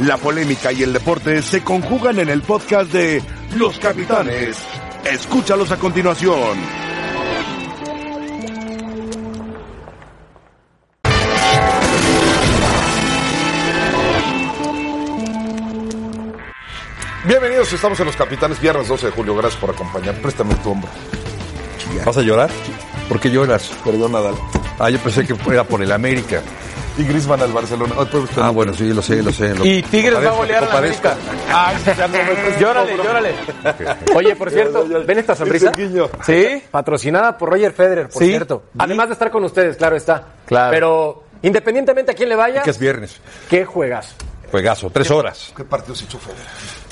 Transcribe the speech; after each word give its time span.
La 0.00 0.16
polémica 0.16 0.72
y 0.72 0.82
el 0.82 0.92
deporte 0.92 1.40
se 1.40 1.62
conjugan 1.62 2.18
en 2.18 2.28
el 2.28 2.42
podcast 2.42 2.90
de 2.92 3.22
Los 3.56 3.78
Capitanes. 3.78 4.56
Escúchalos 5.04 5.70
a 5.70 5.76
continuación. 5.76 6.58
Bienvenidos, 17.24 17.72
estamos 17.72 17.98
en 18.00 18.06
Los 18.06 18.16
Capitanes, 18.16 18.60
viernes 18.60 18.88
12 18.88 19.06
de 19.06 19.12
julio. 19.12 19.36
Gracias 19.36 19.60
por 19.60 19.70
acompañar. 19.70 20.16
Préstame 20.16 20.56
tu 20.56 20.72
hombro. 20.72 20.90
¿Vas 22.04 22.16
a 22.16 22.22
llorar? 22.22 22.50
¿Por 23.08 23.20
qué 23.20 23.30
lloras? 23.30 23.70
Perdón, 23.84 24.12
Nadal. 24.12 24.34
Ah, 24.78 24.90
yo 24.90 24.98
pensé 24.98 25.24
que 25.26 25.34
era 25.50 25.64
por 25.64 25.82
el 25.82 25.92
América. 25.92 26.40
Y 26.96 27.02
Griezmann 27.04 27.40
al 27.42 27.52
Barcelona. 27.52 27.94
Ah, 27.98 28.06
pues, 28.10 28.24
Ah, 28.38 28.50
bueno, 28.50 28.72
sí, 28.72 28.92
lo 28.92 29.02
sé, 29.02 29.20
lo 29.22 29.32
sé. 29.32 29.52
lo- 29.54 29.64
Y 29.66 29.82
Tigres 29.82 30.14
va 30.24 30.28
a 30.28 30.32
golear 30.32 30.58
a 30.58 30.66
la 30.66 30.72
compadezco. 30.72 31.08
América. 31.08 31.34
Ay, 31.52 31.76
ya 31.96 32.06
no 32.06 32.18
me- 32.18 32.60
llórale, 32.60 32.96
llórale. 32.96 33.34
Oye, 34.14 34.36
por 34.36 34.50
cierto, 34.50 34.86
¿ven 35.04 35.18
esta 35.18 35.34
sonrisa? 35.34 35.72
Sí. 36.24 36.62
Patrocinada 36.70 37.36
por 37.36 37.50
Roger 37.50 37.72
Federer, 37.72 38.08
por 38.08 38.22
Sí. 38.22 38.28
cierto. 38.28 38.64
Además 38.78 39.08
de 39.08 39.12
estar 39.14 39.30
con 39.32 39.42
ustedes, 39.44 39.76
claro 39.76 39.96
está. 39.96 40.22
Claro. 40.46 40.70
Pero 40.70 41.24
independientemente 41.42 42.12
a 42.12 42.14
quién 42.14 42.28
le 42.28 42.36
vaya, 42.36 42.62
Que 42.62 42.70
es 42.70 42.78
viernes. 42.78 43.20
¿qué 43.50 43.64
juegas? 43.64 44.14
Juegazo, 44.52 44.88
tres 44.90 45.10
horas. 45.10 45.52
¿Qué 45.56 45.64
partido 45.64 45.96
se 45.96 46.04
echó 46.04 46.18
Federer? 46.18 46.44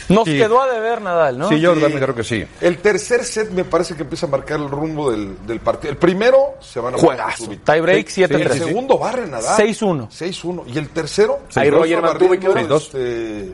Nos 0.09 0.25
Sí. 0.25 0.37
quedó 0.37 0.61
a 0.63 0.71
deber 0.73 1.01
Nadal, 1.01 1.39
¿no? 1.39 1.49
Sí, 1.49 1.61
yo 1.61 1.73
también 1.73 2.01
creo 2.01 2.15
que 2.15 2.25
sí. 2.25 2.45
El 2.61 2.79
tercer 2.79 3.25
set 3.25 3.51
me 3.51 3.65
parece 3.65 3.95
que 3.95 4.03
empieza 4.03 4.27
a 4.27 4.29
marcar 4.29 4.59
el 4.61 4.69
rumbo 4.69 5.11
del, 5.11 5.47
del 5.47 5.61
partido. 5.61 5.91
El 5.93 5.97
primero 5.99 6.55
se 6.61 6.81
van 6.81 6.95
a 6.95 6.99
Juegazo. 6.99 7.49
Tie 7.49 7.81
break 7.81 8.09
Sí, 8.09 8.23
El 8.23 8.31
7-3. 8.31 8.53
segundo 8.67 8.99
barre 8.99 9.27
Nadal. 9.27 9.57
6-1. 9.57 10.09
6-1. 10.11 10.65
Y 10.67 10.79
el 10.79 10.89
tercero. 10.89 11.41
Ahí 11.55 11.71
Roger 11.71 11.99
va 12.05 12.09
mantuvo 12.09 12.35
este, 12.77 13.53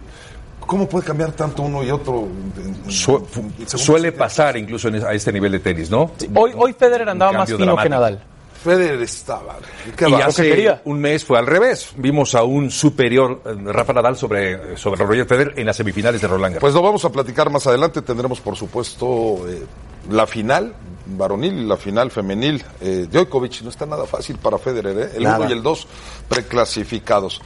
¿Cómo 0.61 0.87
puede 0.89 1.05
cambiar 1.07 1.33
tanto 1.33 1.63
uno 1.63 1.83
y 1.83 1.91
otro? 1.91 2.29
en- 2.57 2.85
en- 2.85 2.91
Su- 2.91 3.27
suele 3.67 4.13
pasar 4.13 4.57
incluso 4.57 4.89
en 4.89 4.97
a 5.05 5.13
este 5.15 5.33
nivel 5.33 5.53
de 5.53 5.61
tenis, 5.61 5.91
¿no? 5.91 6.11
Hoy, 6.35 6.53
hoy 6.57 6.73
Federer 6.75 7.09
andaba 7.09 7.33
más 7.33 7.47
fino 7.47 7.59
que 7.59 7.65
dramático. 7.65 7.89
Nadal. 7.95 8.23
Federer 8.63 9.01
estaba. 9.03 9.57
Qué 9.97 10.09
Y 10.09 10.15
hace 10.15 10.43
quería. 10.51 10.83
un 10.85 11.01
mes 11.01 11.25
fue 11.25 11.39
al 11.39 11.47
revés. 11.47 11.91
Vimos 11.97 12.35
a 12.35 12.43
un 12.43 12.71
superior 12.71 13.41
eh, 13.45 13.55
Rafa 13.73 13.93
Nadal 13.93 14.17
sobre, 14.17 14.77
sobre 14.77 15.05
Roger 15.05 15.27
Federer 15.27 15.55
en 15.59 15.67
las 15.67 15.77
semifinales 15.77 16.21
de 16.21 16.29
Roland 16.29 16.55
Garros. 16.55 16.61
Pues 16.61 16.75
lo 16.75 16.83
vamos 16.83 17.05
a 17.05 17.11
platicar 17.13 17.51
más 17.51 17.67
adelante. 17.67 18.03
Tendremos, 18.03 18.41
por 18.41 18.57
supuesto, 18.57 19.47
eh, 19.49 19.65
la 20.11 20.27
final 20.27 20.75
varonil 21.07 21.55
y 21.59 21.67
la 21.67 21.77
final 21.77 22.11
femenil. 22.11 22.63
Eh, 22.81 23.07
Djokovic 23.11 23.63
no 23.63 23.71
está 23.71 23.87
nada 23.87 24.05
fácil 24.07 24.37
para 24.39 24.59
Federer, 24.59 24.99
¿eh? 24.99 25.11
El 25.17 25.23
Nada. 25.23 25.39
1 25.39 25.49
y 25.51 25.53
el 25.53 25.63
2 25.63 25.87
preclasificados. 26.29 27.41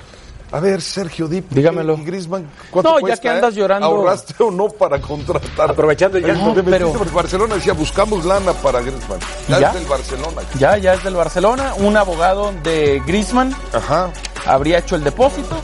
A 0.52 0.60
ver, 0.60 0.82
Sergio 0.82 1.28
Dip. 1.28 1.50
Dígamelo. 1.50 1.94
¿y 1.94 2.04
Griezmann, 2.04 2.46
¿cuánto 2.70 3.00
No, 3.00 3.08
ya 3.08 3.16
que 3.16 3.28
andas 3.28 3.54
eh? 3.54 3.56
llorando. 3.56 3.86
¿Ahorraste 3.86 4.34
o 4.42 4.50
no 4.50 4.68
para 4.68 5.00
contratar? 5.00 5.70
Aprovechando 5.70 6.18
te 6.18 6.26
metiste 6.26 6.62
pero- 6.70 6.92
porque 6.92 7.10
Barcelona 7.14 7.54
decía, 7.54 7.72
buscamos 7.72 8.24
lana 8.24 8.52
para 8.52 8.80
Griezmann. 8.82 9.18
Ya, 9.48 9.60
¿Ya? 9.60 9.68
es 9.68 9.74
del 9.74 9.86
Barcelona. 9.86 10.42
Ya, 10.58 10.76
ya 10.76 10.94
es 10.94 11.02
del 11.04 11.14
Barcelona. 11.14 11.72
Un 11.78 11.96
abogado 11.96 12.52
de 12.62 13.02
Griezmann 13.06 13.54
Ajá. 13.72 14.10
habría 14.46 14.78
hecho 14.78 14.94
el 14.96 15.04
depósito, 15.04 15.56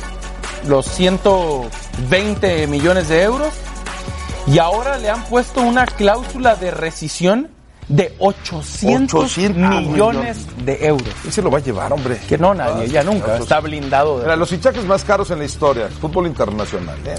los 0.66 0.86
120 0.86 2.66
millones 2.66 3.08
de 3.08 3.22
euros, 3.22 3.52
y 4.46 4.58
ahora 4.58 4.96
le 4.96 5.10
han 5.10 5.22
puesto 5.24 5.60
una 5.60 5.84
cláusula 5.86 6.54
de 6.56 6.70
rescisión 6.70 7.50
de 7.88 8.14
800, 8.18 9.24
800 9.24 9.82
millones 9.86 10.46
de 10.64 10.86
euros. 10.86 11.08
¿Quién 11.22 11.32
se 11.32 11.42
lo 11.42 11.50
va 11.50 11.58
a 11.58 11.62
llevar, 11.62 11.92
hombre? 11.92 12.20
Que 12.28 12.36
no, 12.36 12.54
nadie, 12.54 12.88
ya 12.88 13.02
nunca. 13.02 13.36
Está 13.36 13.60
blindado. 13.60 14.18
Mira, 14.18 14.36
los 14.36 14.50
fichajes 14.50 14.84
más 14.84 15.04
caros 15.04 15.30
en 15.30 15.38
la 15.38 15.44
historia, 15.44 15.88
fútbol 15.88 16.26
internacional. 16.26 16.98
¿eh? 17.06 17.18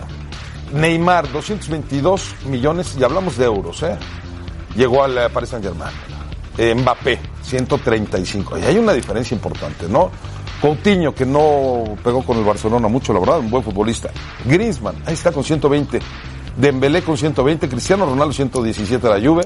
Neymar, 0.74 1.32
222 1.32 2.36
millones, 2.46 2.96
y 3.00 3.04
hablamos 3.04 3.38
de 3.38 3.46
euros, 3.46 3.82
¿eh? 3.84 3.98
Llegó 4.76 5.04
al 5.04 5.18
eh, 5.18 5.30
Paris 5.30 5.50
Saint 5.50 5.66
Germain. 5.66 5.94
Mbappé, 6.60 7.20
135. 7.42 8.60
Y 8.60 8.64
hay 8.64 8.78
una 8.78 8.94
diferencia 8.94 9.34
importante, 9.34 9.88
¿no? 9.88 10.12
Coutinho, 10.62 11.16
que 11.16 11.26
no 11.26 11.96
pegó 12.04 12.22
con 12.24 12.38
el 12.38 12.44
Barcelona 12.44 12.90
mucho, 12.90 13.14
la 13.14 13.22
verdad, 13.22 13.40
un 13.40 13.50
buen 13.50 13.64
futbolista. 13.64 14.10
Griezmann, 14.46 14.96
ahí 15.06 15.14
está 15.14 15.32
con 15.32 15.44
120. 15.44 16.00
Dembélé 16.58 17.02
con 17.02 17.18
120, 17.18 17.70
Cristiano 17.70 18.06
Ronaldo 18.06 18.34
117 18.34 19.08
de 19.08 19.20
la 19.20 19.26
Juve. 19.26 19.44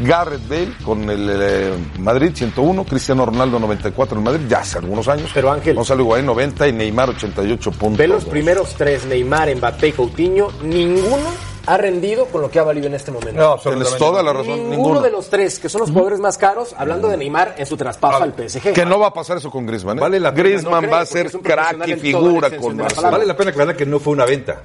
Garrett 0.00 0.48
Bale 0.48 0.72
con 0.84 1.08
el 1.08 1.28
eh, 1.32 1.72
Madrid 1.98 2.32
101, 2.34 2.84
Cristiano 2.84 3.24
Ronaldo 3.26 3.58
94 3.58 4.18
en 4.18 4.18
el 4.26 4.32
Madrid, 4.32 4.46
ya 4.48 4.58
hace 4.60 4.78
algunos 4.78 5.06
años. 5.08 5.30
Pero, 5.34 5.50
Ángel- 5.52 5.74
Gonzalo 5.76 6.02
Higuaín 6.02 6.26
90 6.26 6.68
y 6.68 6.72
Neymar 6.72 7.10
88 7.10 7.70
puntos. 7.72 7.98
Ve 7.98 8.08
los 8.08 8.24
primeros 8.24 8.74
tres, 8.74 9.06
Neymar, 9.06 9.54
Mbappé 9.54 9.88
y 9.88 9.92
Coutinho, 9.92 10.48
ninguno 10.62 11.54
ha 11.66 11.78
rendido 11.78 12.26
con 12.26 12.42
lo 12.42 12.50
que 12.50 12.58
ha 12.58 12.62
valido 12.62 12.88
en 12.88 12.94
este 12.94 13.10
momento. 13.10 13.40
No, 13.40 13.56
Tienes 13.56 13.96
toda 13.96 14.22
la 14.22 14.32
razón, 14.34 14.54
ninguno, 14.56 14.70
ninguno. 14.76 15.00
de 15.00 15.10
los 15.10 15.30
tres, 15.30 15.58
que 15.58 15.68
son 15.70 15.80
los 15.80 15.90
jugadores 15.90 16.20
más 16.20 16.36
caros, 16.36 16.74
hablando 16.76 17.08
de 17.08 17.16
Neymar 17.16 17.54
en 17.56 17.64
su 17.64 17.76
traspaso 17.76 18.22
al 18.22 18.34
PSG. 18.34 18.72
Que 18.74 18.84
no 18.84 18.98
va 18.98 19.06
a 19.06 19.12
pasar 19.14 19.38
eso 19.38 19.50
con 19.50 19.64
Griezmann. 19.64 19.96
¿eh? 19.96 20.00
Vale 20.02 20.20
la 20.20 20.34
pena, 20.34 20.48
Griezmann 20.48 20.84
no 20.84 20.90
va 20.90 21.00
a 21.00 21.06
ser 21.06 21.30
crack 21.30 21.88
y 21.88 21.94
figura 21.94 22.50
con 22.56 22.76
Barcelona. 22.76 23.10
Vale 23.12 23.26
la 23.26 23.36
pena 23.36 23.50
aclarar 23.50 23.76
que 23.76 23.86
no 23.86 23.98
fue 23.98 24.12
una 24.12 24.26
venta, 24.26 24.60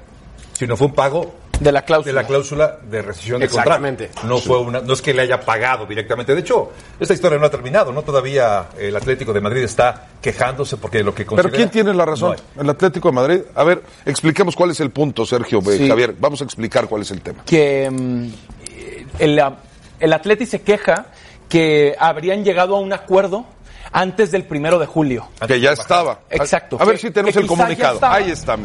sino 0.53 0.75
fue 0.75 0.87
un 0.87 0.93
pago 0.93 1.31
de 1.59 1.71
la 1.71 1.81
de 1.81 1.85
cláusula. 1.85 2.21
la 2.21 2.27
cláusula 2.27 2.77
de 2.89 3.01
rescisión 3.01 3.39
de 3.39 3.45
Exactamente. 3.45 4.07
contrato. 4.07 4.27
No 4.27 4.37
fue 4.37 4.59
una, 4.59 4.79
no 4.81 4.93
es 4.93 5.01
que 5.01 5.13
le 5.13 5.23
haya 5.23 5.39
pagado 5.41 5.85
directamente. 5.85 6.33
De 6.33 6.41
hecho, 6.41 6.71
esta 6.99 7.13
historia 7.13 7.37
no 7.37 7.45
ha 7.45 7.49
terminado, 7.49 7.91
¿no? 7.91 8.01
Todavía 8.01 8.67
el 8.77 8.95
Atlético 8.95 9.33
de 9.33 9.41
Madrid 9.41 9.63
está 9.63 10.07
quejándose 10.21 10.77
porque 10.77 11.03
lo 11.03 11.13
que 11.13 11.23
Pero 11.25 11.35
considera... 11.35 11.55
¿quién 11.57 11.69
tiene 11.69 11.93
la 11.93 12.05
razón? 12.05 12.35
No. 12.55 12.61
El 12.61 12.69
Atlético 12.69 13.09
de 13.09 13.15
Madrid. 13.15 13.41
A 13.55 13.63
ver, 13.63 13.83
expliquemos 14.05 14.55
cuál 14.55 14.71
es 14.71 14.79
el 14.79 14.91
punto, 14.91 15.25
Sergio, 15.25 15.59
eh, 15.59 15.77
Sí. 15.77 15.87
Javier. 15.89 16.15
Vamos 16.19 16.41
a 16.41 16.45
explicar 16.45 16.87
cuál 16.87 17.01
es 17.01 17.11
el 17.11 17.21
tema. 17.21 17.43
que 17.45 17.89
mm, 17.91 18.27
el, 19.19 19.41
el 19.99 20.13
Atleti 20.13 20.45
se 20.45 20.61
queja 20.61 21.07
que 21.49 21.95
habrían 21.99 22.43
llegado 22.43 22.75
a 22.75 22.79
un 22.79 22.93
acuerdo 22.93 23.45
antes 23.91 24.31
del 24.31 24.43
primero 24.45 24.77
de 24.79 24.85
julio. 24.85 25.27
Que 25.47 25.59
ya 25.59 25.71
estaba. 25.71 26.19
Exacto. 26.29 26.77
A, 26.79 26.83
a 26.83 26.85
ver 26.85 26.95
Que- 26.95 27.01
si 27.01 27.11
tenemos 27.11 27.35
el 27.35 27.47
comunicado. 27.47 27.99
Ahí 28.03 28.31
está. 28.31 28.55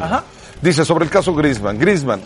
Dice 0.61 0.85
sobre 0.85 1.03
el 1.05 1.11
caso 1.11 1.33
Griezmann. 1.33 1.77
Griezmann, 1.79 2.21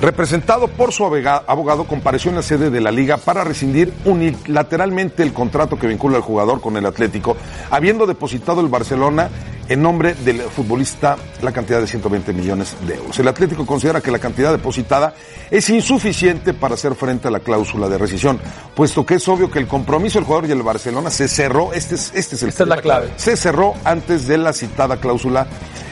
representado 0.00 0.68
por 0.68 0.92
su 0.92 1.04
abogado, 1.04 1.84
compareció 1.84 2.30
en 2.30 2.36
la 2.36 2.42
sede 2.42 2.70
de 2.70 2.80
la 2.80 2.90
liga 2.90 3.16
para 3.16 3.44
rescindir 3.44 3.92
unilateralmente 4.04 5.22
el 5.22 5.32
contrato 5.32 5.78
que 5.78 5.86
vincula 5.86 6.16
al 6.16 6.22
jugador 6.22 6.60
con 6.60 6.76
el 6.76 6.86
Atlético, 6.86 7.36
habiendo 7.70 8.06
depositado 8.06 8.60
el 8.60 8.68
Barcelona 8.68 9.28
en 9.68 9.82
nombre 9.82 10.14
del 10.14 10.40
futbolista 10.40 11.16
la 11.42 11.52
cantidad 11.52 11.80
de 11.80 11.86
120 11.86 12.32
millones 12.32 12.76
de 12.86 12.96
euros. 12.96 13.18
El 13.18 13.28
Atlético 13.28 13.64
considera 13.64 14.00
que 14.00 14.10
la 14.10 14.18
cantidad 14.18 14.50
depositada 14.50 15.14
es 15.50 15.70
insuficiente 15.70 16.54
para 16.54 16.74
hacer 16.74 16.94
frente 16.96 17.28
a 17.28 17.30
la 17.30 17.40
cláusula 17.40 17.88
de 17.88 17.96
rescisión, 17.96 18.40
puesto 18.74 19.06
que 19.06 19.14
es 19.14 19.28
obvio 19.28 19.50
que 19.50 19.60
el 19.60 19.68
compromiso 19.68 20.18
del 20.18 20.26
jugador 20.26 20.48
y 20.48 20.52
el 20.52 20.62
Barcelona 20.62 21.10
se 21.10 21.28
cerró, 21.28 21.72
este 21.72 21.94
es, 21.94 22.12
este 22.14 22.34
es 22.34 22.42
el 22.42 22.48
Esta 22.48 22.64
es 22.64 22.68
la 22.68 22.80
clave. 22.82 23.10
se 23.16 23.36
cerró 23.36 23.74
antes 23.84 24.26
de 24.26 24.38
la 24.38 24.52
citada 24.52 24.96
cláusula 24.96 25.46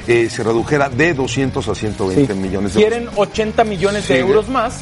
eh, 0.09 0.29
se 0.31 0.43
redujera 0.43 0.89
de 0.89 1.13
200 1.15 1.69
a 1.69 1.75
120 1.75 2.35
millones 2.35 2.75
de 2.75 2.81
euros. 2.83 2.99
Quieren 2.99 3.09
80 3.15 3.65
millones 3.65 4.09
de 4.09 4.15
Sí. 4.15 4.21
euros 4.21 4.49
más. 4.49 4.81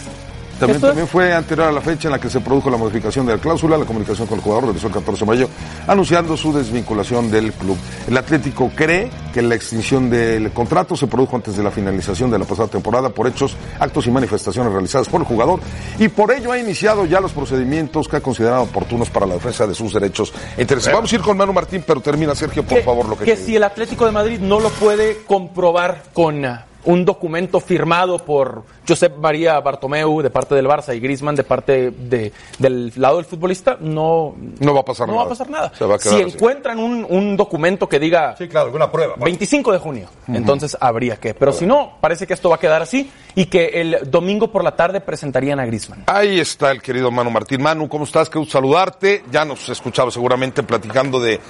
También, 0.59 0.77
Esto 0.77 0.87
también 0.87 1.07
fue 1.07 1.35
anterior 1.35 1.69
a 1.69 1.73
la 1.73 1.83
fecha 1.83 2.09
en 2.09 2.13
la 2.13 2.19
que 2.19 2.31
se 2.31 2.41
produjo 2.41 2.71
la 2.71 2.79
modificación 2.79 3.27
de 3.27 3.35
la 3.35 3.39
cláusula. 3.39 3.77
La 3.77 3.85
comunicación 3.85 4.27
con 4.27 4.39
el 4.39 4.45
jugador 4.45 4.65
realizó 4.65 4.87
el 4.87 4.93
14 4.95 5.25
de 5.25 5.31
mayo, 5.31 5.49
anunciando 5.87 6.37
su 6.37 6.53
desvinculación 6.53 7.31
del 7.31 7.53
club. 7.53 7.77
El 8.09 8.17
Atlético 8.17 8.71
cree 8.75 9.11
que 9.35 9.43
la 9.43 9.55
extinción 9.55 10.09
del 10.09 10.51
contrato 10.53 10.97
se 10.97 11.07
produjo 11.07 11.37
antes 11.37 11.57
de 11.57 11.63
la 11.63 11.71
finalización 11.71 12.31
de 12.31 12.39
la 12.39 12.47
pasada 12.47 12.69
temporada 12.69 13.11
por 13.11 13.27
hechos, 13.27 13.55
actos 13.79 14.07
y 14.07 14.11
manifestaciones 14.11 14.73
realizadas 14.73 15.09
por 15.09 15.21
el 15.21 15.27
jugador 15.27 15.61
y 15.99 16.09
por 16.09 16.33
ello 16.33 16.53
ha 16.53 16.59
iniciado 16.59 17.05
ya 17.05 17.21
los 17.21 17.33
procedimientos 17.33 18.09
que 18.09 18.17
ha 18.17 18.21
considerado 18.21 18.63
oportunos 18.63 19.11
para 19.11 19.27
la 19.27 19.35
defensa 19.35 19.67
de 19.67 19.75
sus 19.75 19.93
derechos. 19.93 20.33
Entonces, 20.57 20.91
vamos 20.93 21.13
a 21.13 21.17
ir 21.17 21.21
con 21.21 21.37
Manu 21.37 21.53
Martín, 21.53 21.85
pero 21.87 22.01
termina 22.01 22.35
Sergio, 22.35 22.63
por 22.63 22.79
que, 22.79 22.85
favor, 22.85 23.07
lo 23.07 23.19
que, 23.19 23.25
que 23.27 23.37
si 23.37 23.57
el 23.57 23.63
Atlético 23.63 24.07
de 24.07 24.13
Madrid 24.13 24.41
no 24.41 24.59
lo 24.61 24.71
puede 24.71 25.25
comprobar 25.25 26.05
con 26.15 26.47
un 26.87 27.05
documento 27.05 27.61
firmado 27.61 28.19
por 28.19 28.65
Josep 28.89 29.17
María 29.19 29.59
Bartomeu 29.61 30.23
de 30.23 30.31
parte 30.31 30.55
del 30.55 30.67
Barça 30.67 30.95
y 30.97 31.01
Griezmann 31.01 31.35
de 31.35 31.45
parte 31.45 31.91
de- 31.91 32.33
del 32.59 32.93
lado 32.97 33.17
del 33.17 33.25
futbolista, 33.25 33.77
no, 33.81 34.35
No 34.61 34.75
va 34.75 34.81
a 34.81 34.85
pasar 34.85 35.07
no 35.09 35.15
nada. 35.15 35.25
va 35.25 35.27
a 35.27 35.31
pasar 35.31 35.51
nada. 35.51 35.73
Se 35.77 35.85
va 35.85 35.97
a 35.97 35.99
quedar 35.99 36.15
si 36.17 36.23
así. 36.23 36.35
encuentran 36.37 36.79
un, 36.79 37.07
un 37.09 37.37
documento 37.37 37.89
que 37.89 37.99
diga 37.99 38.35
Sí, 38.37 38.49
claro, 38.49 38.67
alguna 38.67 38.91
prueba. 38.91 39.15
25 39.19 39.73
de 39.73 39.79
junio, 39.79 40.09
entonces 40.29 40.77
habría 40.81 41.17
que. 41.17 41.35
Pero 41.35 41.53
si 41.53 41.67
no, 41.67 41.95
parece 42.01 42.27
que 42.27 42.35
esto 42.35 42.49
va 42.49 42.57
a 42.57 42.61
quedar 42.61 42.83
así 42.83 43.11
y 43.35 43.47
que 43.47 43.67
el 43.81 44.11
domingo 44.11 44.51
por 44.51 44.63
la 44.65 44.75
tarde 44.77 45.01
presentarían 45.01 45.61
a 45.61 45.67
Griezmann. 45.67 46.05
Ahí 46.07 46.41
está 46.41 46.71
el 46.71 46.81
querido 46.83 47.11
Manu 47.11 47.31
Martín. 47.31 47.63
Manu, 47.63 47.89
¿cómo 47.89 48.05
estás? 48.05 48.31
Qué 48.31 48.39
gusto 48.39 48.53
saludarte. 48.53 49.25
Ya 49.31 49.45
nos 49.45 49.69
escuchaba 49.69 50.11
seguramente 50.11 50.63
platicando 50.63 51.21
de 51.21 51.41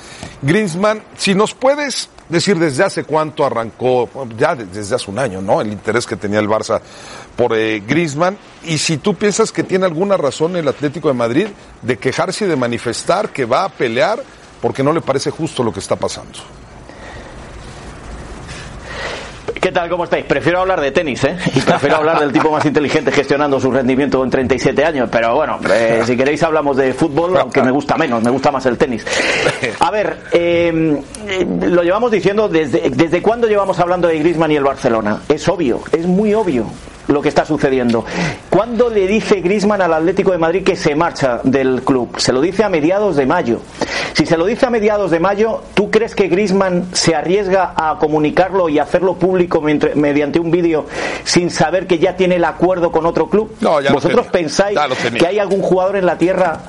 Griezmann. 0.43 1.03
Si 1.17 1.35
nos 1.35 1.55
puedes 1.55 2.09
decir 2.29 2.59
desde 2.59 2.83
hace 2.85 3.05
cuánto 3.05 3.45
arrancó, 3.45 4.09
ya 4.37 4.55
de- 4.55 4.67
desde 4.67 4.95
hace 4.97 5.11
un 5.11 5.19
año, 5.19 5.41
¿no? 5.41 5.61
El 5.61 5.73
interés 5.73 6.07
que 6.07 6.17
tenía 6.17 6.41
el 6.41 6.49
Barça 6.49 6.81
por 7.37 7.57
eh, 7.57 7.83
Griezmann. 7.87 8.37
Y 8.65 8.79
si 8.79 8.97
tú 8.97 9.15
piensas 9.15 9.53
que 9.53 9.63
tiene 9.63 9.85
alguna 9.85 10.17
razón 10.17 10.57
el 10.57 10.67
Atlético 10.67 11.09
de 11.09 11.15
Madrid 11.15 11.47
de 11.83 11.97
quejarse 11.99 12.47
y 12.47 12.49
de 12.49 12.57
manifestar 12.57 13.29
que 13.29 13.45
va 13.45 13.65
a 13.65 13.69
pelear 13.69 14.23
porque 14.61 14.83
no 14.83 14.93
le 14.93 15.01
parece 15.01 15.31
justo 15.31 15.63
lo 15.63 15.73
que 15.73 15.81
está 15.81 15.97
pasando. 15.97 16.39
¿Qué 19.61 19.73
tal? 19.73 19.89
¿Cómo 19.89 20.05
estáis? 20.05 20.25
Prefiero 20.25 20.61
hablar 20.61 20.81
de 20.81 20.93
tenis, 20.93 21.25
¿eh? 21.25 21.37
Y 21.55 21.61
prefiero 21.61 21.97
hablar 21.97 22.21
del 22.21 22.33
tipo 22.33 22.51
más 22.53 22.65
inteligente 22.65 23.11
gestionando 23.11 23.59
su 23.59 23.71
rendimiento 23.71 24.23
en 24.23 24.31
37 24.31 24.85
años. 24.85 25.09
Pero 25.11 25.35
bueno, 25.35 25.59
eh, 25.69 26.03
si 26.07 26.17
queréis 26.17 26.41
hablamos 26.45 26.77
de 26.77 26.95
fútbol, 26.95 27.37
aunque 27.37 27.63
me 27.63 27.73
gusta 27.73 27.97
menos, 27.97 28.23
me 28.23 28.31
gusta 28.31 28.53
más 28.53 28.65
el 28.67 28.79
tenis. 28.79 29.05
A 29.81 29.91
ver, 29.91 30.19
eh, 30.33 31.03
eh, 31.27 31.47
lo 31.69 31.83
llevamos 31.83 32.13
diciendo 32.13 32.49
desde, 32.49 32.91
desde 32.91 33.21
cuándo 33.21 33.49
llevamos 33.49 33.81
hablando 33.81 34.07
de 34.07 34.19
Griezmann 34.21 34.53
y 34.53 34.57
el 34.57 34.63
Barcelona. 34.63 35.23
Es 35.29 35.49
obvio, 35.49 35.83
es 35.91 36.07
muy 36.07 36.33
obvio 36.33 36.67
lo 37.09 37.23
que 37.23 37.29
está 37.29 37.45
sucediendo. 37.45 38.05
¿Cuándo 38.51 38.91
le 38.91 39.07
dice 39.07 39.41
Griezmann 39.41 39.83
al 39.83 39.93
Atlético 39.95 40.33
de 40.33 40.39
Madrid 40.39 40.65
que 40.65 40.77
se 40.77 40.95
marcha 40.95 41.41
del 41.45 41.83
club? 41.83 42.19
Se 42.19 42.33
lo 42.33 42.41
dice 42.41 42.65
a 42.65 42.69
mediados 42.69 43.17
de 43.17 43.27
mayo. 43.27 43.61
Si 44.15 44.25
se 44.25 44.39
lo 44.39 44.47
dice 44.47 44.65
a 44.67 44.71
mediados 44.71 45.11
de 45.11 45.21
mayo, 45.21 45.61
¿tú 45.75 45.91
crees 45.91 46.15
que 46.15 46.29
Griezmann 46.29 46.87
se 46.93 47.15
arriesga 47.15 47.75
a 47.77 47.99
comunicarlo 47.99 48.69
y 48.71 48.79
hacerlo 48.79 49.15
público 49.17 49.61
mediante 49.61 50.41
un 50.41 50.51
vídeo 50.51 50.87
sin 51.25 51.51
saber 51.51 51.87
que 51.87 51.99
ya 51.99 52.17
tiene 52.17 52.37
el 52.37 52.45
acuerdo 52.45 52.91
con 52.91 53.05
otro 53.05 53.29
club? 53.29 53.55
No, 53.61 53.81
ya 53.81 53.93
¿Vosotros 53.93 54.27
pensáis 54.29 54.75
Ya 54.75 54.87
lo 54.89 54.95
tenía. 54.95 55.21
que 55.21 55.27
hay 55.27 55.39
algún 55.39 55.61
jugador 55.61 55.97
en 55.97 56.07
la 56.07 56.17
tierra 56.17 56.61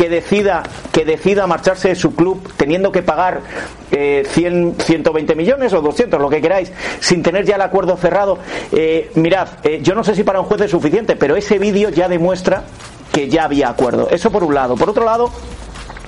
que 0.00 0.08
decida 0.08 0.62
que 0.92 1.04
decida 1.04 1.46
marcharse 1.46 1.88
de 1.88 1.94
su 1.94 2.14
club 2.14 2.54
teniendo 2.56 2.90
que 2.90 3.02
pagar 3.02 3.42
eh, 3.90 4.22
100, 4.26 4.76
120 4.78 5.34
millones 5.34 5.74
o 5.74 5.82
200, 5.82 6.18
lo 6.18 6.30
que 6.30 6.40
queráis, 6.40 6.72
sin 7.00 7.22
tener 7.22 7.44
ya 7.44 7.56
el 7.56 7.60
acuerdo 7.60 7.98
cerrado? 7.98 8.38
Eh, 8.72 9.10
mirad, 9.16 9.48
eh, 9.62 9.80
yo 9.82 9.94
no 9.94 10.02
sé 10.02 10.14
si 10.14 10.22
para 10.22 10.40
un 10.40 10.46
juez 10.46 10.62
es 10.62 10.70
suficiente, 10.70 11.16
pero 11.16 11.36
ese 11.36 11.58
vídeo 11.58 11.90
ya 11.90 12.08
demuestra 12.08 12.62
que 13.12 13.28
ya 13.28 13.44
había 13.44 13.68
acuerdo. 13.68 14.08
Eso 14.10 14.30
por 14.30 14.42
un 14.42 14.54
lado. 14.54 14.74
Por 14.74 14.88
otro 14.88 15.04
lado, 15.04 15.30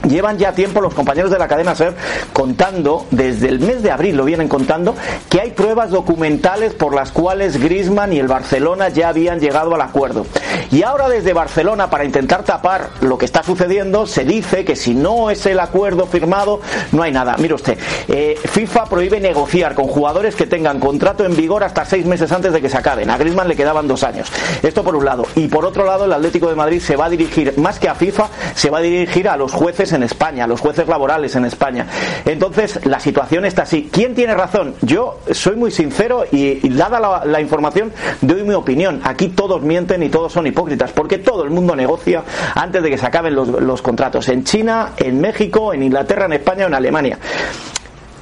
Llevan 0.09 0.39
ya 0.39 0.53
tiempo 0.53 0.81
los 0.81 0.95
compañeros 0.95 1.31
de 1.31 1.39
la 1.39 1.49
cadena 1.49 1.75
SER 1.75 1.95
contando, 2.33 3.07
desde 3.11 3.49
el 3.49 3.61
mes 3.61 3.83
de 3.83 3.91
abril 3.91 4.17
lo 4.17 4.25
vienen 4.25 4.49
contando, 4.49 4.95
que 5.29 5.41
hay 5.41 5.51
pruebas 5.53 5.91
documentales 5.91 6.75
por 6.75 6.95
las 6.95 7.13
cuales 7.13 7.59
Griezmann 7.59 8.13
y 8.13 8.19
el 8.19 8.29
Barcelona 8.29 8.89
ya 8.89 9.09
habían 9.09 9.41
llegado 9.41 9.75
al 9.75 9.81
acuerdo. 9.81 10.27
Y 10.71 10.83
ahora 10.83 11.09
desde 11.09 11.33
Barcelona, 11.33 11.91
para 11.91 12.05
intentar 12.05 12.45
tapar 12.45 12.91
lo 13.01 13.19
que 13.19 13.27
está 13.27 13.43
sucediendo, 13.43 14.07
se 14.07 14.25
dice 14.25 14.65
que 14.65 14.75
si 14.75 14.95
no 14.95 15.31
es 15.31 15.45
el 15.47 15.61
acuerdo 15.61 16.07
firmado, 16.07 16.61
no 16.93 17.03
hay 17.03 17.13
nada. 17.13 17.37
Mire 17.39 17.55
usted, 17.55 17.79
eh, 18.09 18.39
FIFA 18.43 18.87
prohíbe 18.87 19.21
negociar 19.21 19.75
con 19.75 19.87
jugadores 19.87 20.35
que 20.35 20.47
tengan 20.47 20.81
contrato 20.81 21.25
en 21.25 21.37
vigor 21.37 21.63
hasta 21.63 21.85
seis 21.85 22.07
meses 22.07 22.33
antes 22.33 22.53
de 22.53 22.61
que 22.61 22.69
se 22.69 22.77
acaben. 22.77 23.11
A 23.11 23.19
Griezmann 23.19 23.49
le 23.49 23.57
quedaban 23.57 23.87
dos 23.87 24.03
años. 24.03 24.29
Esto 24.63 24.83
por 24.83 24.97
un 24.97 25.05
lado. 25.05 25.27
Y 25.37 25.49
por 25.49 25.65
otro 25.65 25.85
lado, 25.85 26.07
el 26.07 26.13
Atlético 26.13 26.49
de 26.49 26.55
Madrid 26.55 26.81
se 26.81 26.97
va 26.97 27.07
a 27.07 27.11
dirigir, 27.11 27.59
más 27.59 27.79
que 27.79 27.89
a 27.89 27.95
FIFA, 27.95 28.29
se 28.55 28.71
va 28.71 28.79
a 28.79 28.83
dirigir 28.83 29.29
a 29.29 29.37
los 29.37 29.53
jueces 29.53 29.92
en 29.93 30.03
España, 30.03 30.47
los 30.47 30.61
jueces 30.61 30.89
laborales 30.89 31.35
en 31.37 31.45
España. 31.45 31.87
Entonces, 32.25 32.85
la 32.85 33.01
situación 33.01 33.45
está 33.45 33.63
así. 33.63 33.89
¿Quién 33.93 34.15
tiene 34.15 34.35
razón? 34.35 34.75
Yo 34.83 35.21
soy 35.31 35.57
muy 35.57 35.71
sincero 35.71 36.25
y, 36.31 36.69
dada 36.71 37.01
la, 37.01 37.25
la 37.25 37.41
información, 37.41 37.93
doy 38.21 38.43
mi 38.43 38.55
opinión. 38.55 39.01
Aquí 39.05 39.29
todos 39.29 39.63
mienten 39.63 40.03
y 40.03 40.09
todos 40.09 40.33
son 40.33 40.47
hipócritas, 40.47 40.93
porque 40.93 41.19
todo 41.19 41.45
el 41.45 41.51
mundo 41.51 41.77
negocia 41.77 42.23
antes 42.55 42.83
de 42.83 42.91
que 42.91 42.99
se 42.99 43.07
acaben 43.07 43.35
los, 43.35 43.49
los 43.49 43.83
contratos. 43.83 44.29
En 44.29 44.45
China, 44.45 44.91
en 44.97 45.21
México, 45.21 45.73
en 45.73 45.83
Inglaterra, 45.83 46.27
en 46.27 46.35
España 46.35 46.65
o 46.65 46.69
en 46.69 46.75
Alemania. 46.75 47.19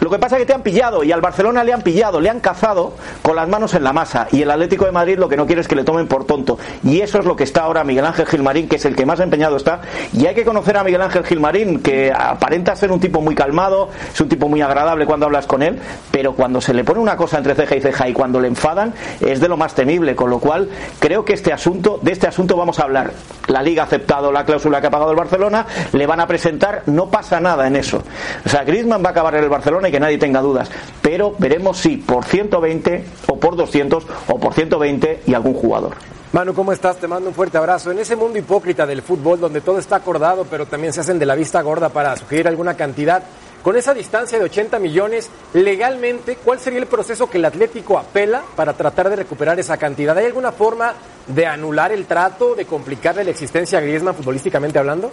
Lo 0.01 0.09
que 0.09 0.19
pasa 0.19 0.37
es 0.37 0.41
que 0.41 0.47
te 0.47 0.55
han 0.55 0.63
pillado 0.63 1.05
y 1.05 1.13
al 1.13 1.21
Barcelona 1.21 1.63
le 1.63 1.73
han 1.73 1.83
pillado, 1.83 2.21
le 2.21 2.31
han 2.31 2.41
cazado 2.41 2.95
con 3.23 3.37
las 3.37 3.49
manos 3.49 3.75
en 3.75 3.85
la 3.85 3.93
masa 3.93 4.29
y 4.33 4.43
el 4.43 4.51
Atlético 4.51 4.87
de 4.87 4.93
Madrid 4.93 5.19
lo 5.19 5.29
que 5.29 5.37
no 5.37 5.47
quiere 5.47 5.61
es 5.61 5.69
que 5.69 5.77
le 5.77 5.85
tomen 5.85 6.09
por 6.09 6.25
tonto 6.25 6.59
y 6.83 7.01
eso 7.01 7.19
es 7.19 7.27
lo 7.27 7.37
que 7.37 7.45
está 7.45 7.63
ahora 7.63 7.85
Miguel 7.85 8.07
Ángel 8.07 8.27
Gilmarín 8.27 8.67
que 8.67 8.77
es 8.77 8.85
el 8.87 8.97
que 8.97 9.05
más 9.05 9.21
empeñado 9.21 9.57
está 9.57 9.83
y 10.15 10.27
hay 10.27 10.35
que 10.35 10.45
conocer 10.45 10.79
a 10.79 10.85
Miguel 10.85 11.03
Ángel 11.03 11.25
Gilmarín 11.25 11.81
que 11.81 12.13
aparenta 12.17 12.75
ser 12.77 12.91
un 12.93 13.01
tipo 13.01 13.21
muy 13.21 13.35
calmado, 13.35 13.91
es 14.13 14.21
un 14.21 14.29
tipo 14.29 14.49
muy 14.49 14.63
agradable 14.63 15.05
cuando 15.05 15.27
hablas 15.27 15.47
con 15.47 15.63
él, 15.63 15.79
pero 16.11 16.33
cuando 16.33 16.61
se 16.61 16.73
le 16.73 16.83
pone 16.85 17.01
una 17.01 17.17
cosa 17.17 17.39
entre 17.39 17.55
ceja 17.55 17.77
y 17.77 17.81
ceja 17.81 18.09
y 18.09 18.13
cuando 18.13 18.41
le 18.41 18.49
enfadan 18.49 18.95
es 19.21 19.41
de 19.41 19.49
lo 19.49 19.57
más 19.57 19.75
temible, 19.75 20.17
con 20.17 20.31
lo 20.31 20.39
cual 20.39 20.69
creo 20.99 21.25
que 21.25 21.35
este 21.35 21.53
asunto, 21.53 21.99
de 22.03 22.13
este 22.13 22.27
asunto 22.27 22.57
vamos 22.57 22.79
a 22.79 22.85
hablar. 22.85 23.13
La 23.49 23.63
liga 23.63 23.83
ha 23.83 23.87
aceptado 23.87 24.33
la 24.33 24.45
cláusula 24.45 24.81
que 24.81 24.87
ha 24.87 24.91
pagado 24.91 25.11
el 25.11 25.17
Barcelona, 25.17 25.67
le 25.93 26.07
van 26.07 26.21
a 26.21 26.27
presentar, 26.27 26.85
no 26.87 27.11
pasa 27.11 27.41
nada 27.41 27.67
en 27.67 27.77
eso. 27.77 28.03
O 28.47 28.49
sea, 28.49 28.65
Griezmann 28.65 29.03
va 29.05 29.09
a 29.09 29.13
acabar 29.13 29.35
en 29.35 29.43
el 29.43 29.49
Barcelona 29.51 29.90
que 29.91 30.01
nadie 30.01 30.19
tenga 30.19 30.41
dudas, 30.41 30.71
pero 31.03 31.35
veremos 31.39 31.79
si 31.79 31.97
por 31.97 32.25
120 32.25 33.05
o 33.29 33.37
por 33.39 33.57
200 33.57 34.07
o 34.29 34.39
por 34.39 34.55
120 34.55 35.23
y 35.27 35.35
algún 35.35 35.55
jugador. 35.55 35.97
Manu, 36.33 36.55
¿cómo 36.55 36.73
estás? 36.73 36.97
Te 36.99 37.09
mando 37.09 37.29
un 37.29 37.35
fuerte 37.35 37.59
abrazo. 37.59 37.91
En 37.91 37.99
ese 37.99 38.15
mundo 38.15 38.39
hipócrita 38.39 38.87
del 38.87 39.03
fútbol, 39.03 39.41
donde 39.41 39.61
todo 39.61 39.81
está 39.81 39.97
acordado, 39.97 40.47
pero 40.49 40.65
también 40.65 40.93
se 40.93 41.01
hacen 41.01 41.19
de 41.19 41.27
la 41.27 41.35
vista 41.35 41.61
gorda 41.61 41.89
para 41.89 42.17
sugerir 42.17 42.47
alguna 42.47 42.75
cantidad, 42.75 43.25
con 43.63 43.77
esa 43.77 43.93
distancia 43.93 44.39
de 44.39 44.45
80 44.45 44.79
millones, 44.79 45.29
legalmente, 45.53 46.37
¿cuál 46.37 46.59
sería 46.59 46.79
el 46.79 46.87
proceso 46.87 47.29
que 47.29 47.37
el 47.37 47.45
Atlético 47.45 47.99
apela 47.99 48.43
para 48.57 48.73
tratar 48.73 49.11
de 49.11 49.17
recuperar 49.17 49.61
esa 49.61 49.77
cantidad? 49.77 50.17
¿Hay 50.17 50.25
alguna 50.25 50.51
forma 50.51 50.95
de 51.27 51.47
anular 51.47 51.93
el 51.93 52.07
trato, 52.07 52.55
de 52.55 52.65
complicarle 52.65 53.23
la 53.23 53.31
existencia 53.31 53.79
a 53.79 53.83
Griezmann 53.83 54.15
futbolísticamente 54.15 54.79
hablando? 54.79 55.11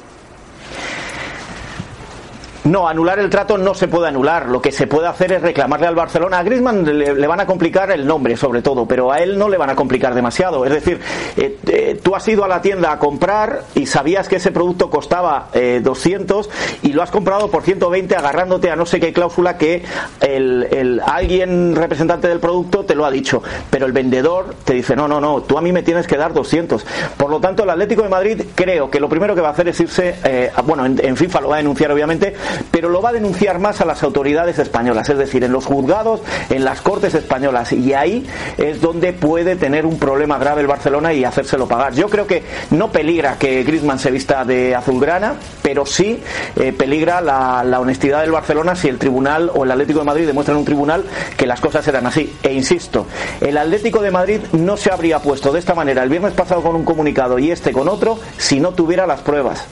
No, 2.68 2.86
anular 2.86 3.18
el 3.20 3.30
trato 3.30 3.58
no 3.58 3.74
se 3.74 3.88
puede 3.88 4.10
anular. 4.10 4.50
Lo 4.50 4.62
que 4.62 4.74
se 4.74 4.88
puede 4.88 5.08
hacer 5.08 5.32
es 5.32 5.42
reclamarle 5.42 5.88
al 5.88 5.96
Barcelona. 5.96 6.40
A 6.40 6.44
Griezmann 6.44 6.84
le, 6.84 7.16
le 7.16 7.28
van 7.28 7.40
a 7.40 7.46
complicar 7.46 7.92
el 7.92 8.06
nombre, 8.06 8.36
sobre 8.36 8.62
todo, 8.62 8.86
pero 8.86 9.10
a 9.10 9.20
él 9.20 9.38
no 9.38 9.48
le 9.48 9.58
van 9.58 9.70
a 9.70 9.76
complicar 9.76 10.14
demasiado. 10.14 10.66
Es 10.66 10.74
decir, 10.74 11.00
eh, 11.38 11.58
eh, 11.68 12.00
tú 12.04 12.14
has 12.14 12.28
ido 12.28 12.44
a 12.44 12.48
la 12.50 12.62
tienda 12.62 12.92
a 12.92 13.00
comprar 13.00 13.64
y 13.74 13.86
sabías 13.86 14.28
que 14.28 14.36
ese 14.36 14.52
producto 14.52 14.90
costaba 14.90 15.48
eh, 15.54 15.80
200 15.82 16.50
y 16.84 16.92
lo 16.92 17.04
has 17.04 17.10
comprado 17.10 17.50
por 17.50 17.64
120 17.64 18.18
agarrándote 18.18 18.70
a 18.70 18.76
no 18.76 18.86
sé 18.86 19.00
qué 19.00 19.14
cláusula 19.14 19.58
que 19.58 19.84
el, 20.20 21.02
alguien 21.06 21.74
representante 21.74 22.28
del 22.28 22.42
producto 22.42 22.84
te 22.84 22.96
lo 22.96 23.06
ha 23.06 23.12
dicho. 23.12 23.42
Pero 23.70 23.86
el 23.86 23.94
vendedor 23.94 24.56
te 24.66 24.74
dice, 24.74 24.94
no, 24.94 25.08
no, 25.08 25.22
no, 25.22 25.42
tú 25.42 25.58
a 25.58 25.62
mí 25.62 25.72
me 25.72 25.84
tienes 25.84 26.06
que 26.06 26.18
dar 26.18 26.34
200. 26.34 26.86
Por 27.16 27.30
lo 27.30 27.40
tanto, 27.40 27.64
el 27.64 27.70
Atlético 27.70 28.04
de 28.04 28.10
Madrid 28.10 28.42
creo 28.56 28.90
que 28.90 29.00
lo 29.00 29.08
primero 29.08 29.36
que 29.36 29.42
va 29.42 29.50
a 29.50 29.52
hacer 29.52 29.70
es 29.70 29.80
irse, 29.80 30.16
eh, 30.26 30.52
bueno, 30.66 30.86
en, 30.86 31.00
en 31.02 31.16
FIFA 31.16 31.42
lo 31.42 31.48
va 31.50 31.56
a 31.56 31.60
denunciar 31.60 31.94
obviamente, 31.94 32.36
pero 32.72 32.90
lo 32.90 33.02
va 33.02 33.10
a 33.10 33.14
denunciar 33.14 33.60
más 33.60 33.82
a 33.82 33.86
las 33.86 34.04
autoridades 34.04 34.60
españolas, 34.60 35.10
es 35.10 35.18
decir, 35.18 35.44
en 35.44 35.52
los 35.52 35.66
juzgados, 35.66 36.22
en 36.50 36.66
las 36.66 36.82
cortes 36.82 37.14
españolas, 37.14 37.72
y 37.74 37.94
ahí 37.94 38.26
es 38.58 38.82
donde 38.82 39.14
puede 39.14 39.56
tener 39.56 39.86
un 39.86 40.00
problema 40.00 40.38
grave 40.38 40.62
el 40.62 40.68
Barcelona 40.68 41.14
y 41.14 41.24
hacérselo 41.24 41.68
pagar. 41.68 41.94
Yo 41.94 42.10
creo 42.10 42.28
que 42.28 42.44
no 42.72 42.92
peligra 42.92 43.38
que 43.38 43.64
Griezmann 43.64 44.00
se 44.00 44.12
vista 44.12 44.46
de 44.46 44.76
azulgrana, 44.76 45.36
pero 45.62 45.86
sí 45.86 46.20
eh, 46.56 46.74
peligra 46.74 47.22
la, 47.22 47.64
la 47.64 47.80
honestidad 47.80 48.22
del 48.22 48.32
Barcelona 48.32 48.76
si 48.76 48.88
el 48.88 48.98
tribunal 48.98 49.52
o 49.54 49.64
el 49.64 49.72
Atlético 49.72 50.00
de 50.00 50.06
Madrid 50.06 50.28
demuestran 50.28 50.58
un 50.58 50.66
tribunal 50.66 51.04
que 51.36 51.48
las 51.48 51.60
cosas 51.60 51.88
eran 51.88 52.06
así. 52.06 52.36
E 52.44 52.54
insisto, 52.54 53.08
el 53.42 53.58
Atlético 53.58 54.02
de 54.02 54.12
Madrid 54.12 54.42
no 54.54 54.78
se 54.78 54.92
habría 54.92 55.20
puesto 55.20 55.52
de 55.52 55.60
esta 55.60 55.74
manera 55.74 56.04
el 56.04 56.10
viernes 56.10 56.34
pasado 56.34 56.62
con 56.62 56.76
un 56.76 56.84
comunicado 56.84 57.40
y 57.40 57.52
este 57.52 57.72
con 57.72 57.88
otro 57.88 58.20
si 58.38 58.60
no 58.60 58.72
tuviera 58.72 59.08
las 59.08 59.22
pruebas. 59.22 59.66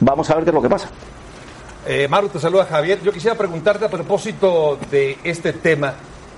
Vamos 0.00 0.30
a 0.30 0.34
ver 0.34 0.44
qué 0.44 0.50
es 0.50 0.54
lo 0.54 0.62
que 0.62 0.68
pasa. 0.68 0.88
Eh, 1.90 2.06
Maru, 2.06 2.28
te 2.28 2.38
saluda 2.38 2.66
Javier. 2.66 3.00
Yo 3.02 3.10
quisiera 3.10 3.34
preguntarte 3.34 3.86
a 3.86 3.88
propósito 3.88 4.78
de 4.90 5.16
este 5.24 5.54
tema. 5.54 5.94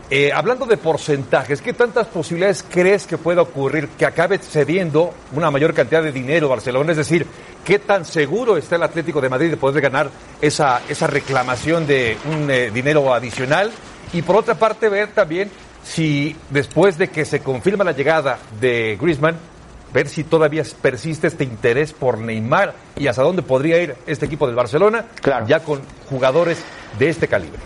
eh, 0.08 0.32
hablando 0.32 0.64
de 0.64 0.76
porcentajes, 0.76 1.60
¿qué 1.60 1.72
tantas 1.72 2.06
posibilidades 2.06 2.64
crees 2.68 3.04
que 3.04 3.18
pueda 3.18 3.42
ocurrir 3.42 3.88
que 3.88 4.06
acabe 4.06 4.38
cediendo 4.38 5.12
una 5.32 5.50
mayor 5.50 5.74
cantidad 5.74 6.04
de 6.04 6.12
dinero 6.12 6.48
Barcelona? 6.48 6.92
Es 6.92 6.98
decir, 6.98 7.26
¿qué 7.64 7.80
tan 7.80 8.04
seguro 8.04 8.56
está 8.56 8.76
el 8.76 8.84
Atlético 8.84 9.20
de 9.20 9.28
Madrid 9.28 9.50
de 9.50 9.56
poder 9.56 9.82
ganar 9.82 10.08
esa, 10.40 10.82
esa 10.88 11.08
reclamación 11.08 11.84
de 11.84 12.16
un 12.26 12.48
eh, 12.48 12.70
dinero 12.70 13.12
adicional? 13.12 13.72
Y 14.12 14.22
por 14.22 14.36
otra 14.36 14.54
parte, 14.54 14.88
ver 14.88 15.08
también 15.08 15.50
si 15.82 16.36
después 16.50 16.96
de 16.96 17.08
que 17.08 17.24
se 17.24 17.40
confirma 17.40 17.82
la 17.82 17.92
llegada 17.92 18.38
de 18.60 18.96
Griezmann, 19.00 19.36
ver 19.92 20.08
si 20.08 20.24
todavía 20.24 20.62
persiste 20.80 21.26
este 21.26 21.44
interés 21.44 21.92
por 21.92 22.18
Neymar 22.18 22.74
y 22.96 23.06
hasta 23.06 23.22
dónde 23.22 23.42
podría 23.42 23.82
ir 23.82 23.96
este 24.06 24.26
equipo 24.26 24.46
del 24.46 24.56
Barcelona, 24.56 25.06
Claro. 25.20 25.46
ya 25.46 25.60
con 25.60 25.80
jugadores 26.08 26.62
de 26.98 27.08
este 27.08 27.28
calibre. 27.28 27.58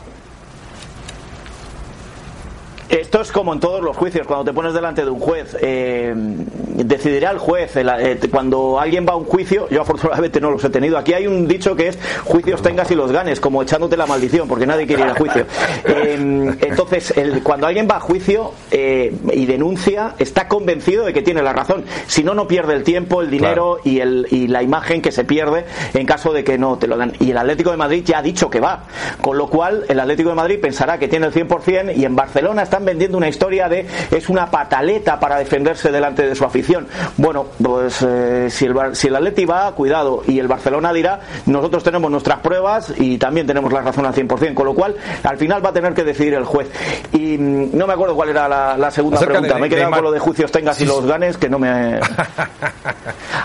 Esto 2.88 3.20
es 3.22 3.32
como 3.32 3.52
en 3.54 3.60
todos 3.60 3.82
los 3.82 3.96
juicios, 3.96 4.26
cuando 4.26 4.44
te 4.44 4.52
pones 4.52 4.74
delante 4.74 5.04
de 5.04 5.10
un 5.10 5.18
juez, 5.18 5.56
eh, 5.60 6.12
decidirá 6.16 7.30
el 7.30 7.38
juez. 7.38 7.76
el- 7.76 7.88
eh, 7.88 8.18
cuando 8.30 8.78
alguien 8.78 9.06
va 9.08 9.12
a 9.12 9.16
un 9.16 9.24
juicio, 9.24 9.68
yo 9.70 9.82
afortunadamente 9.82 10.40
no 10.40 10.50
los 10.50 10.62
he 10.64 10.70
tenido. 10.70 10.98
Aquí 10.98 11.12
hay 11.14 11.26
un 11.26 11.48
dicho 11.48 11.74
que 11.76 11.88
es 11.88 11.98
juicios 12.24 12.60
tengas 12.62 12.90
y 12.90 12.94
los 12.94 13.10
ganes, 13.10 13.40
como 13.40 13.62
echándote 13.62 13.96
la 13.96 14.06
maldición, 14.06 14.46
porque 14.48 14.66
nadie 14.66 14.86
quiere 14.86 15.02
ir 15.02 15.08
a 15.08 15.14
juicio. 15.14 15.46
Eh, 15.86 16.56
entonces, 16.60 17.12
el- 17.16 17.42
cuando 17.42 17.66
alguien 17.66 17.88
va 17.90 17.96
a 17.96 18.00
juicio 18.00 18.52
eh, 18.70 19.14
y 19.32 19.46
denuncia, 19.46 20.14
está 20.18 20.48
convencido 20.48 21.04
de 21.04 21.12
que 21.12 21.22
tiene 21.22 21.42
la 21.42 21.52
razón. 21.52 21.84
Si 22.06 22.22
no, 22.22 22.34
no 22.34 22.46
pierde 22.48 22.74
el 22.74 22.82
tiempo, 22.82 23.22
el 23.22 23.30
dinero 23.30 23.78
y, 23.84 24.00
el, 24.00 24.26
y 24.30 24.46
la 24.48 24.62
imagen 24.62 25.00
que 25.00 25.12
se 25.12 25.24
pierde 25.24 25.64
en 25.94 26.06
caso 26.06 26.32
de 26.32 26.44
que 26.44 26.58
no 26.58 26.76
te 26.78 26.86
lo 26.86 26.96
dan. 26.96 27.12
Y 27.20 27.30
el 27.30 27.38
Atlético 27.38 27.70
de 27.70 27.76
Madrid 27.76 28.02
ya 28.04 28.18
ha 28.18 28.22
dicho 28.22 28.50
que 28.50 28.60
va. 28.60 28.84
Con 29.20 29.38
lo 29.38 29.48
cual, 29.48 29.84
el 29.88 30.00
Atlético 30.00 30.28
de 30.30 30.34
Madrid 30.34 30.58
pensará 30.60 30.98
que 30.98 31.08
tiene 31.08 31.26
el 31.26 31.32
100% 31.32 31.92
y 31.96 32.04
en 32.04 32.16
Barcelona 32.16 32.62
están 32.62 32.73
están 32.74 32.84
vendiendo 32.86 33.16
una 33.18 33.28
historia 33.28 33.68
de 33.68 33.86
es 34.10 34.28
una 34.28 34.50
pataleta 34.50 35.20
para 35.20 35.38
defenderse 35.38 35.92
delante 35.92 36.26
de 36.26 36.34
su 36.34 36.44
afición. 36.44 36.88
Bueno, 37.16 37.46
pues 37.62 38.02
eh, 38.02 38.48
si, 38.50 38.64
el, 38.66 38.74
si 38.96 39.06
el 39.06 39.14
Atleti 39.14 39.44
va, 39.44 39.70
cuidado, 39.76 40.24
y 40.26 40.40
el 40.40 40.48
Barcelona 40.48 40.92
dirá, 40.92 41.20
nosotros 41.46 41.84
tenemos 41.84 42.10
nuestras 42.10 42.40
pruebas 42.40 42.92
y 42.98 43.16
también 43.16 43.46
tenemos 43.46 43.72
la 43.72 43.80
razón 43.82 44.06
al 44.06 44.12
100%, 44.14 44.54
con 44.54 44.66
lo 44.66 44.74
cual 44.74 44.96
al 45.22 45.36
final 45.38 45.64
va 45.64 45.68
a 45.68 45.72
tener 45.72 45.94
que 45.94 46.02
decidir 46.02 46.34
el 46.34 46.44
juez. 46.44 46.68
Y 47.12 47.38
mm, 47.38 47.76
no 47.78 47.86
me 47.86 47.92
acuerdo 47.92 48.16
cuál 48.16 48.30
era 48.30 48.48
la, 48.48 48.76
la 48.76 48.90
segunda 48.90 49.18
Acerca 49.18 49.34
de 49.34 49.38
pregunta, 49.42 49.60
me 49.60 49.66
he 49.68 49.70
quedado 49.70 49.92
con 49.92 50.02
lo 50.02 50.10
de 50.10 50.18
juicios 50.18 50.50
tengas 50.50 50.80
y 50.80 50.84
los 50.86 51.06
ganes, 51.06 51.36
que 51.36 51.48
no 51.48 51.60
me... 51.60 52.00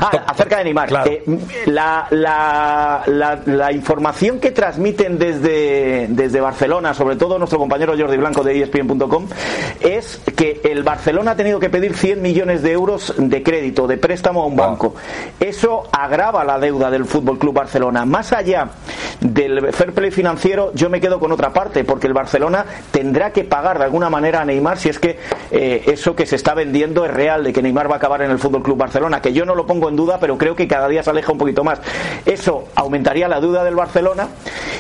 Ah, 0.01 0.11
acerca 0.27 0.59
de 0.59 0.63
Neymar. 0.65 0.87
Claro. 0.87 1.11
Eh, 1.11 1.23
la, 1.65 2.07
la- 2.11 3.03
la- 3.07 3.39
la 3.45 3.71
información 3.73 4.39
que 4.39 4.51
transmiten 4.51 5.17
desde, 5.19 6.07
desde 6.09 6.39
Barcelona, 6.39 6.93
sobre 6.93 7.17
todo 7.17 7.37
nuestro 7.37 7.59
compañero 7.59 7.93
Jordi 7.97 8.15
Blanco 8.15 8.41
de 8.41 8.53
E 8.53 8.57
Es 9.79 10.21
que 10.35 10.61
el 10.63 10.83
Barcelona 10.83 11.31
ha 11.31 11.35
tenido 11.35 11.59
que 11.59 11.69
pedir 11.69 11.95
100 11.95 12.21
millones 12.21 12.61
de 12.61 12.71
euros 12.71 13.13
de 13.17 13.43
crédito, 13.43 13.87
de 13.87 13.97
préstamo 13.97 14.43
a 14.43 14.45
un 14.45 14.55
banco. 14.55 14.95
Eso 15.39 15.83
agrava 15.91 16.43
la 16.43 16.59
deuda 16.59 16.89
del 16.89 17.05
Fútbol 17.05 17.37
Club 17.37 17.55
Barcelona. 17.55 18.05
Más 18.05 18.33
allá 18.33 18.69
del 19.19 19.73
fair 19.73 19.93
play 19.93 20.11
financiero, 20.11 20.71
yo 20.73 20.89
me 20.89 21.01
quedo 21.01 21.19
con 21.19 21.31
otra 21.31 21.51
parte, 21.51 21.83
porque 21.83 22.07
el 22.07 22.13
Barcelona 22.13 22.65
tendrá 22.91 23.31
que 23.31 23.43
pagar 23.43 23.77
de 23.77 23.85
alguna 23.85 24.09
manera 24.09 24.41
a 24.41 24.45
Neymar 24.45 24.77
si 24.77 24.89
es 24.89 24.99
que 24.99 25.19
eh, 25.51 25.83
eso 25.87 26.15
que 26.15 26.25
se 26.25 26.35
está 26.35 26.53
vendiendo 26.53 27.05
es 27.05 27.11
real, 27.11 27.43
de 27.43 27.53
que 27.53 27.61
Neymar 27.61 27.89
va 27.89 27.95
a 27.95 27.97
acabar 27.97 28.21
en 28.21 28.31
el 28.31 28.39
Fútbol 28.39 28.63
Club 28.63 28.77
Barcelona, 28.77 29.21
que 29.21 29.33
yo 29.33 29.45
no 29.45 29.55
lo 29.55 29.65
pongo 29.65 29.89
en 29.89 29.95
duda, 29.95 30.19
pero 30.19 30.37
creo 30.37 30.55
que 30.55 30.67
cada 30.67 30.87
día 30.87 31.03
se 31.03 31.09
aleja 31.09 31.31
un 31.31 31.37
poquito 31.37 31.63
más. 31.63 31.79
Eso 32.25 32.65
aumentaría 32.75 33.27
la 33.27 33.39
duda 33.39 33.63
del 33.63 33.75
Barcelona 33.75 34.27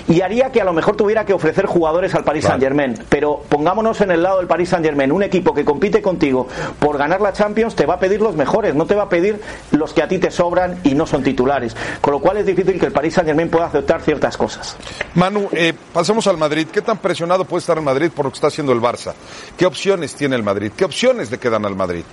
y 0.07 0.21
haría 0.21 0.51
que 0.51 0.61
a 0.61 0.65
lo 0.65 0.73
mejor 0.73 0.95
tuviera 0.95 1.25
que 1.25 1.33
ofrecer 1.33 1.65
jugadores 1.65 2.15
al 2.15 2.23
Paris 2.23 2.45
Saint 2.45 2.61
Germain. 2.61 2.97
Pero 3.09 3.41
pongámonos 3.49 4.01
en 4.01 4.11
el 4.11 4.23
lado 4.23 4.28
del 4.37 4.47
Paris 4.47 4.69
Saint 4.69 4.85
Germain, 4.85 5.11
un 5.11 5.23
equipo 5.23 5.53
que 5.53 5.65
compite 5.65 6.01
contigo 6.01 6.47
por 6.79 6.97
ganar 6.97 7.21
la 7.21 7.33
Champions 7.33 7.75
te 7.75 7.85
va 7.85 7.95
a 7.95 7.99
pedir 7.99 8.21
los 8.21 8.35
mejores, 8.35 8.75
no 8.75 8.85
te 8.85 8.95
va 8.95 9.03
a 9.03 9.09
pedir 9.09 9.41
los 9.71 9.93
que 9.93 10.03
a 10.03 10.07
ti 10.07 10.17
te 10.17 10.31
sobran 10.31 10.79
y 10.83 10.93
no 10.93 11.05
son 11.05 11.23
titulares. 11.23 11.75
Con 12.01 12.13
lo 12.13 12.19
cual 12.19 12.37
es 12.37 12.45
difícil 12.45 12.79
que 12.79 12.85
el 12.85 12.91
Paris 12.91 13.15
Saint 13.15 13.27
Germain 13.27 13.49
pueda 13.49 13.65
aceptar 13.65 14.01
ciertas 14.01 14.37
cosas. 14.37 14.77
Manu, 15.15 15.49
eh, 15.51 15.73
pasemos 15.93 16.27
al 16.27 16.37
Madrid. 16.37 16.67
¿Qué 16.71 16.81
tan 16.81 16.97
presionado 16.97 17.45
puede 17.45 17.59
estar 17.59 17.77
el 17.77 17.83
Madrid 17.83 18.11
por 18.13 18.25
lo 18.25 18.31
que 18.31 18.35
está 18.35 18.47
haciendo 18.47 18.73
el 18.73 18.81
Barça? 18.81 19.13
¿Qué 19.57 19.65
opciones 19.65 20.15
tiene 20.15 20.35
el 20.35 20.43
Madrid? 20.43 20.71
¿Qué 20.75 20.85
opciones 20.85 21.31
le 21.31 21.37
quedan 21.37 21.65
al 21.65 21.75
Madrid? 21.75 22.03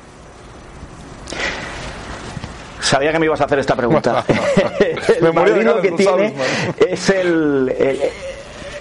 Sabía 2.81 3.11
que 3.11 3.19
me 3.19 3.27
ibas 3.27 3.41
a 3.41 3.45
hacer 3.45 3.59
esta 3.59 3.75
pregunta. 3.75 4.25
Me 5.21 5.29
el 5.29 5.35
Madrid 5.35 5.63
lo 5.63 5.81
que 5.81 5.91
tiene 5.91 6.05
sabes, 6.05 6.33
es 6.79 7.11
el, 7.11 7.75
el, 7.77 7.99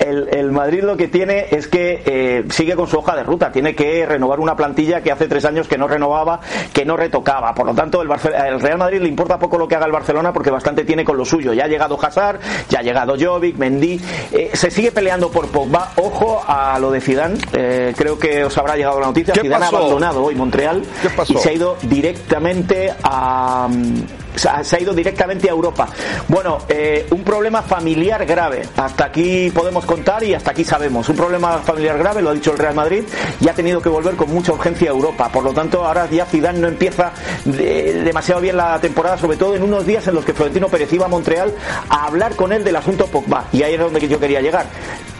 el- 0.05 0.29
el 0.31 0.51
Madrid 0.51 0.83
lo 0.83 0.95
que 0.97 1.07
tiene 1.07 1.47
es 1.51 1.67
que 1.67 2.01
eh, 2.05 2.43
sigue 2.49 2.75
con 2.75 2.87
su 2.87 2.97
hoja 2.97 3.15
de 3.15 3.23
ruta. 3.23 3.51
Tiene 3.51 3.75
que 3.75 4.05
renovar 4.05 4.39
una 4.39 4.55
plantilla 4.55 5.01
que 5.01 5.11
hace 5.11 5.27
tres 5.27 5.45
años 5.45 5.67
que 5.67 5.77
no 5.77 5.87
renovaba, 5.87 6.39
que 6.73 6.85
no 6.85 6.95
retocaba. 6.97 7.53
Por 7.53 7.65
lo 7.65 7.73
tanto, 7.73 8.01
el, 8.01 8.07
Barce- 8.07 8.33
el 8.47 8.59
Real 8.59 8.77
Madrid 8.77 9.01
le 9.01 9.07
importa 9.09 9.37
poco 9.39 9.57
lo 9.57 9.67
que 9.67 9.75
haga 9.75 9.85
el 9.85 9.91
Barcelona 9.91 10.31
porque 10.33 10.49
bastante 10.51 10.83
tiene 10.85 11.03
con 11.03 11.17
lo 11.17 11.25
suyo. 11.25 11.53
Ya 11.53 11.65
ha 11.65 11.67
llegado 11.67 11.97
Hazard, 12.01 12.39
ya 12.69 12.79
ha 12.79 12.83
llegado 12.83 13.15
Jovic, 13.19 13.57
Mendy. 13.57 13.99
Eh, 14.31 14.51
se 14.53 14.69
sigue 14.71 14.91
peleando 14.91 15.29
por 15.29 15.47
Pogba. 15.47 15.91
Ojo 15.97 16.43
a 16.47 16.77
lo 16.79 16.91
de 16.91 17.01
Zidane. 17.01 17.37
Eh, 17.53 17.93
creo 17.97 18.17
que 18.19 18.43
os 18.45 18.57
habrá 18.57 18.75
llegado 18.75 18.99
la 18.99 19.07
noticia. 19.07 19.33
¿Qué 19.33 19.41
Zidane 19.41 19.65
ha 19.65 19.67
abandonado 19.69 20.23
hoy 20.23 20.35
Montreal 20.35 20.83
y 21.27 21.33
se 21.37 21.49
ha 21.49 21.53
ido 21.53 21.77
directamente 21.83 22.93
a 23.03 23.67
mm, 23.69 24.24
se 24.35 24.75
ha 24.75 24.79
ido 24.79 24.93
directamente 24.93 25.47
a 25.49 25.51
Europa. 25.51 25.87
Bueno, 26.27 26.59
eh, 26.69 27.07
un 27.11 27.23
problema 27.23 27.61
familiar 27.61 28.25
grave. 28.25 28.63
Hasta 28.77 29.05
aquí 29.05 29.49
podemos 29.51 29.85
contar 29.85 30.23
y 30.23 30.33
hasta 30.33 30.51
aquí 30.51 30.63
sabemos. 30.63 31.07
Un 31.09 31.15
problema 31.15 31.59
familiar 31.59 31.97
grave, 31.97 32.21
lo 32.21 32.29
ha 32.29 32.33
dicho 32.33 32.51
el 32.51 32.57
Real 32.57 32.75
Madrid, 32.75 33.03
y 33.39 33.47
ha 33.49 33.53
tenido 33.53 33.81
que 33.81 33.89
volver 33.89 34.15
con 34.15 34.29
mucha 34.29 34.51
urgencia 34.53 34.89
a 34.89 34.93
Europa. 34.93 35.29
Por 35.29 35.43
lo 35.43 35.53
tanto, 35.53 35.85
ahora 35.85 36.07
ya 36.09 36.25
Zidane 36.25 36.59
no 36.59 36.67
empieza 36.67 37.11
de- 37.45 38.01
demasiado 38.03 38.41
bien 38.41 38.57
la 38.57 38.79
temporada, 38.79 39.17
sobre 39.17 39.37
todo 39.37 39.55
en 39.55 39.63
unos 39.63 39.85
días 39.85 40.07
en 40.07 40.15
los 40.15 40.25
que 40.25 40.33
Florentino 40.33 40.67
Pérez 40.67 40.91
iba 40.93 41.05
a 41.05 41.09
Montreal 41.09 41.53
a 41.89 42.05
hablar 42.05 42.35
con 42.35 42.51
él 42.53 42.63
del 42.63 42.75
asunto 42.75 43.05
Pogba. 43.07 43.45
Y 43.51 43.63
ahí 43.63 43.73
es 43.75 43.79
donde 43.79 44.05
yo 44.07 44.19
quería 44.19 44.41
llegar. 44.41 44.65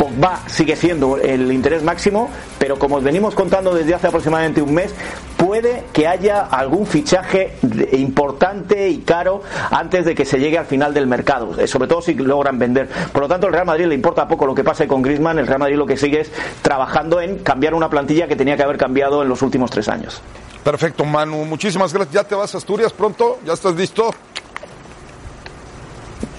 Pogba 0.06 0.40
sigue 0.46 0.76
siendo 0.76 1.18
el 1.18 1.52
interés 1.52 1.82
máximo, 1.82 2.30
pero 2.60 2.78
como 2.78 2.98
os 2.98 3.04
venimos 3.04 3.34
contando 3.34 3.74
desde 3.74 3.96
hace 3.96 4.06
aproximadamente 4.06 4.62
un 4.62 4.72
mes, 4.72 4.94
puede 5.36 5.86
que 5.92 6.08
haya 6.08 6.42
algún 6.42 6.86
fichaje 6.86 7.56
importante 7.94 8.88
y 8.88 9.00
caro 9.00 9.42
antes 9.72 10.06
de 10.06 10.14
que 10.14 10.24
se 10.24 10.40
llegue 10.40 10.60
al 10.60 10.68
final 10.68 10.94
del 10.94 11.08
mercado, 11.08 11.60
eh, 11.60 11.66
sobre 11.66 11.88
todo 11.88 12.04
si 12.04 12.14
logran 12.14 12.60
vender. 12.60 12.88
Por 13.12 13.24
lo 13.24 13.28
tanto, 13.28 13.48
el 13.48 13.54
Real 13.54 13.66
Madrid 13.66 13.88
le 13.88 13.96
importa 13.96 14.28
poco 14.28 14.46
lo 14.46 14.54
que 14.54 14.64
pase 14.64 14.88
con 14.88 15.02
Griezmann, 15.02 15.40
el 15.40 15.48
Real 15.48 15.60
Madrid 15.60 15.76
lo 15.76 15.88
que 15.88 15.98
sigue 15.98 16.22
es 16.22 16.32
trabajando 16.62 17.20
en 17.20 17.40
cambiar 17.40 17.74
una 17.74 17.90
plantilla 17.90 18.28
que 18.28 18.36
tenía 18.36 18.56
que 18.56 18.62
haber 18.62 18.78
cambiado 18.78 19.24
en 19.24 19.30
los 19.30 19.42
últimos 19.42 19.72
tres 19.72 19.90
años. 19.90 20.22
Perfecto, 20.64 21.04
Manu. 21.04 21.46
Muchísimas 21.46 21.92
gracias. 21.92 22.14
¿Ya 22.14 22.24
te 22.24 22.36
vas 22.36 22.54
a 22.54 22.60
Asturias 22.60 22.94
pronto? 22.94 23.40
¿Ya 23.44 23.54
estás 23.54 23.76
listo? 23.76 24.12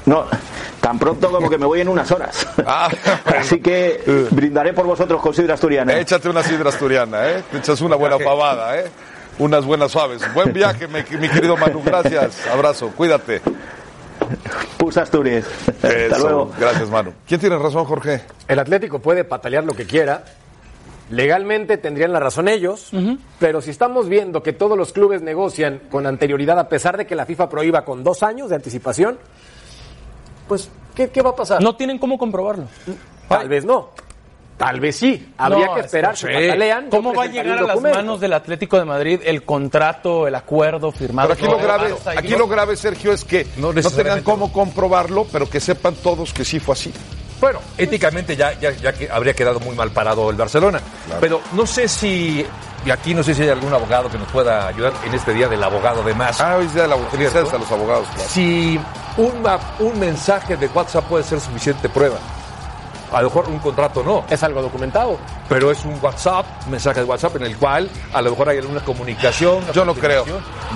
No, 0.05 0.25
tan 0.80 0.99
pronto 0.99 1.30
como 1.30 1.49
que 1.50 1.59
me 1.59 1.66
voy 1.66 1.80
en 1.80 1.88
unas 1.88 2.11
horas. 2.11 2.47
Ah, 2.66 2.88
bueno. 3.25 3.40
Así 3.40 3.61
que 3.61 4.02
brindaré 4.30 4.73
por 4.73 4.87
vosotros 4.87 5.21
con 5.23 5.33
sidra 5.33 5.54
asturiana. 5.54 5.97
Échate 5.99 6.28
una 6.28 6.42
sidra 6.42 6.71
asturiana, 6.71 7.30
¿eh? 7.30 7.45
Te 7.50 7.59
echas 7.59 7.80
una 7.80 7.95
buena 7.97 8.18
pavada, 8.18 8.78
¿eh? 8.78 8.87
Unas 9.38 9.64
buenas 9.64 9.92
suaves. 9.92 10.23
Buen 10.35 10.52
viaje, 10.52 10.88
mi, 10.88 11.00
mi 11.18 11.28
querido 11.28 11.56
Manu. 11.56 11.83
Gracias. 11.85 12.47
Abrazo. 12.49 12.90
Cuídate. 12.97 13.40
Pus 14.78 14.97
Asturias. 14.97 15.47
Hasta 15.68 15.88
Eso. 15.92 16.18
luego. 16.18 16.52
Gracias, 16.59 16.88
Manu. 16.90 17.12
¿Quién 17.26 17.38
tiene 17.40 17.56
razón, 17.59 17.85
Jorge? 17.85 18.23
El 18.49 18.59
Atlético 18.59 18.99
puede 18.99 19.25
patalear 19.25 19.64
lo 19.64 19.75
que 19.75 19.87
quiera. 19.87 20.25
Legalmente 21.11 21.76
tendrían 21.78 22.12
la 22.12 22.18
razón 22.18 22.49
ellos, 22.49 22.90
pero 23.38 23.61
si 23.61 23.71
estamos 23.71 24.09
viendo 24.09 24.42
que 24.42 24.52
todos 24.52 24.76
los 24.76 24.92
clubes 24.92 25.23
negocian 25.23 25.83
con 25.88 26.04
anterioridad, 26.04 26.59
a 26.59 26.68
pesar 26.68 26.97
de 26.97 27.06
que 27.06 27.14
la 27.14 27.26
FIFA 27.26 27.49
prohíba 27.49 27.85
con 27.85 28.02
dos 28.02 28.25
años 28.25 28.49
de 28.49 28.56
anticipación, 28.56 29.16
pues, 30.49 30.69
¿qué, 30.95 31.11
qué 31.11 31.23
va 31.23 31.31
a 31.31 31.37
pasar? 31.37 31.62
No 31.62 31.76
tienen 31.76 31.99
cómo 31.99 32.19
comprobarlo. 32.19 32.65
Tal 33.29 33.49
vez 33.49 33.65
no. 33.65 33.91
Tal 34.57 34.81
vez 34.81 34.97
sí. 34.97 35.35
Habría 35.37 35.67
No, 35.67 35.75
que 35.75 35.81
es- 35.81 35.87
esperar 35.87 36.12
patalean. 36.15 36.88
¿Cómo 36.88 37.12
va 37.12 37.25
a 37.25 37.26
llegar 37.26 37.59
a 37.59 37.62
las 37.62 37.81
manos 37.81 38.21
del 38.21 38.33
Atlético 38.33 38.79
de 38.79 38.87
Madrid 38.87 39.21
el 39.25 39.43
contrato, 39.45 40.26
el 40.26 40.35
acuerdo 40.35 40.91
firmado? 40.93 41.29
Pero 41.35 41.47
aquí 41.47 41.61
lo 41.61 41.62
grave, 41.62 41.95
aquí 42.17 42.29
lo 42.37 42.49
grave, 42.49 42.76
Sergio, 42.76 43.12
es 43.12 43.23
que 43.25 43.47
No 43.59 43.73
no, 43.75 43.91
tengan 43.91 44.23
cómo 44.23 44.50
comprobarlo, 44.53 45.26
pero 45.31 45.49
que 45.50 45.61
sepan 45.61 45.95
todos 45.97 46.33
que 46.33 46.45
sí 46.45 46.59
fue 46.59 46.73
así. 46.73 46.91
Bueno, 47.40 47.61
éticamente 47.76 48.35
ya, 48.37 48.59
ya, 48.59 48.71
ya 48.73 48.93
que 48.93 49.09
habría 49.11 49.35
quedado 49.35 49.61
muy 49.61 49.75
mal 49.76 49.90
parado 49.90 50.31
el 50.31 50.37
Barcelona. 50.37 50.81
Pero 51.21 51.40
no 51.52 51.66
sé 51.66 51.87
si, 51.88 52.45
y 52.85 52.90
aquí 52.90 53.14
no 53.14 53.23
sé 53.23 53.35
si 53.35 53.43
hay 53.43 53.50
algún 53.50 53.73
abogado 53.73 54.11
que 54.11 54.19
nos 54.19 54.28
pueda 54.31 54.69
ayudar 54.69 54.93
en 55.05 55.14
este 55.14 55.33
día 55.35 55.47
del 55.49 55.62
abogado 55.62 56.02
de 56.02 56.14
más. 56.14 56.40
Ah, 56.40 56.57
hoy 56.57 56.66
es 56.66 56.73
día 56.75 56.83
de 56.85 56.88
la 56.88 56.97
felicidades 56.97 57.52
a 57.52 57.59
los 57.59 57.71
abogados. 57.71 58.07
claro. 58.14 58.31
Si 58.31 58.81
una- 59.16 59.59
un 59.81 59.99
mensaje 60.00 60.57
de 60.57 60.66
WhatsApp 60.69 61.05
puede 61.05 61.25
ser 61.25 61.40
suficiente 61.40 61.88
prueba. 61.88 62.16
A 63.13 63.23
lo 63.23 63.29
mejor 63.29 63.49
un 63.49 63.59
contrato 63.59 64.03
no, 64.03 64.25
Es 64.29 64.43
algo 64.43 64.61
documentado. 64.63 65.17
pero 65.49 65.71
es 65.71 65.85
un 65.85 65.99
WhatsApp, 66.03 66.45
un 66.67 66.73
mensaje 66.73 67.01
de 67.01 67.07
WhatsApp 67.07 67.37
en 67.37 67.43
el 67.45 67.57
cual 67.57 67.89
a 68.13 68.21
lo 68.23 68.31
mejor 68.31 68.49
hay 68.49 68.59
alguna 68.59 68.81
comunicación. 68.85 69.65
Yo 69.73 69.85
no 69.85 69.95
creo, 69.95 70.25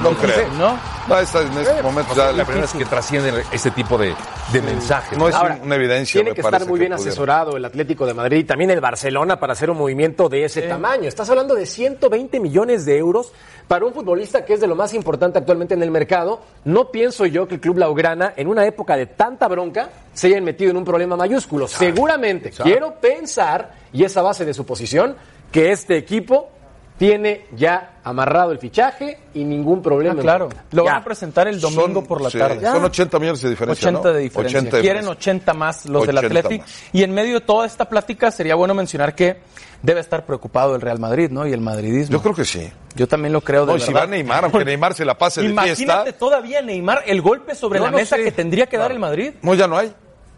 no 0.03 0.11
sé. 0.11 0.17
creo. 0.17 0.49
¿No? 0.59 0.79
En 1.11 1.25
este 1.59 1.83
momento 1.83 2.15
ya 2.15 2.31
La 2.33 2.45
primera 2.45 2.61
vez 2.67 2.73
que 2.73 2.85
trascienden 2.85 3.35
este 3.51 3.73
tipo 3.73 3.99
de, 3.99 4.15
de 4.53 4.63
mensajes. 4.63 5.19
no 5.19 5.29
es 5.29 5.35
Ahora, 5.35 5.59
una 5.63 5.75
evidencia. 5.75 6.19
Tiene 6.21 6.31
me 6.31 6.35
que 6.35 6.41
estar 6.43 6.67
muy 6.67 6.79
bien 6.79 6.93
asesorado 6.93 7.57
el 7.57 7.65
Atlético 7.65 8.07
de 8.07 8.15
Madrid 8.15 8.39
y 8.39 8.45
también 8.45 8.71
el 8.71 8.81
Barcelona 8.81 9.41
para 9.41 9.55
hacer 9.55 9.71
un 9.71 9.79
movimiento 9.79 10.29
de 10.29 10.45
ese 10.45 10.63
tamaño. 10.63 11.09
Estás 11.09 11.29
hablando 11.31 11.55
de 11.55 11.67
120 11.67 12.39
millones 12.39 12.85
de 12.87 12.97
euros 12.99 13.33
para 13.67 13.85
un 13.87 13.93
futbolista 13.93 14.45
que 14.45 14.55
es 14.55 14.61
de 14.61 14.67
lo 14.69 14.77
más 14.77 14.95
importante 14.95 15.39
actualmente 15.39 15.75
en 15.75 15.83
el 15.83 15.91
mercado. 15.91 16.41
No 16.65 16.91
pienso 16.91 17.27
yo 17.27 17.49
que 17.49 17.55
el 17.57 17.61
Club 17.61 17.79
Laugrana, 17.79 18.33
en 18.37 18.47
una 18.47 18.65
época 18.67 18.97
de 18.97 19.07
tanta 19.07 19.49
bronca, 19.49 19.89
se 20.21 20.27
hayan 20.27 20.45
metido 20.45 20.71
en 20.71 20.77
un 20.77 20.85
problema 20.85 21.17
mayúsculo. 21.17 21.67
Seguramente, 21.67 22.51
quiero 22.51 22.95
pensar, 23.01 23.73
y 23.91 24.05
esa 24.05 24.21
base 24.21 24.45
de 24.45 24.53
su 24.53 24.67
posición, 24.67 25.17
que 25.51 25.73
este 25.73 25.97
equipo 25.97 26.51
tiene 26.99 27.47
ya 27.57 27.95
amarrado 28.05 28.53
el 28.53 28.59
fichaje 28.59 29.19
y 29.33 29.43
ningún 29.45 29.81
problema. 29.81 30.17
Ah, 30.19 30.21
claro. 30.23 30.49
Lo 30.73 30.85
van 30.85 30.97
a 30.97 31.03
presentar 31.05 31.49
el 31.49 31.59
domingo 31.59 32.01
Son- 32.01 32.07
por 32.07 32.21
la 32.21 32.29
sí, 32.29 32.37
tarde. 32.39 32.61
Son 32.61 32.85
80 32.85 33.19
millones 33.19 33.41
de 33.41 33.49
diferencia. 33.49 33.89
80 33.89 34.09
¿no? 34.11 34.15
de 34.15 34.21
diferencia. 34.21 34.59
80 34.61 34.77
de 34.77 34.83
Quieren 34.83 35.01
diferencia. 35.05 35.33
80 35.33 35.55
más 35.55 35.87
los 35.87 36.07
del 36.07 36.19
80 36.19 36.39
Atleti. 36.41 36.59
más. 36.59 36.83
Y 36.93 37.03
en 37.03 37.13
medio 37.15 37.35
de 37.37 37.41
toda 37.41 37.65
esta 37.65 37.89
plática 37.89 38.31
sería 38.31 38.55
bueno 38.57 38.75
mencionar 38.75 39.15
que 39.15 39.39
debe 39.81 40.01
estar 40.01 40.27
preocupado 40.27 40.75
el 40.75 40.83
Real 40.83 40.99
Madrid, 40.99 41.31
¿no? 41.31 41.47
Y 41.47 41.55
el 41.55 41.63
madridismo. 41.63 42.13
Yo 42.13 42.21
creo 42.23 42.35
que 42.35 42.45
sí. 42.45 42.71
Yo 42.95 43.09
también 43.09 43.33
lo 43.33 43.41
creo 43.41 43.65
de 43.65 43.73
No, 43.73 43.79
y 43.79 43.81
si 43.81 43.87
verdad. 43.95 44.03
va 44.03 44.11
Neymar, 44.11 44.45
aunque 44.45 44.65
Neymar 44.67 44.93
se 44.93 45.07
la 45.07 45.17
pase 45.17 45.41
de 45.41 45.49
Imagínate 45.49 45.77
fiesta. 46.03 46.13
todavía 46.19 46.61
Neymar 46.61 47.05
el 47.07 47.23
golpe 47.23 47.55
sobre 47.55 47.79
Yo 47.79 47.87
la 47.87 47.93
no 47.93 47.97
mesa 47.97 48.17
sé. 48.17 48.25
que 48.25 48.33
tendría 48.33 48.67
que 48.67 48.77
dar 48.77 48.93
el 48.93 48.99
Madrid. 48.99 49.33
No, 49.41 49.55
ya 49.55 49.67
no 49.67 49.79
hay. 49.79 49.91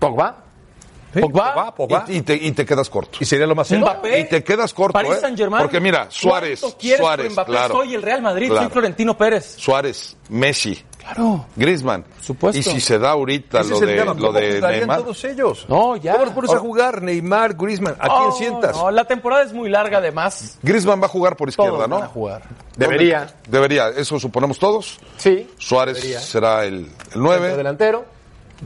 Pogba. 0.09 0.37
Pogba, 1.21 1.75
Pogba. 1.75 2.05
Y, 2.09 2.17
y 2.17 2.23
te, 2.23 2.35
y 2.35 2.53
te 2.53 2.65
quedas 2.65 2.89
corto. 2.89 3.19
Y 3.21 3.27
sería 3.27 3.47
lo 3.47 3.55
más 3.55 3.69
serio. 3.69 3.85
Mbappé, 3.85 4.21
Y 4.21 4.29
te 4.29 4.43
quedas 4.43 4.73
corto, 4.73 4.95
Paris 4.95 5.13
¿eh? 5.13 5.21
Saint-Germain. 5.21 5.63
Porque 5.63 5.79
mira, 5.79 6.07
Suárez, 6.09 6.61
¿Cuánto 6.61 6.79
quieres 6.79 7.01
por 7.01 7.07
Suárez, 7.09 7.33
Mbappé? 7.33 7.51
claro. 7.53 7.75
Soy 7.75 7.95
el 7.95 8.03
Real 8.03 8.23
Madrid, 8.23 8.49
soy. 8.49 8.67
Florentino 8.71 9.17
Pérez. 9.19 9.55
Suárez, 9.59 10.17
Messi, 10.31 10.83
Claro. 10.99 11.45
Griezmann. 11.57 12.05
supuesto. 12.23 12.59
Y 12.59 12.63
si 12.63 12.81
se 12.81 12.99
da 12.99 13.11
ahorita 13.11 13.63
lo 13.65 13.79
el 13.81 13.87
de, 13.87 14.05
lo 14.05 14.15
¿Cómo 14.17 14.33
de 14.33 14.61
Neymar. 14.63 15.01
todos 15.03 15.23
ellos? 15.25 15.67
No, 15.69 15.97
ya. 15.97 16.13
¿Cómo 16.13 16.25
los 16.27 16.35
pones 16.35 16.51
a 16.55 16.59
jugar? 16.61 17.03
Neymar, 17.03 17.55
Griezmann. 17.57 17.97
¿A 17.99 18.09
quién 18.09 18.13
Oh, 18.29 18.33
sientas? 18.33 18.77
No, 18.77 18.91
la 18.91 19.05
temporada 19.05 19.43
es 19.43 19.53
muy 19.53 19.69
larga 19.69 19.99
además. 19.99 20.59
Griezmann 20.63 21.03
va 21.03 21.07
a 21.07 21.09
jugar 21.09 21.37
por 21.37 21.49
izquierda, 21.51 21.73
Todos 21.73 21.89
¿no? 21.89 21.97
van 21.97 22.05
a 22.05 22.09
jugar. 22.09 22.43
Debería. 22.77 23.19
¿Dónde? 23.19 23.35
Debería, 23.49 23.89
eso 23.89 24.19
suponemos 24.19 24.59
todos. 24.59 24.99
Sí. 25.19 25.51
Suárez 25.59 25.97
Debería. 25.97 26.21
será 26.21 26.65
el, 26.65 26.75
el 26.75 26.87
Centro 26.87 27.21
9. 27.21 27.57
delantero. 27.57 28.05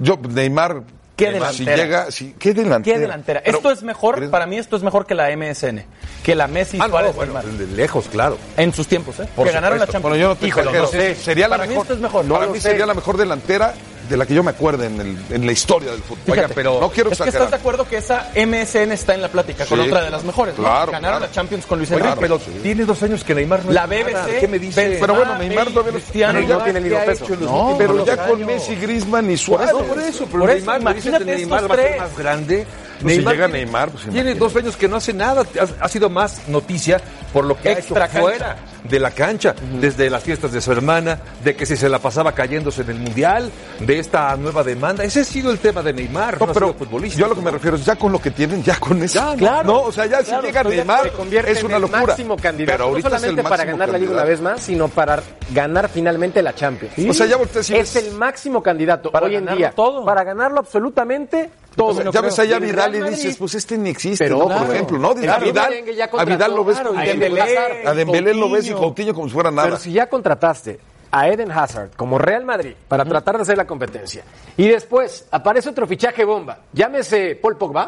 Yo, 0.00 0.16
Neymar. 0.28 0.82
¿Qué 1.16 1.30
Neymar, 1.30 1.54
Si 1.54 1.64
delantera? 1.64 1.84
llega, 1.86 2.10
si, 2.10 2.34
¿Qué 2.38 2.52
delantera? 2.52 2.94
¿Qué 2.94 3.00
delantera? 3.00 3.42
Pero- 3.42 3.56
esto 3.56 3.70
es 3.70 3.82
mejor, 3.82 4.28
para 4.30 4.44
mí 4.46 4.58
esto 4.58 4.76
es 4.76 4.82
mejor 4.82 5.06
que 5.06 5.14
la 5.14 5.30
MSN, 5.30 5.82
que 6.22 6.34
la 6.34 6.46
Messi 6.46 6.76
Ah, 6.78 6.84
no, 6.84 6.90
Suárez 6.90 7.14
bueno, 7.16 7.40
de 7.42 7.66
lejos, 7.68 8.06
claro. 8.08 8.36
En 8.58 8.74
sus 8.74 8.86
tiempos, 8.86 9.18
¿eh? 9.20 9.28
Por 9.34 9.46
que 9.46 9.52
ganaron 9.54 9.78
la. 9.78 9.86
Champions. 9.86 10.02
Bueno, 10.02 10.16
yo 10.16 10.28
no 10.28 10.36
te 10.36 10.46
Híjole, 10.48 10.72
no 10.72 10.86
sé. 10.86 11.14
Sería 11.14 11.48
la 11.48 11.56
Para 11.56 11.64
mí 11.64 11.70
mejor. 11.70 11.84
esto 11.86 11.94
es 11.94 12.00
mejor. 12.00 12.26
Para 12.26 12.38
No 12.40 12.46
lo 12.46 12.52
mí 12.52 12.60
sé. 12.60 12.68
sería 12.70 12.84
la 12.86 12.92
mejor 12.94 13.16
delantera 13.16 13.72
de 14.08 14.16
la 14.16 14.26
que 14.26 14.34
yo 14.34 14.42
me 14.42 14.50
acuerde 14.50 14.86
en, 14.86 15.00
el- 15.00 15.18
en 15.30 15.46
la 15.46 15.52
historia 15.52 15.90
del 15.92 16.02
fútbol. 16.02 16.22
Oiga, 16.38 16.48
pero 16.54 16.80
no 16.80 16.90
quiero 16.90 17.10
Es 17.10 17.18
que 17.18 17.24
exagerar. 17.24 17.46
estás 17.46 17.50
de 17.50 17.56
acuerdo 17.56 17.88
que 17.88 17.96
esa 17.98 18.30
MSN 18.34 18.92
está 18.92 19.14
en 19.14 19.22
la 19.22 19.28
plática 19.28 19.66
con 19.66 19.80
Sí. 19.80 19.86
otra 19.86 20.02
de 20.04 20.10
las 20.10 20.24
mejores. 20.24 20.56
¿no? 20.56 20.64
Claro, 20.64 20.92
Ganaron 20.92 21.18
claro. 21.18 21.26
la 21.26 21.30
Champions 21.32 21.66
con 21.66 21.78
Luis 21.78 21.90
Enrique. 21.90 22.14
pero 22.20 22.38
tiene 22.38 22.84
dos 22.84 23.02
años 23.02 23.24
que 23.24 23.34
Neymar 23.34 23.64
no 23.64 23.72
La 23.72 23.84
es 23.84 23.88
nada. 24.12 24.26
BBC, 24.26 24.40
¿Qué 24.40 24.48
me 24.48 24.58
dice? 24.58 24.80
Benzema, 24.82 25.06
Pero 25.06 25.14
bueno, 25.18 25.38
Neymar 25.38 25.66
todavía 25.68 25.92
no- 25.92 25.98
Cristiano, 25.98 26.32
pero 26.38 26.48
ya 26.48 26.56
no 26.58 26.64
tiene 26.64 26.80
ni 26.80 26.88
¿Qué 26.88 26.94
dos 26.94 27.02
ha 27.02 27.06
pesos. 27.06 27.22
hecho 27.22 27.34
en 27.34 27.40
los 27.40 27.50
No, 27.50 27.74
Pero 27.78 28.04
ya 28.06 28.12
años? 28.12 28.26
con 28.26 28.46
Messi, 28.46 28.74
Griezmann 28.76 29.30
y 29.30 29.36
Suárez. 29.36 29.72
No, 29.72 29.78
por 29.80 29.98
eso, 30.00 30.26
pero 30.26 30.38
Por 30.40 30.50
eso, 30.50 30.70
Neymar, 30.72 30.94
dices 30.94 31.02
que 31.02 31.08
imagínate 31.22 31.36
Neymar 31.36 31.70
va 31.70 31.74
a 31.74 31.76
ser 31.78 31.98
más 31.98 32.16
grande. 32.18 32.66
Pues 33.02 33.16
si 33.16 33.22
llega 33.22 33.48
Neymar, 33.48 33.90
pues 33.90 34.04
tiene 34.04 34.18
imagínate. 34.32 34.38
dos 34.38 34.56
años 34.56 34.76
que 34.76 34.88
no 34.88 34.96
hace 34.96 35.12
nada. 35.12 35.42
Ha, 35.60 35.84
ha 35.84 35.88
sido 35.88 36.08
más 36.10 36.48
noticia 36.48 37.00
por 37.32 37.44
lo 37.44 37.56
que 37.60 37.68
ha 37.68 37.72
hecho 37.78 37.94
cancha. 37.94 38.20
fuera 38.20 38.56
de 38.84 39.00
la 39.00 39.10
cancha, 39.10 39.54
desde 39.80 40.08
las 40.08 40.22
fiestas 40.22 40.52
de 40.52 40.60
su 40.60 40.70
hermana, 40.72 41.18
de 41.42 41.56
que 41.56 41.66
si 41.66 41.76
se 41.76 41.88
la 41.88 41.98
pasaba 41.98 42.32
cayéndose 42.32 42.82
en 42.82 42.90
el 42.90 42.98
mundial, 43.00 43.50
de 43.80 43.98
esta 43.98 44.34
nueva 44.36 44.62
demanda. 44.62 45.02
Ese 45.04 45.20
ha 45.20 45.24
sido 45.24 45.50
el 45.50 45.58
tema 45.58 45.82
de 45.82 45.92
Neymar, 45.92 46.38
no, 46.40 46.46
No, 46.46 46.52
pero 46.52 46.72
futbolista. 46.74 47.18
yo 47.18 47.26
a 47.26 47.28
lo 47.30 47.34
que 47.34 47.40
me 47.42 47.50
refiero 47.50 47.76
es 47.76 47.84
ya 47.84 47.96
con 47.96 48.12
lo 48.12 48.20
que 48.20 48.30
tienen, 48.30 48.62
ya 48.62 48.78
con 48.78 49.02
eso. 49.02 49.18
Ya, 49.32 49.36
claro. 49.36 49.64
No, 49.66 49.80
o 49.82 49.92
sea, 49.92 50.06
ya 50.06 50.22
Claro, 50.22 50.40
si 50.42 50.46
llega 50.46 50.62
Neymar, 50.62 51.10
se 51.30 51.50
es 51.50 51.62
una 51.64 51.78
locura. 51.78 52.02
máximo 52.06 52.36
candidato, 52.36 52.72
Pero 52.78 52.84
ahorita 52.90 53.08
no 53.10 53.16
es 53.16 53.22
el 53.22 53.28
solamente 53.30 53.48
para 53.50 53.64
ganar 53.64 53.88
la 53.88 53.98
liga 53.98 54.12
una 54.12 54.22
candidato. 54.22 54.28
vez 54.28 54.40
más, 54.58 54.64
sino 54.64 54.88
para 54.88 55.22
ganar 55.52 55.88
finalmente 55.88 56.40
la 56.42 56.54
Champions. 56.54 56.94
O 57.10 57.12
sea, 57.12 57.26
ya 57.26 57.36
volteas 57.36 57.68
y 57.70 57.74
es 57.76 57.92
ves- 57.94 58.04
el 58.06 58.14
máximo 58.14 58.62
candidato 58.62 59.10
Para 59.10 59.26
hoy 59.26 59.36
en 59.36 59.46
día 59.46 59.72
todo. 59.72 60.04
para 60.04 60.22
ganarlo 60.24 60.60
absolutamente 60.60 61.50
todo. 61.76 62.10
Ya 62.10 62.20
ves 62.20 62.38
allá 62.38 62.56
a 62.56 62.58
Vidal 62.58 62.94
y 62.94 63.02
dices, 63.10 63.36
pues 63.36 63.54
este 63.54 63.76
ni 63.78 63.90
existe, 63.90 64.24
Pero, 64.24 64.38
¿no? 64.38 64.46
claro. 64.46 64.64
Por 64.66 64.74
ejemplo, 64.74 64.98
¿no? 64.98 65.14
Claro, 65.14 65.44
a 65.44 65.44
Vidal, 65.46 65.74
a 66.18 66.24
Vidal 66.24 66.54
lo 66.54 66.64
ves 66.64 66.76
claro, 66.80 66.98
si- 66.98 67.06
Dembélé, 67.06 67.58
a 67.86 67.94
Dembélé 67.94 68.34
lo 68.34 68.50
ves 68.50 68.66
y 68.68 68.72
Coutinho. 68.72 69.14
Como 69.14 69.28
si 69.28 69.34
fuera 69.34 69.50
nada. 69.50 69.68
Pero 69.68 69.76
si 69.78 69.92
ya 69.92 70.08
contrataste 70.08 70.80
a 71.10 71.28
Eden 71.28 71.52
Hazard 71.52 71.90
como 71.96 72.18
Real 72.18 72.44
Madrid 72.44 72.74
para 72.88 73.04
tratar 73.04 73.36
de 73.36 73.42
hacer 73.42 73.56
la 73.56 73.66
competencia 73.66 74.24
y 74.56 74.66
después 74.68 75.26
aparece 75.30 75.68
otro 75.68 75.86
fichaje 75.86 76.24
bomba, 76.24 76.58
llámese 76.72 77.36
Paul 77.36 77.56
Pogba, 77.56 77.86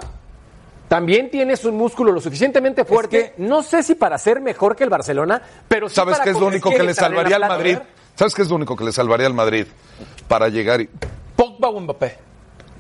también 0.89 1.31
tienes 1.31 1.65
un 1.65 1.77
músculo 1.77 2.13
lo 2.13 2.21
suficientemente 2.21 2.85
fuerte, 2.85 3.35
no 3.39 3.63
sé 3.63 3.83
si 3.83 3.95
para 3.95 4.17
ser 4.17 4.41
mejor 4.41 4.75
que 4.77 4.85
el 4.85 4.91
Barcelona, 4.91 5.43
pero 5.67 5.89
sí 5.89 5.95
¿Sabes 5.97 6.15
para 6.15 6.25
qué 6.25 6.31
es 6.31 6.41
lo 6.41 6.47
único 6.47 6.71
que 6.71 6.83
le 6.83 6.95
salvaría 6.95 7.37
al. 7.37 7.49
Madrid? 7.49 7.79
¿Sabes 8.15 8.35
qué 8.35 8.43
es 8.43 8.49
lo 8.49 8.55
único 8.57 8.75
que 8.77 8.85
le 8.85 8.93
salvaría 8.93 9.27
al 9.27 9.35
Madrid 9.35 9.67
para 10.27 10.49
llegar 10.49 10.81
y 10.81 10.89
Pogba 11.37 11.69
o 11.69 11.81
Mbappé. 11.81 12.17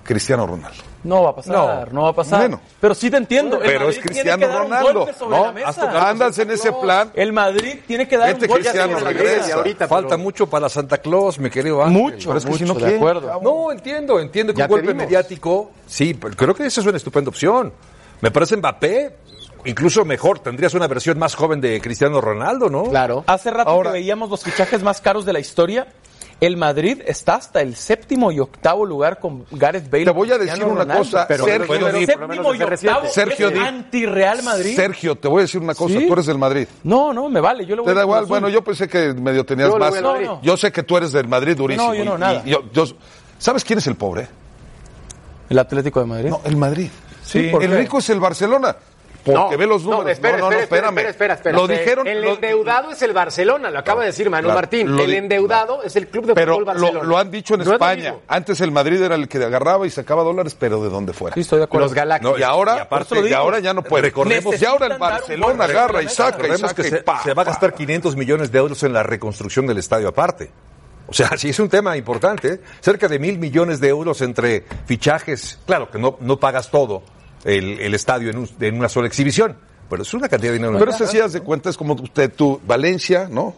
Cristiano 0.04 0.46
Ronaldo? 0.46 0.82
No 1.04 1.22
va 1.22 1.30
a 1.30 1.34
pasar, 1.36 1.92
no, 1.92 2.02
va 2.02 2.08
a 2.08 2.12
pasar. 2.12 2.40
Bueno. 2.40 2.60
pero 2.80 2.92
sí 2.94 3.08
te 3.10 3.16
entiendo. 3.18 3.56
el 3.56 3.62
Pero 3.62 3.80
Madrid 3.86 3.98
es 3.98 4.12
tiene 4.12 4.30
Cristiano 4.32 4.58
Ronaldo, 4.58 5.08
¿no? 5.28 5.44
la 5.44 5.52
mesa. 5.52 5.68
Has 5.68 5.76
tocado- 5.76 5.98
Andas 6.06 6.38
en 6.40 6.50
ese 6.50 6.72
plan. 6.72 7.10
El 7.14 7.32
Madrid 7.32 7.78
tiene 7.86 8.08
que 8.08 8.16
dar 8.18 8.28
Vete, 8.34 8.44
un 8.46 8.48
golpe 8.48 8.62
Cristiano, 8.64 8.98
sobre 8.98 9.04
la 9.04 9.10
regresa. 9.20 9.42
mesa. 9.46 9.54
ahorita, 9.56 9.88
Falta 9.88 10.08
pero- 10.10 10.18
mucho 10.22 10.46
para 10.48 10.68
Santa 10.68 10.98
Claus, 10.98 11.38
mi 11.38 11.50
querido 11.50 11.82
Ángel. 11.84 12.02
Mucho, 12.02 12.28
Pero 12.30 12.38
es 12.38 12.44
que 12.46 12.52
si 12.54 12.64
mucho, 12.64 12.74
no, 12.80 12.86
de 12.86 12.96
acuerdo. 12.96 13.40
No, 13.42 13.70
entiendo, 13.72 14.18
entiendo 14.18 14.52
que 14.52 14.58
Ya 14.58 14.64
un 14.64 14.70
golpe 14.70 14.88
dimos. 14.88 15.04
mediático, 15.04 15.70
sí, 15.86 16.14
pero 16.14 16.34
creo 16.36 16.54
que 16.54 16.66
esa 16.66 16.80
es 16.80 16.86
una 16.86 16.96
estupenda 16.96 17.28
opción. 17.30 17.72
Me 18.20 18.32
parece 18.32 18.56
Mbappé, 18.56 19.16
incluso 19.66 20.04
mejor, 20.04 20.40
tendrías 20.40 20.74
una 20.74 20.88
versión 20.88 21.16
más 21.18 21.36
joven 21.36 21.60
de 21.60 21.80
Cristiano 21.80 22.20
Ronaldo, 22.20 22.68
¿no? 22.68 22.84
Claro. 22.84 23.22
Hace 23.28 23.50
rato 23.52 23.70
Ahora- 23.70 23.92
que 23.92 23.98
veíamos 24.00 24.28
los 24.30 24.42
fichajes 24.42 24.82
más 24.82 25.00
caros 25.00 25.24
de 25.24 25.32
la 25.32 25.38
historia. 25.38 25.86
El 26.40 26.56
Madrid 26.56 27.02
está 27.04 27.34
hasta 27.34 27.60
el 27.62 27.74
séptimo 27.74 28.30
y 28.30 28.38
octavo 28.38 28.86
lugar 28.86 29.18
con 29.18 29.44
Gareth 29.50 29.90
Bale. 29.90 30.04
Te 30.04 30.10
voy 30.12 30.30
a 30.30 30.38
decir 30.38 30.62
una 30.64 30.82
Ronaldo. 30.84 31.02
cosa, 31.02 31.26
pero 31.26 31.44
Sergio, 31.44 31.66
bueno, 31.66 31.88
El 31.88 32.06
séptimo 32.06 32.54
y 32.54 32.58
CR7. 32.58 32.74
octavo 32.92 33.08
Sergio 33.12 33.48
es 33.48 33.54
Di. 33.54 33.58
anti-Real 33.60 34.42
Madrid. 34.44 34.76
Sergio, 34.76 35.16
te 35.16 35.26
voy 35.26 35.38
a 35.40 35.42
decir 35.42 35.60
una 35.60 35.74
cosa, 35.74 35.98
¿Sí? 35.98 36.06
tú 36.06 36.12
eres 36.12 36.26
del 36.26 36.38
Madrid. 36.38 36.68
No, 36.84 37.12
no, 37.12 37.28
me 37.28 37.40
vale. 37.40 37.66
Yo 37.66 37.74
le 37.74 37.82
voy 37.82 37.88
Te 37.90 37.94
da 37.94 38.02
al 38.02 38.06
igual, 38.06 38.26
bueno, 38.26 38.48
yo 38.48 38.62
pensé 38.62 38.86
que 38.86 39.12
medio 39.14 39.44
tenías 39.44 39.68
Yo 39.68 39.78
más. 39.78 40.00
No, 40.00 40.20
no. 40.20 40.40
Yo 40.42 40.56
sé 40.56 40.70
que 40.70 40.84
tú 40.84 40.96
eres 40.96 41.10
del 41.10 41.26
Madrid 41.26 41.56
durísimo. 41.56 41.88
No, 41.88 41.94
yo 41.94 42.04
no, 42.04 42.14
y- 42.14 42.18
nada. 42.20 42.42
y 42.46 42.50
yo- 42.50 42.62
yo- 42.72 42.84
¿Sabes 43.38 43.64
quién 43.64 43.80
es 43.80 43.86
el 43.88 43.96
pobre? 43.96 44.28
El 45.50 45.58
Atlético 45.58 45.98
de 46.00 46.06
Madrid. 46.06 46.30
No, 46.30 46.40
el 46.44 46.56
Madrid. 46.56 46.88
Sí, 47.24 47.50
el 47.60 47.72
rico 47.72 47.98
es 47.98 48.08
el 48.10 48.20
Barcelona. 48.20 48.76
Porque 49.34 49.56
ve 49.56 49.66
los 49.66 49.82
números. 49.82 50.04
No, 50.04 50.10
espera, 50.10 50.38
no, 50.38 50.44
no, 50.44 50.50
no, 50.50 50.58
espera, 50.58 50.88
espérame. 50.88 50.98
espera, 51.08 51.10
espera, 51.10 51.34
espera. 51.34 51.56
Lo 51.58 51.66
dijeron. 51.66 52.06
El 52.06 52.22
lo- 52.22 52.34
endeudado 52.34 52.90
es 52.90 53.02
el 53.02 53.12
Barcelona, 53.12 53.70
lo 53.70 53.78
acaba 53.78 54.00
de 54.02 54.06
decir 54.08 54.28
Manu 54.30 54.44
claro, 54.48 54.58
Martín. 54.60 54.96
lo 54.96 55.02
el 55.02 55.14
endeudado 55.14 55.82
es 55.82 55.96
el 55.96 56.08
club 56.08 56.26
de 56.26 56.34
Pero 56.34 56.54
fútbol 56.54 56.64
lo, 56.64 56.66
Barcelona. 56.80 57.04
lo 57.08 57.18
han 57.18 57.30
dicho 57.30 57.54
en 57.54 57.58
No 57.58 57.62
es 57.64 57.68
lo 57.68 57.74
España. 57.74 58.14
Antes 58.28 58.60
el 58.60 58.72
Madrid 58.72 59.02
era 59.02 59.14
el 59.14 59.28
que 59.28 59.38
agarraba 59.42 59.86
y 59.86 59.90
sacaba 59.90 60.22
dólares, 60.22 60.56
pero 60.58 60.82
de 60.82 60.88
donde 60.90 61.12
fuera. 61.12 61.34
Sí, 61.34 61.40
estoy 61.40 61.58
de 61.58 61.64
acuerdo. 61.64 61.86
Los 61.86 61.94
Galácticos. 61.94 62.32
No, 62.34 62.38
y 62.38 62.42
ahora, 62.42 62.76
y 62.76 62.80
aparte- 62.80 63.28
y 63.28 63.32
ahora 63.32 63.58
ya 63.60 63.74
no 63.74 63.82
puede. 63.82 64.02
Recordemos- 64.02 64.60
y 64.60 64.64
ahora 64.64 64.86
el 64.86 64.98
Barcelona 64.98 65.64
agarra 65.64 66.02
y 66.02 66.08
saca 66.08 66.46
y 66.48 66.56
saca 66.58 66.74
que 66.74 66.88
y 66.88 66.90
se, 66.90 66.96
pa, 66.98 67.22
se 67.22 67.34
va 67.34 67.42
a 67.42 67.44
gastar 67.46 67.74
500 67.74 68.16
millones 68.16 68.50
de 68.52 68.58
euros 68.58 68.82
en 68.82 68.92
la 68.92 69.02
reconstrucción 69.02 69.66
del 69.66 69.78
estadio 69.78 70.08
aparte. 70.08 70.50
O 71.10 71.12
sea, 71.14 71.36
sí 71.38 71.48
es 71.48 71.58
un 71.58 71.70
tema 71.70 71.96
importante. 71.96 72.48
¿eh? 72.54 72.60
Cerca 72.80 73.08
de 73.08 73.18
mil 73.18 73.38
millones 73.38 73.80
de 73.80 73.88
euros 73.88 74.20
entre 74.20 74.64
fichajes. 74.84 75.58
Claro 75.66 75.90
que 75.90 75.98
no, 75.98 76.16
no 76.20 76.38
pagas 76.38 76.70
todo 76.70 77.02
el, 77.44 77.80
el 77.80 77.94
estadio 77.94 78.30
en, 78.30 78.38
un- 78.38 78.50
en 78.60 78.76
una 78.78 78.88
sola 78.88 79.06
exhibición, 79.06 79.56
pero 79.88 80.02
es 80.02 80.12
una 80.14 80.28
cantidad 80.28 80.52
de 80.52 80.58
dinero. 80.58 80.78
Pero 80.78 80.92
si 80.92 81.18
das 81.18 81.32
de 81.32 81.40
cuenta, 81.40 81.70
es 81.70 81.76
como 81.76 81.94
usted, 81.94 82.32
tú, 82.34 82.60
Valencia, 82.66 83.28
¿no? 83.30 83.54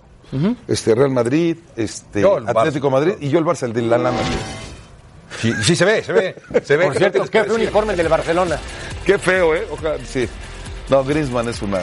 Este 0.69 0.95
Real 0.95 1.11
Madrid, 1.11 1.57
este 1.77 2.21
Yo, 2.21 2.37
Atlético 2.47 2.89
Madrid 2.91 3.15
y 3.21 3.31
yo 3.31 3.41
el 3.41 3.45
Barça, 3.45 3.65
el 3.65 3.73
de 3.73 3.83
la 3.83 3.99
lana. 3.99 4.19
Sí, 5.41 5.53
sí 5.63 5.75
se 5.75 5.85
ve, 5.85 6.03
se 6.05 6.13
ve. 6.13 6.37
Se 6.65 6.77
ve 6.77 6.85
Por 6.87 6.97
cierto, 6.97 7.25
qué 7.29 7.43
uniforme 7.43 7.93
el 7.93 7.97
del 7.97 8.09
Barcelona. 8.09 8.59
Qué 9.05 9.19
feo, 9.19 9.55
¿eh? 9.57 9.67
Ojalá- 9.71 9.97
sí. 10.05 10.29
No, 10.89 11.03
Griezmann 11.05 11.49
es 11.49 11.63
una 11.63 11.81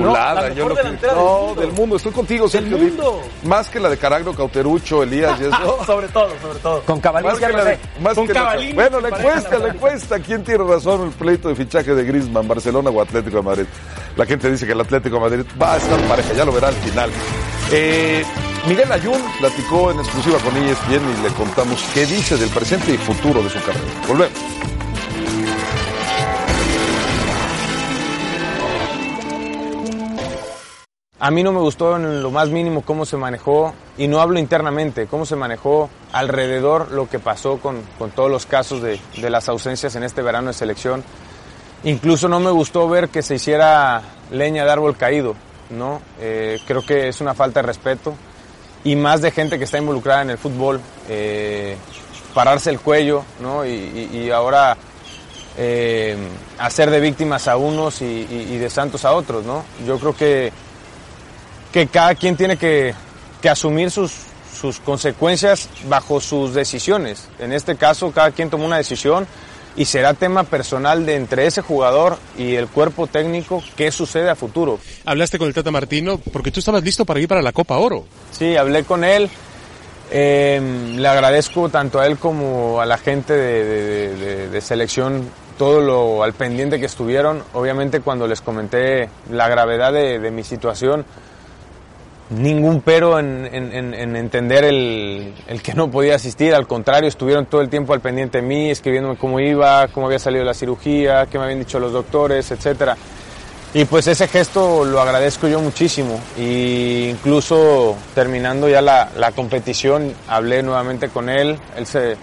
No, 0.00 0.08
chulada. 0.08 0.40
la 0.42 0.48
yo 0.48 0.54
mejor 0.54 0.68
lo 0.70 0.74
que- 0.76 0.82
delantera 0.82 1.12
del 1.14 1.22
no, 1.24 1.40
mundo. 1.40 1.60
del 1.60 1.72
mundo. 1.72 1.96
Estoy 1.96 2.12
contigo, 2.12 2.48
Sergio. 2.48 2.78
Mundo. 2.78 3.22
Más 3.44 3.68
que 3.68 3.80
la 3.80 3.88
de 3.88 3.96
Caragno, 3.96 4.34
Cauterucho, 4.34 5.02
Elías 5.02 5.40
y 5.40 5.44
eso. 5.44 5.84
sobre 5.86 6.08
todo, 6.08 6.28
sobre 6.42 6.58
todo. 6.60 6.80
Con 6.82 7.00
Cavani 7.00 7.26
Más 7.28 7.38
que 7.38 7.48
la 7.48 7.64
de, 7.64 7.78
más 8.00 8.14
Con 8.14 8.26
que 8.26 8.34
la- 8.34 8.56
bueno, 8.74 9.00
le 9.00 9.10
cuesta, 9.10 9.58
le 9.58 9.74
cuesta. 9.74 10.18
¿Quién 10.20 10.44
tiene 10.44 10.64
razón 10.64 11.02
el 11.04 11.10
pleito 11.10 11.48
de 11.48 11.54
fichaje 11.54 11.94
de 11.94 12.04
Griezmann, 12.04 12.46
Barcelona 12.48 12.90
o 12.90 13.00
Atlético 13.00 13.36
de 13.38 13.42
Madrid? 13.42 13.66
La 14.16 14.26
gente 14.26 14.50
dice 14.50 14.66
que 14.66 14.72
el 14.72 14.80
Atlético 14.80 15.16
de 15.16 15.20
Madrid 15.22 15.44
va 15.60 15.74
a 15.74 15.76
estar 15.76 15.98
pareja, 16.02 16.32
ya 16.34 16.44
lo 16.44 16.52
verá 16.52 16.68
al 16.68 16.74
final. 16.74 17.10
Eh, 17.72 18.22
Miguel 18.68 18.90
Ayun 18.92 19.20
platicó 19.40 19.90
en 19.90 19.98
exclusiva 19.98 20.38
con 20.38 20.56
ESPN 20.56 21.02
y 21.18 21.22
le 21.22 21.28
contamos 21.34 21.82
qué 21.92 22.06
dice 22.06 22.36
del 22.36 22.48
presente 22.50 22.92
y 22.92 22.96
futuro 22.98 23.42
de 23.42 23.50
su 23.50 23.58
carrera. 23.60 23.84
Volvemos. 24.06 24.38
A 31.24 31.30
mí 31.30 31.42
no 31.42 31.52
me 31.52 31.60
gustó 31.60 31.96
en 31.96 32.22
lo 32.22 32.30
más 32.30 32.50
mínimo 32.50 32.82
cómo 32.82 33.06
se 33.06 33.16
manejó, 33.16 33.72
y 33.96 34.08
no 34.08 34.20
hablo 34.20 34.38
internamente, 34.38 35.06
cómo 35.06 35.24
se 35.24 35.36
manejó 35.36 35.88
alrededor 36.12 36.90
lo 36.92 37.08
que 37.08 37.18
pasó 37.18 37.56
con, 37.56 37.80
con 37.98 38.10
todos 38.10 38.30
los 38.30 38.44
casos 38.44 38.82
de, 38.82 39.00
de 39.16 39.30
las 39.30 39.48
ausencias 39.48 39.96
en 39.96 40.02
este 40.02 40.20
verano 40.20 40.48
de 40.48 40.52
selección. 40.52 41.02
Incluso 41.84 42.28
no 42.28 42.40
me 42.40 42.50
gustó 42.50 42.86
ver 42.90 43.08
que 43.08 43.22
se 43.22 43.36
hiciera 43.36 44.02
leña 44.32 44.66
de 44.66 44.70
árbol 44.72 44.98
caído, 44.98 45.34
¿no? 45.70 46.02
Eh, 46.20 46.60
creo 46.66 46.84
que 46.84 47.08
es 47.08 47.22
una 47.22 47.32
falta 47.32 47.62
de 47.62 47.68
respeto 47.68 48.12
y 48.84 48.94
más 48.94 49.22
de 49.22 49.30
gente 49.30 49.56
que 49.56 49.64
está 49.64 49.78
involucrada 49.78 50.20
en 50.20 50.28
el 50.28 50.36
fútbol, 50.36 50.78
eh, 51.08 51.78
pararse 52.34 52.68
el 52.68 52.80
cuello, 52.80 53.24
¿no? 53.40 53.64
Y, 53.64 54.30
ahora 54.30 54.76
eh, 55.56 56.18
hacer 56.58 56.90
de 56.90 57.00
víctimas 57.00 57.48
a 57.48 57.56
unos 57.56 58.02
y, 58.02 58.04
y- 58.04 58.48
y 58.52 58.58
de 58.58 58.68
santos 58.68 59.06
a 59.06 59.14
otros, 59.14 59.46
¿no? 59.46 59.64
Yo 59.86 59.98
creo 59.98 60.14
que 60.14 60.52
que 61.74 61.88
cada 61.88 62.14
quien 62.14 62.36
tiene 62.36 62.56
que, 62.56 62.94
que 63.42 63.50
asumir 63.50 63.90
sus, 63.90 64.12
sus 64.58 64.78
consecuencias 64.78 65.68
bajo 65.88 66.20
sus 66.20 66.54
decisiones. 66.54 67.28
En 67.40 67.52
este 67.52 67.74
caso, 67.76 68.12
cada 68.12 68.30
quien 68.30 68.48
tomó 68.48 68.64
una 68.64 68.76
decisión 68.78 69.26
y 69.76 69.86
será 69.86 70.14
tema 70.14 70.44
personal 70.44 71.04
de 71.04 71.16
entre 71.16 71.46
ese 71.48 71.60
jugador 71.60 72.16
y 72.38 72.54
el 72.54 72.68
cuerpo 72.68 73.08
técnico 73.08 73.60
qué 73.76 73.90
sucede 73.90 74.30
a 74.30 74.36
futuro. 74.36 74.78
Hablaste 75.04 75.36
con 75.36 75.48
el 75.48 75.54
Tata 75.54 75.72
Martino 75.72 76.18
porque 76.32 76.52
tú 76.52 76.60
estabas 76.60 76.84
listo 76.84 77.04
para 77.04 77.18
ir 77.18 77.26
para 77.26 77.42
la 77.42 77.50
Copa 77.50 77.76
Oro. 77.76 78.04
Sí, 78.30 78.56
hablé 78.56 78.84
con 78.84 79.02
él. 79.02 79.28
eh, 80.12 80.60
le 80.96 81.08
agradezco 81.08 81.68
tanto 81.70 81.98
a 81.98 82.06
él 82.06 82.18
como 82.18 82.80
a 82.80 82.86
la 82.86 82.98
gente 82.98 83.32
de, 83.32 83.64
de- 83.64 84.14
de- 84.16 84.48
de 84.48 84.60
selección 84.60 85.28
todo 85.58 85.80
lo 85.80 86.22
al 86.22 86.34
pendiente 86.34 86.78
que 86.78 86.86
estuvieron. 86.86 87.42
Obviamente 87.52 88.00
cuando 88.00 88.26
les 88.28 88.40
comenté 88.40 89.08
la 89.30 89.48
gravedad 89.48 89.92
de, 89.92 90.18
de 90.20 90.30
mi 90.30 90.44
situación, 90.44 91.04
ningún 92.30 92.80
pero 92.80 93.18
en, 93.18 93.48
en- 93.52 93.72
en- 93.72 93.94
en 93.94 94.16
entender 94.16 94.64
el, 94.64 95.34
que 95.62 95.74
no 95.74 95.90
podía 95.90 96.14
asistir, 96.16 96.54
al 96.54 96.66
contrario, 96.66 97.08
estuvieron 97.08 97.46
todo 97.46 97.60
el 97.60 97.68
tiempo 97.68 97.92
al 97.92 98.00
pendiente 98.00 98.38
de 98.40 98.46
mí, 98.46 98.70
escribiéndome 98.70 99.16
cómo 99.16 99.40
iba, 99.40 99.88
cómo 99.88 100.06
había 100.06 100.18
salido 100.18 100.44
la 100.44 100.54
cirugía, 100.54 101.26
qué 101.26 101.38
me 101.38 101.44
habían 101.44 101.60
dicho 101.60 101.78
los 101.78 101.92
doctores, 101.92 102.50
etcétera. 102.50 102.96
Y 103.74 103.84
pues 103.86 104.06
ese 104.06 104.28
gesto 104.28 104.84
lo 104.84 105.00
agradezco 105.00 105.48
yo 105.48 105.60
muchísimo. 105.60 106.20
Y 106.38 107.08
incluso 107.10 107.96
terminando 108.14 108.68
ya 108.68 108.80
la, 108.80 109.10
la 109.16 109.32
competición, 109.32 110.14
hablé 110.28 110.62
nuevamente 110.62 111.08
con 111.08 111.28
él. 111.28 111.58
Él 111.76 111.84
se, 111.86 112.16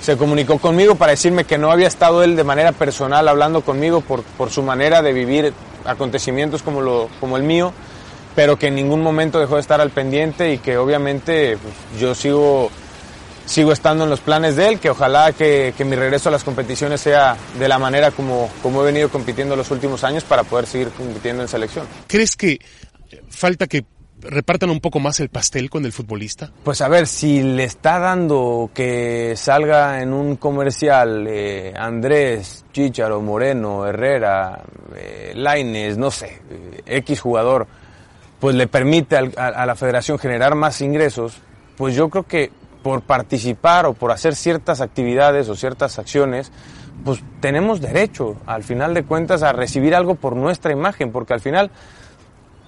se 0.00 0.16
comunicó 0.16 0.58
conmigo 0.58 0.94
para 0.94 1.10
decirme 1.10 1.44
que 1.44 1.58
no 1.58 1.72
había 1.72 1.88
estado 1.88 2.22
él 2.22 2.36
de 2.36 2.44
manera 2.44 2.70
personal 2.70 3.26
hablando 3.26 3.62
conmigo 3.62 4.00
por, 4.00 4.22
por 4.22 4.50
su 4.50 4.62
manera 4.62 5.02
de 5.02 5.12
vivir 5.12 5.52
acontecimientos 5.84 6.62
como, 6.62 6.80
lo, 6.80 7.08
como 7.18 7.36
el 7.36 7.42
mío, 7.42 7.72
pero 8.34 8.58
que 8.58 8.68
en 8.68 8.74
ningún 8.74 9.02
momento 9.02 9.38
dejó 9.38 9.56
de 9.56 9.60
estar 9.60 9.80
al 9.80 9.90
pendiente 9.90 10.52
y 10.52 10.58
que 10.58 10.76
obviamente 10.76 11.56
pues, 11.58 12.00
yo 12.00 12.14
sigo 12.14 12.70
sigo 13.44 13.72
estando 13.72 14.04
en 14.04 14.10
los 14.10 14.20
planes 14.20 14.56
de 14.56 14.68
él, 14.68 14.78
que 14.78 14.90
ojalá 14.90 15.32
que, 15.32 15.74
que 15.76 15.84
mi 15.84 15.96
regreso 15.96 16.28
a 16.28 16.32
las 16.32 16.44
competiciones 16.44 17.00
sea 17.00 17.36
de 17.58 17.68
la 17.68 17.78
manera 17.78 18.10
como, 18.10 18.48
como 18.62 18.82
he 18.82 18.86
venido 18.86 19.08
compitiendo 19.08 19.56
los 19.56 19.70
últimos 19.70 20.04
años 20.04 20.24
para 20.24 20.44
poder 20.44 20.66
seguir 20.66 20.88
compitiendo 20.90 21.42
en 21.42 21.48
selección. 21.48 21.86
¿Crees 22.06 22.36
que 22.36 22.60
falta 23.28 23.66
que 23.66 23.84
repartan 24.22 24.70
un 24.70 24.80
poco 24.80 25.00
más 25.00 25.20
el 25.20 25.28
pastel 25.28 25.68
con 25.68 25.84
el 25.84 25.92
futbolista? 25.92 26.50
Pues 26.62 26.80
a 26.80 26.88
ver, 26.88 27.06
si 27.06 27.42
le 27.42 27.64
está 27.64 27.98
dando 27.98 28.70
que 28.72 29.34
salga 29.36 30.00
en 30.00 30.12
un 30.12 30.36
comercial 30.36 31.26
eh, 31.28 31.74
Andrés, 31.76 32.64
Chicharo, 32.72 33.20
Moreno, 33.20 33.86
Herrera, 33.86 34.62
eh, 34.96 35.32
Laines, 35.34 35.98
no 35.98 36.10
sé, 36.10 36.40
eh, 36.50 36.82
X 36.86 37.20
jugador, 37.20 37.66
pues 38.42 38.56
le 38.56 38.66
permite 38.66 39.16
al- 39.16 39.32
a, 39.36 39.46
a 39.46 39.66
la 39.66 39.76
federación 39.76 40.18
generar 40.18 40.56
más 40.56 40.80
ingresos, 40.80 41.38
pues 41.76 41.94
yo 41.94 42.10
creo 42.10 42.24
que 42.24 42.50
por 42.82 43.02
participar 43.02 43.86
o 43.86 43.92
por 43.92 44.10
hacer 44.10 44.34
ciertas 44.34 44.80
actividades 44.80 45.48
o 45.48 45.54
ciertas 45.54 46.00
acciones, 46.00 46.50
pues 47.04 47.22
tenemos 47.40 47.80
derecho, 47.80 48.34
al 48.44 48.64
final 48.64 48.94
de 48.94 49.04
cuentas, 49.04 49.44
a 49.44 49.52
recibir 49.52 49.94
algo 49.94 50.16
por 50.16 50.34
nuestra 50.34 50.72
imagen, 50.72 51.12
porque 51.12 51.34
al 51.34 51.40
final 51.40 51.70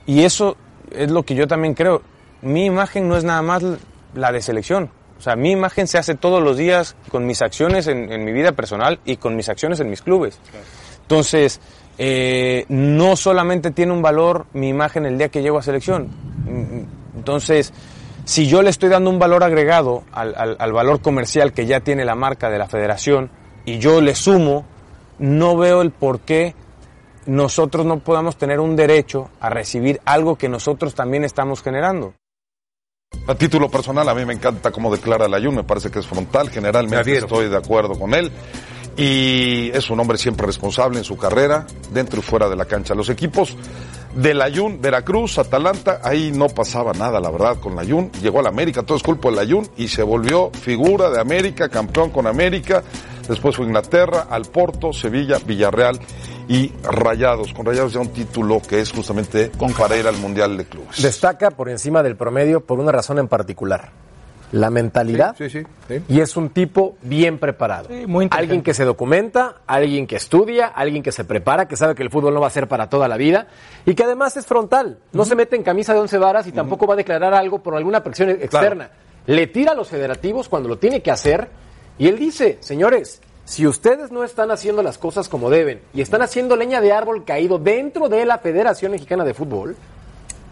y 0.06 0.22
eso 0.22 0.56
es 0.92 1.10
lo 1.10 1.24
que 1.24 1.34
yo 1.34 1.48
también 1.48 1.74
creo. 1.74 2.02
Mi 2.42 2.66
imagen 2.66 3.08
no 3.08 3.16
es 3.16 3.24
nada 3.24 3.42
más 3.42 3.62
la 4.14 4.30
de 4.30 4.42
selección. 4.42 4.90
O 5.18 5.22
sea, 5.22 5.34
mi 5.34 5.50
imagen 5.50 5.88
se 5.88 5.98
hace 5.98 6.14
todos 6.14 6.40
los 6.40 6.56
días 6.56 6.94
con 7.10 7.26
mis 7.26 7.42
acciones 7.42 7.88
en, 7.88 8.12
en 8.12 8.24
mi 8.24 8.32
vida 8.32 8.52
personal 8.52 9.00
y 9.04 9.16
con 9.16 9.34
mis 9.34 9.48
acciones 9.48 9.80
en 9.80 9.90
mis 9.90 10.02
clubes. 10.02 10.38
Entonces, 11.02 11.60
eh, 11.98 12.64
no 12.68 13.16
solamente 13.16 13.70
tiene 13.70 13.92
un 13.92 14.02
valor 14.02 14.46
mi 14.52 14.68
imagen 14.68 15.06
el 15.06 15.16
día 15.18 15.28
que 15.28 15.42
llego 15.42 15.58
a 15.58 15.62
selección. 15.62 16.08
Entonces, 17.16 17.72
si 18.24 18.46
yo 18.46 18.62
le 18.62 18.70
estoy 18.70 18.88
dando 18.88 19.10
un 19.10 19.18
valor 19.18 19.44
agregado 19.44 20.02
al, 20.12 20.34
al- 20.36 20.56
al 20.58 20.72
valor 20.72 21.00
comercial 21.00 21.52
que 21.52 21.66
ya 21.66 21.80
tiene 21.80 22.04
la 22.04 22.14
marca 22.14 22.50
de 22.50 22.58
la 22.58 22.66
federación 22.66 23.30
y 23.64 23.78
yo 23.78 24.00
le 24.00 24.14
sumo, 24.14 24.64
no 25.18 25.56
veo 25.56 25.82
el 25.82 25.90
por 25.90 26.20
qué 26.20 26.54
nosotros 27.26 27.86
no 27.86 28.00
podamos 28.00 28.36
tener 28.36 28.60
un 28.60 28.76
derecho 28.76 29.30
a 29.40 29.48
recibir 29.48 30.00
algo 30.04 30.36
que 30.36 30.48
nosotros 30.48 30.94
también 30.94 31.24
estamos 31.24 31.62
generando. 31.62 32.14
A 33.28 33.34
título 33.36 33.70
personal, 33.70 34.08
a 34.08 34.14
mí 34.14 34.24
me 34.24 34.34
encanta 34.34 34.70
cómo 34.72 34.90
declara 34.90 35.26
el 35.26 35.34
ayuno, 35.34 35.58
me 35.58 35.64
parece 35.64 35.90
que 35.90 36.00
es 36.00 36.06
frontal, 36.06 36.50
generalmente 36.50 37.16
estoy 37.18 37.48
de 37.48 37.56
acuerdo 37.56 37.98
con 37.98 38.12
él. 38.12 38.30
Y 38.96 39.70
es 39.70 39.90
un 39.90 39.98
hombre 39.98 40.18
siempre 40.18 40.46
responsable 40.46 40.98
en 40.98 41.04
su 41.04 41.16
carrera, 41.16 41.66
dentro 41.90 42.20
y 42.20 42.22
fuera 42.22 42.48
de 42.48 42.56
la 42.56 42.64
cancha. 42.64 42.94
Los 42.94 43.08
equipos 43.08 43.56
del 44.14 44.40
Ayun, 44.40 44.80
Veracruz, 44.80 45.38
Atalanta, 45.38 46.00
ahí 46.02 46.30
no 46.32 46.48
pasaba 46.48 46.92
nada, 46.92 47.20
la 47.20 47.30
verdad, 47.30 47.58
con 47.58 47.74
la 47.74 47.82
Ayun. 47.82 48.12
Llegó 48.22 48.38
al 48.38 48.46
América, 48.46 48.82
todo 48.82 48.96
es 48.96 49.02
culpa 49.02 49.30
del 49.30 49.40
Ayun, 49.40 49.68
y 49.76 49.88
se 49.88 50.02
volvió 50.02 50.50
figura 50.50 51.10
de 51.10 51.20
América, 51.20 51.68
campeón 51.68 52.10
con 52.10 52.26
América. 52.26 52.82
Después 53.28 53.56
fue 53.56 53.66
Inglaterra, 53.66 54.26
al 54.30 54.42
Porto, 54.42 54.92
Sevilla, 54.92 55.38
Villarreal 55.44 55.98
y 56.46 56.72
Rayados. 56.82 57.52
Con 57.54 57.66
Rayados 57.66 57.94
ya 57.94 58.00
un 58.00 58.12
título 58.12 58.60
que 58.60 58.80
es 58.80 58.92
justamente 58.92 59.50
para 59.78 59.96
ir 59.96 60.06
al 60.06 60.18
Mundial 60.18 60.56
de 60.56 60.66
Clubes. 60.66 61.02
Destaca 61.02 61.50
por 61.50 61.68
encima 61.68 62.02
del 62.02 62.16
promedio 62.16 62.60
por 62.64 62.78
una 62.78 62.92
razón 62.92 63.18
en 63.18 63.28
particular. 63.28 64.03
La 64.52 64.70
mentalidad. 64.70 65.34
Sí, 65.36 65.50
sí, 65.50 65.62
sí. 65.88 66.02
Y 66.08 66.20
es 66.20 66.36
un 66.36 66.50
tipo 66.50 66.96
bien 67.02 67.38
preparado. 67.38 67.88
Sí, 67.88 68.06
muy 68.06 68.24
inteligente. 68.24 68.36
alguien 68.36 68.62
que 68.62 68.74
se 68.74 68.84
documenta, 68.84 69.56
alguien 69.66 70.06
que 70.06 70.16
estudia, 70.16 70.66
alguien 70.66 71.02
que 71.02 71.12
se 71.12 71.24
prepara, 71.24 71.66
que 71.66 71.76
sabe 71.76 71.94
que 71.94 72.02
el 72.02 72.10
fútbol 72.10 72.34
no 72.34 72.40
va 72.40 72.46
a 72.46 72.50
ser 72.50 72.68
para 72.68 72.88
toda 72.88 73.08
la 73.08 73.16
vida 73.16 73.48
y 73.84 73.94
que 73.94 74.04
además 74.04 74.36
es 74.36 74.46
frontal. 74.46 74.98
No 75.12 75.24
se 75.24 75.34
mete 75.34 75.56
en 75.56 75.62
camisa 75.62 75.92
de 75.92 76.00
once 76.00 76.18
varas 76.18 76.46
y 76.46 76.52
tampoco 76.52 76.86
va 76.86 76.94
a 76.94 76.96
declarar 76.96 77.34
algo 77.34 77.62
por 77.62 77.74
alguna 77.74 78.02
presión 78.04 78.30
externa. 78.30 78.90
Le 79.26 79.46
tira 79.46 79.72
a 79.72 79.74
los 79.74 79.88
federativos 79.88 80.48
cuando 80.48 80.68
lo 80.68 80.78
tiene 80.78 81.00
que 81.00 81.10
hacer 81.10 81.48
y 81.98 82.08
él 82.08 82.18
dice, 82.18 82.58
señores, 82.60 83.20
si 83.44 83.66
ustedes 83.66 84.10
no 84.10 84.24
están 84.24 84.50
haciendo 84.50 84.82
las 84.82 84.98
cosas 84.98 85.28
como 85.28 85.50
deben 85.50 85.80
y 85.92 86.00
están 86.00 86.22
haciendo 86.22 86.56
leña 86.56 86.80
de 86.80 86.92
árbol 86.92 87.24
caído 87.24 87.58
dentro 87.58 88.08
de 88.08 88.24
la 88.24 88.38
Federación 88.38 88.92
Mexicana 88.92 89.24
de 89.24 89.34
Fútbol, 89.34 89.76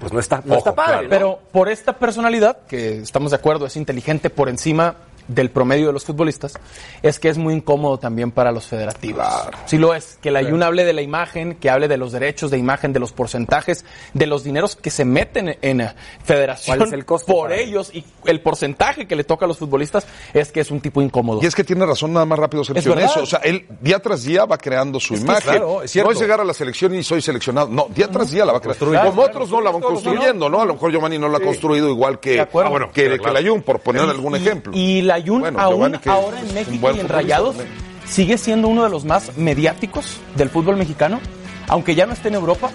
pues 0.03 0.13
no 0.13 0.19
está, 0.19 0.43
no 0.45 0.57
está 0.57 0.75
padre. 0.75 1.05
¿no? 1.05 1.09
Pero 1.09 1.39
por 1.53 1.69
esta 1.69 1.93
personalidad, 1.93 2.59
que 2.67 2.99
estamos 2.99 3.31
de 3.31 3.37
acuerdo, 3.37 3.67
es 3.67 3.77
inteligente 3.77 4.31
por 4.31 4.49
encima 4.49 4.97
del 5.29 5.51
promedio 5.51 5.89
de 5.89 5.93
los 5.93 6.05
futbolistas, 6.05 6.55
es 7.03 7.19
que 7.19 7.29
es 7.29 7.39
muy 7.39 7.55
incómodo 7.55 7.99
también 7.99 8.31
para 8.31 8.53
los 8.53 8.67
federativos. 8.67 9.27
Sí 9.67 9.79
lo 9.79 9.95
es, 9.95 10.19
que 10.21 10.31
la 10.31 10.41
Ayun 10.41 10.63
hable 10.63 10.85
de 10.85 10.93
la 10.93 11.03
imagen, 11.03 11.55
que 11.55 11.71
hable 11.71 11.89
de 11.89 11.97
los 11.97 12.13
derechos 12.13 12.51
de 12.51 12.59
imagen, 12.59 12.93
de 12.93 13.01
los 13.01 13.13
porcentajes, 13.13 13.85
de 14.13 14.27
los 14.27 14.45
dineros 14.45 14.77
que 14.77 14.91
se 14.91 15.05
meten 15.05 15.57
en 15.63 15.89
federación 16.25 16.77
¿Cuál 16.77 16.89
es 16.89 16.93
el 16.93 17.05
costo 17.05 17.33
por 17.33 17.53
ellos 17.53 17.91
y 17.93 18.05
el 18.25 18.41
porcentaje 18.41 19.07
que 19.07 19.17
le 19.17 19.25
toca 19.25 19.45
a 19.45 19.49
los 19.49 19.59
futbolistas 19.59 20.07
es 20.33 20.53
que 20.53 20.61
es 20.61 20.71
un 20.71 20.81
tipo 20.81 21.01
incómodo. 21.03 21.41
Y 21.43 21.47
es 21.47 21.55
que 21.55 21.65
tiene 21.65 21.87
razón 21.87 22.13
nada 22.13 22.27
más 22.27 22.39
rápido 22.39 22.65
Sergio 22.65 22.93
en 22.93 23.01
eso. 23.01 23.23
O 23.23 23.27
sea, 23.27 23.41
él 23.41 23.67
día 23.81 23.99
tras 24.01 24.25
día 24.25 24.45
va 24.45 24.59
creando 24.59 25.01
su 25.01 25.15
que 25.15 25.21
imagen. 25.21 25.43
claro, 25.43 25.83
es 25.83 25.91
cierto. 25.91 26.11
no 26.11 26.15
es 26.15 26.21
llegar 26.21 26.41
a 26.41 26.45
la 26.45 26.55
selección 26.55 26.95
y 26.95 27.03
soy 27.03 27.23
seleccionado. 27.23 27.69
No, 27.69 27.87
día 27.95 28.09
tras 28.09 28.31
día 28.31 28.45
la 28.45 28.53
va 28.53 28.61
creando. 28.61 28.87
Como 28.87 28.93
Claro, 28.93 29.23
otros 29.23 29.51
no 29.51 29.61
la 29.61 29.71
van 29.71 29.83
construyendo, 29.83 30.49
¿no? 30.49 30.61
A 30.61 30.65
lo 30.65 30.75
mejor 30.75 30.91
Giovanni 30.91 31.19
no 31.19 31.29
la 31.29 31.39
ha 31.39 31.41
construido 31.41 31.89
igual 31.89 32.21
que, 32.21 32.41
ah, 32.41 32.49
bueno, 32.53 32.91
que, 32.93 33.09
que 33.09 33.19
claro. 33.19 33.41
la 33.41 33.49
Jun, 33.49 33.63
por 33.63 33.81
poner 33.81 34.03
algún 34.03 34.37
ejemplo. 34.37 34.73
Y 34.75 35.03
la 35.03 35.12
Bueno, 35.41 35.61
aún 35.61 35.99
ahora 36.07 36.41
en 36.41 36.55
México 36.55 36.91
y 36.95 37.01
en 37.01 37.09
Rayados 37.09 37.57
también. 37.57 37.77
sigue 38.07 38.39
siendo 38.39 38.69
uno 38.69 38.85
de 38.85 38.91
los 38.91 39.05
más 39.05 39.37
mediáticos 39.37 40.19
del 40.37 40.51
fútbol 40.51 40.77
mexicano, 40.77 41.21
aunque 41.69 41.95
ya 41.95 42.07
no 42.07 42.13
esté 42.13 42.29
en 42.29 42.35
Europa. 42.35 42.71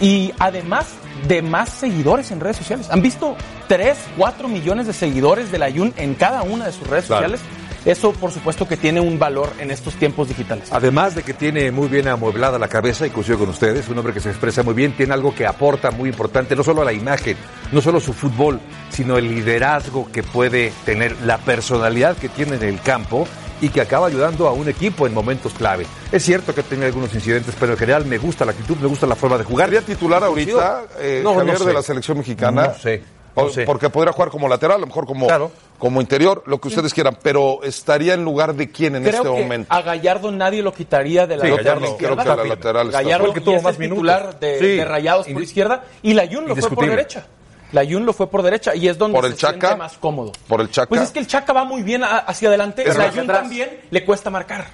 Y 0.00 0.32
además 0.38 0.86
de 1.26 1.40
más 1.40 1.70
seguidores 1.70 2.30
en 2.30 2.40
redes 2.40 2.58
sociales. 2.58 2.88
¿Han 2.90 3.00
visto 3.00 3.34
3, 3.68 3.96
4 4.18 4.46
millones 4.48 4.86
de 4.86 4.92
seguidores 4.92 5.50
de 5.50 5.58
la 5.58 5.72
Jun 5.72 5.94
en 5.96 6.14
cada 6.14 6.42
una 6.42 6.66
de 6.66 6.72
sus 6.72 6.86
redes 6.86 7.06
Claro. 7.06 7.26
sociales? 7.28 7.40
Eso, 7.86 8.12
por 8.12 8.32
supuesto, 8.32 8.66
que 8.66 8.76
tiene 8.76 9.00
un 9.00 9.18
valor 9.18 9.50
en 9.60 9.70
estos 9.70 9.94
tiempos 9.94 10.26
digitales. 10.28 10.68
Además 10.72 11.14
de 11.14 11.22
que 11.22 11.32
tiene 11.34 11.70
muy 11.70 11.86
bien 11.86 12.08
amueblada 12.08 12.58
la 12.58 12.66
cabeza, 12.68 13.06
y 13.06 13.10
coincido 13.10 13.38
con 13.38 13.48
ustedes, 13.48 13.88
un 13.88 13.96
hombre 13.96 14.12
que 14.12 14.18
se 14.20 14.28
expresa 14.28 14.64
muy 14.64 14.74
bien, 14.74 14.92
tiene 14.96 15.14
algo 15.14 15.32
que 15.32 15.46
aporta 15.46 15.92
muy 15.92 16.08
importante, 16.10 16.56
no 16.56 16.64
solo 16.64 16.82
a 16.82 16.84
la 16.84 16.92
imagen, 16.92 17.36
no 17.70 17.80
solo 17.80 18.00
su 18.00 18.12
fútbol, 18.12 18.60
sino 18.90 19.16
el 19.16 19.32
liderazgo 19.32 20.08
que 20.12 20.24
puede 20.24 20.72
tener, 20.84 21.16
la 21.22 21.38
personalidad 21.38 22.16
que 22.16 22.28
tiene 22.28 22.56
en 22.56 22.64
el 22.64 22.80
campo 22.80 23.26
y 23.60 23.68
que 23.68 23.80
acaba 23.80 24.08
ayudando 24.08 24.48
a 24.48 24.52
un 24.52 24.68
equipo 24.68 25.06
en 25.06 25.14
momentos 25.14 25.54
clave. 25.54 25.86
Es 26.10 26.24
cierto 26.24 26.54
que 26.54 26.64
tiene 26.64 26.86
algunos 26.86 27.14
incidentes, 27.14 27.54
pero 27.58 27.72
en 27.72 27.78
general 27.78 28.04
me 28.04 28.18
gusta 28.18 28.44
la 28.44 28.50
actitud, 28.50 28.76
me 28.78 28.88
gusta 28.88 29.06
la 29.06 29.14
forma 29.14 29.38
de 29.38 29.44
jugar. 29.44 29.68
¿Sería 29.70 29.86
titular 29.86 30.24
ahorita 30.24 30.82
eh, 30.98 31.20
No, 31.22 31.34
no 31.34 31.38
Javier 31.38 31.58
sé. 31.58 31.64
de 31.66 31.72
la 31.72 31.82
selección 31.82 32.18
mexicana? 32.18 32.66
No 32.66 32.74
sé, 32.74 33.02
no 33.36 33.48
sé. 33.48 33.62
Porque 33.64 33.88
podría 33.90 34.12
jugar 34.12 34.30
como 34.30 34.48
lateral, 34.48 34.76
a 34.76 34.80
lo 34.80 34.86
mejor 34.88 35.06
como, 35.06 35.26
Claro. 35.28 35.52
Como 35.78 36.00
interior, 36.00 36.42
lo 36.46 36.60
que 36.60 36.68
ustedes 36.68 36.94
quieran, 36.94 37.18
pero 37.22 37.60
estaría 37.62 38.14
en 38.14 38.24
lugar 38.24 38.54
de 38.54 38.70
quién 38.70 38.96
en 38.96 39.02
Creo 39.04 39.16
este 39.22 39.34
que 39.34 39.42
momento. 39.42 39.72
a 39.74 39.82
Gallardo 39.82 40.30
nadie 40.32 40.62
lo 40.62 40.72
quitaría 40.72 41.26
de 41.26 41.36
la 41.36 41.42
Sí, 41.44 41.50
lateral 41.50 41.64
Gallardo, 41.64 41.80
creo 41.80 41.92
izquierda. 42.14 42.24
que 42.24 42.30
a 42.30 42.36
la 42.36 42.44
lateral. 42.44 42.90
Gallardo 42.90 43.32
que 43.32 43.40
tuvo 43.40 43.60
más 43.62 43.76
titular 43.76 44.38
de, 44.40 44.58
Sí. 44.58 44.66
de 44.76 44.84
Rayados 44.84 45.26
por 45.28 45.42
izquierda 45.42 45.84
y 46.02 46.14
la 46.14 46.26
Jun 46.26 46.46
lo 46.48 46.56
fue 46.56 46.70
por 46.70 46.88
derecha. 46.88 47.26
La 47.72 47.84
Jun 47.84 48.06
lo 48.06 48.12
fue 48.12 48.30
por 48.30 48.42
derecha 48.42 48.74
y 48.76 48.88
es 48.88 48.96
donde 48.96 49.16
¿Por 49.16 49.26
el 49.26 49.32
se 49.32 49.38
Chaca? 49.38 49.52
siente 49.68 49.76
más 49.76 49.98
cómodo. 49.98 50.32
¿Por 50.48 50.60
el 50.60 50.70
Chaca? 50.70 50.88
Pues 50.88 51.00
es 51.02 51.10
que 51.10 51.18
el 51.18 51.26
Chaca 51.26 51.52
va 51.52 51.64
muy 51.64 51.82
bien 51.82 52.04
a- 52.04 52.18
hacia 52.18 52.48
adelante, 52.48 52.88
Es 52.88 52.96
la 52.96 53.06
más, 53.06 53.14
Jun 53.14 53.24
atrás. 53.24 53.40
también 53.42 53.80
le 53.90 54.04
cuesta 54.04 54.30
marcar. 54.30 54.66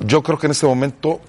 Yo 0.00 0.22
creo 0.22 0.38
que 0.38 0.46
en 0.46 0.52
este 0.52 0.66
momento 0.66 1.20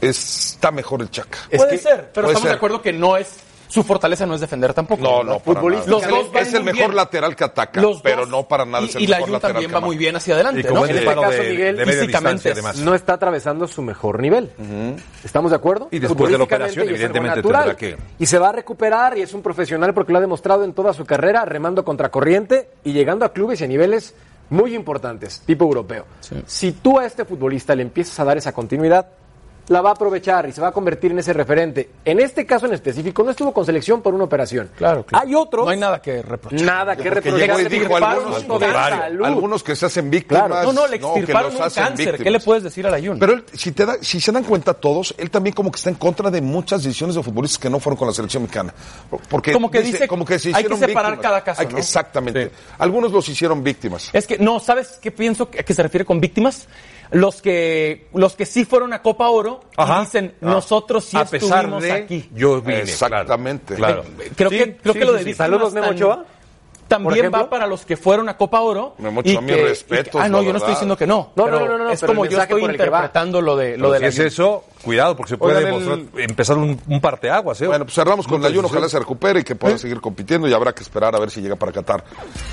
está 0.00 0.70
mejor 0.70 1.02
el 1.02 1.10
Chaca. 1.10 1.38
Es 1.50 1.58
puede 1.58 1.70
que- 1.72 1.78
ser, 1.78 2.10
pero 2.12 2.26
puede 2.26 2.32
estamos 2.34 2.42
ser. 2.42 2.50
de 2.50 2.56
acuerdo 2.56 2.82
que 2.82 2.92
no 2.92 3.16
es 3.16 3.28
su 3.68 3.82
fortaleza 3.84 4.26
no 4.26 4.34
es 4.34 4.40
defender 4.40 4.74
tampoco. 4.74 5.02
No, 5.02 5.22
no, 5.22 5.38
para 5.38 5.60
futbolista- 5.60 5.86
nada. 5.90 6.00
Los 6.00 6.08
dos 6.08 6.32
van 6.32 6.42
es 6.42 6.54
el 6.54 6.64
mejor 6.64 6.78
bien. 6.86 6.96
lateral 6.96 7.36
que 7.36 7.44
ataca, 7.44 7.80
Los 7.80 8.00
pero 8.02 8.22
dos. 8.22 8.28
no 8.30 8.48
para 8.48 8.64
nada 8.64 8.84
y, 8.84 8.88
es 8.88 8.96
el 8.96 9.02
y 9.02 9.06
la 9.06 9.16
mejor 9.18 9.28
Jun 9.28 9.32
lateral 9.34 9.52
también 9.54 9.70
que 9.70 9.74
va 9.74 9.80
muy 9.80 9.96
bien 9.96 10.16
hacia 10.16 10.34
adelante, 10.34 10.60
Y 10.60 10.72
¿no? 10.74 10.78
En 10.78 10.90
este 10.90 10.94
disparo 10.94 11.20
caso, 11.22 11.42
de, 11.42 11.50
Miguel, 11.50 11.76
de 11.76 11.86
físicamente 11.86 12.54
no 12.82 12.94
está 12.94 13.12
atravesando 13.12 13.68
su 13.68 13.82
mejor 13.82 14.20
nivel. 14.20 14.50
¿Estamos 15.24 15.50
de 15.50 15.56
acuerdo? 15.56 15.88
Y 15.90 15.98
después 15.98 16.30
de 16.32 16.38
la 16.38 16.44
operación, 16.44 16.86
y 16.86 16.88
evidentemente, 16.90 17.36
natural. 17.36 17.76
tendrá 17.76 17.76
que- 17.76 17.96
Y 18.18 18.26
se 18.26 18.38
va 18.38 18.48
a 18.48 18.52
recuperar 18.52 19.16
y 19.18 19.22
es 19.22 19.32
un 19.34 19.42
profesional 19.42 19.94
porque 19.94 20.12
lo 20.12 20.18
ha 20.18 20.22
demostrado 20.22 20.64
en 20.64 20.72
toda 20.72 20.92
su 20.92 21.04
carrera, 21.04 21.44
remando 21.44 21.84
contra 21.84 22.10
corriente 22.10 22.70
y 22.84 22.92
llegando 22.92 23.24
a 23.24 23.32
clubes 23.32 23.60
y 23.60 23.64
a 23.64 23.66
niveles 23.66 24.14
muy 24.50 24.74
importantes, 24.74 25.42
tipo 25.44 25.64
europeo. 25.66 26.06
Si 26.46 26.72
tú 26.72 26.98
a 26.98 27.04
este 27.04 27.24
futbolista 27.26 27.74
le 27.74 27.82
empiezas 27.82 28.18
a 28.20 28.24
dar 28.24 28.38
esa 28.38 28.52
continuidad, 28.52 29.08
la 29.68 29.80
va 29.82 29.90
a 29.90 29.92
aprovechar 29.92 30.48
y 30.48 30.52
se 30.52 30.60
va 30.60 30.68
a 30.68 30.72
convertir 30.72 31.12
en 31.12 31.18
ese 31.18 31.32
referente. 31.32 31.90
En 32.04 32.20
este 32.20 32.46
caso 32.46 32.66
en 32.66 32.72
específico, 32.74 33.22
no 33.22 33.30
estuvo 33.30 33.52
con 33.52 33.64
selección 33.66 34.00
por 34.02 34.14
una 34.14 34.24
operación. 34.24 34.70
Claro, 34.76 35.04
claro. 35.04 35.26
Hay 35.26 35.34
otros. 35.34 35.64
No 35.66 35.70
hay 35.70 35.78
nada 35.78 36.00
que 36.00 36.22
reprochar. 36.22 36.60
Nada 36.62 36.96
que 36.96 37.10
reprochar. 37.10 37.56
dijo 37.68 37.88
Extirparon 37.88 38.32
algunos, 38.32 38.38
un 38.42 38.48
nivel 38.48 38.60
de 38.60 38.74
salud. 38.90 39.24
algunos 39.26 39.62
que 39.62 39.76
se 39.76 39.86
hacen 39.86 40.10
víctimas. 40.10 40.48
No, 40.48 40.72
no, 40.72 40.86
le 40.86 40.98
que 40.98 41.06
extirparon 41.06 41.54
un 41.54 41.62
hacen 41.62 41.84
cáncer. 41.84 42.04
¿Qué 42.06 42.12
víctimas. 42.12 42.32
le 42.32 42.40
puedes 42.40 42.62
decir 42.62 42.86
a 42.86 42.90
la 42.90 42.98
Jun? 42.98 43.18
Pero 43.18 43.32
él, 43.34 43.44
si, 43.52 43.72
te 43.72 43.84
da, 43.86 43.96
si 44.00 44.20
se 44.20 44.32
dan 44.32 44.44
cuenta 44.44 44.74
todos, 44.74 45.14
él 45.18 45.30
también 45.30 45.54
como 45.54 45.70
que 45.70 45.76
está 45.76 45.90
en 45.90 45.96
contra 45.96 46.30
de 46.30 46.40
muchas 46.40 46.82
decisiones 46.82 47.14
de 47.16 47.22
futbolistas 47.22 47.58
que 47.58 47.70
no 47.70 47.78
fueron 47.78 47.98
con 47.98 48.08
la 48.08 48.14
selección 48.14 48.42
mexicana. 48.44 48.72
Porque 49.28 49.52
Como 49.52 49.70
que 49.70 49.82
dice, 49.82 50.08
como 50.08 50.24
que 50.24 50.38
se 50.38 50.48
hay 50.54 50.64
que 50.64 50.76
separar 50.76 51.12
víctimas. 51.12 51.18
cada 51.20 51.44
caso, 51.44 51.60
Hay 51.60 51.66
que- 51.66 51.74
¿no? 51.74 51.78
Exactamente. 51.78 52.50
Algunos 52.78 53.12
los 53.12 53.28
hicieron 53.28 53.62
víctimas. 53.62 54.10
Es 54.12 54.26
que, 54.26 54.38
no, 54.38 54.60
¿sabes 54.60 54.98
qué 55.00 55.10
pienso 55.10 55.50
que, 55.50 55.62
que 55.64 55.74
se 55.74 55.82
refiere 55.82 56.04
con 56.04 56.20
víctimas? 56.20 56.66
Los 57.10 57.40
que, 57.40 58.08
los 58.14 58.34
que 58.34 58.44
sí 58.46 58.64
fueron 58.64 58.92
a 58.92 59.00
Copa 59.02 59.28
Oro 59.28 59.60
Ajá. 59.76 59.98
y 60.02 60.04
dicen, 60.04 60.34
Ah. 60.42 60.46
nosotros 60.46 61.04
sí 61.04 61.16
a 61.16 61.24
pesar 61.24 61.60
estuvimos 61.64 61.82
de 61.82 61.92
aquí. 61.92 62.28
yo 62.34 62.60
vine. 62.60 62.80
Exactamente. 62.80 63.74
Claro. 63.76 64.04
Creo 64.36 64.50
Sí, 64.50 64.58
que, 64.58 64.76
creo 64.76 64.92
sí, 64.94 64.98
que 65.00 65.04
lo 65.04 65.12
de 65.14 65.24
sí. 65.24 65.34
Saludos, 65.34 65.72
Memo 65.72 65.88
Ochoa. 65.88 66.24
También 66.86 67.30
va 67.30 67.50
para 67.50 67.66
los 67.66 67.84
que 67.84 67.98
fueron 67.98 68.30
a 68.30 68.36
Copa 68.38 68.60
Oro. 68.62 68.94
Memo 68.96 69.20
y 69.22 69.32
Ochoa, 69.32 69.42
mis 69.42 69.56
que- 69.56 69.62
respetos, 69.62 70.22
ah, 70.24 70.28
no, 70.30 70.40
yo 70.42 70.52
no 70.52 70.56
estoy 70.56 70.72
diciendo 70.72 70.96
que 70.96 71.06
no. 71.06 71.32
No, 71.36 71.44
pero 71.44 71.60
no, 71.60 71.76
no, 71.76 71.84
no, 71.84 71.90
Es 71.90 72.00
como 72.02 72.24
yo 72.24 72.40
estoy 72.40 72.64
interpretando 72.64 73.42
lo 73.42 73.56
de, 73.56 73.76
lo 73.76 73.90
Pero 73.90 73.92
de 73.92 73.98
si 74.12 74.18
la 74.20 74.26
es 74.26 74.32
eso, 74.32 74.64
cuidado, 74.82 75.14
porque 75.14 75.28
se 75.30 75.36
puede 75.36 75.58
Oigan, 75.58 75.74
el- 75.74 75.80
mostrar- 75.86 76.20
empezar 76.22 76.56
un, 76.56 76.80
un 76.88 77.00
parteaguas. 77.02 77.60
¿eh? 77.60 77.66
Bueno, 77.66 77.84
pues 77.84 77.94
cerramos 77.94 78.26
con 78.26 78.40
la 78.40 78.48
Jun, 78.50 78.64
ojalá 78.64 78.88
se 78.88 78.98
recupere 78.98 79.40
y 79.40 79.44
que 79.44 79.54
pueda 79.54 79.76
seguir 79.76 80.00
compitiendo 80.00 80.48
y 80.48 80.54
habrá 80.54 80.72
que 80.74 80.82
esperar 80.82 81.14
a 81.14 81.18
ver 81.18 81.30
si 81.30 81.42
llega 81.42 81.56
para 81.56 81.72
Qatar. 81.72 82.02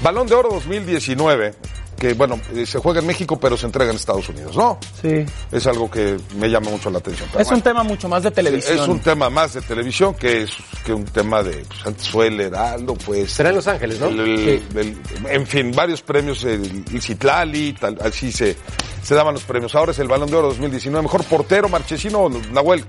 Balón 0.04 0.28
de 0.28 0.36
Oro 0.36 0.50
2019, 0.50 1.54
que 1.98 2.14
bueno, 2.14 2.40
eh, 2.54 2.66
se 2.66 2.80
juega 2.80 3.00
en 3.00 3.08
México 3.08 3.40
pero 3.40 3.56
se 3.58 3.66
entrega 3.66 3.90
en 3.92 3.96
Estados 3.98 4.28
Unidos, 4.30 4.56
¿no? 4.56 4.78
Sí. 5.02 5.26
Es 5.52 5.66
algo 5.68 5.90
que 5.90 6.18
me 6.38 6.50
llama 6.50 6.70
mucho 6.70 6.90
la 6.90 7.00
atención. 7.00 7.30
Pero 7.32 7.42
Es 7.44 7.52
un 7.52 7.62
tema 7.62 7.84
mucho 7.84 8.08
más 8.10 8.24
de 8.24 8.32
televisión. 8.32 8.78
Es 8.80 8.88
un 8.88 9.00
tema 9.00 9.30
más 9.30 9.54
de 9.54 9.62
televisión 9.62 10.14
que 10.16 10.44
es 10.44 10.52
que 10.86 10.94
un 10.94 11.06
tema 11.06 11.42
de 11.44 11.64
pues, 11.68 11.86
antes 11.86 12.10
fue 12.10 12.28
el 12.28 12.40
Heraldo, 12.42 12.96
pues. 12.96 13.32
Será 13.32 13.50
en 13.50 13.56
Los 13.56 13.68
Ángeles, 13.68 14.00
¿no? 14.00 14.08
el- 14.08 14.20
el- 14.20 14.64
el- 14.78 14.98
en 15.30 15.48
fin, 15.48 15.72
varios 15.72 16.02
premios, 16.02 16.44
el, 16.44 16.84
el 16.94 17.02
Citlali, 17.02 17.74
tal, 17.74 17.98
así 18.04 18.32
se, 18.32 18.56
se 19.02 19.16
daban 19.16 19.34
los 19.34 19.44
premios. 19.44 19.74
Ahora 19.76 19.92
es 19.92 20.00
el 20.00 20.08
Balón 20.08 20.30
de 20.30 20.36
Oro 20.38 20.48
2019. 20.50 21.02
Mejor 21.04 21.24
portero, 21.26 21.70
Marchesino 21.70 22.20
o 22.20 22.30
Nahuel. 22.30 22.84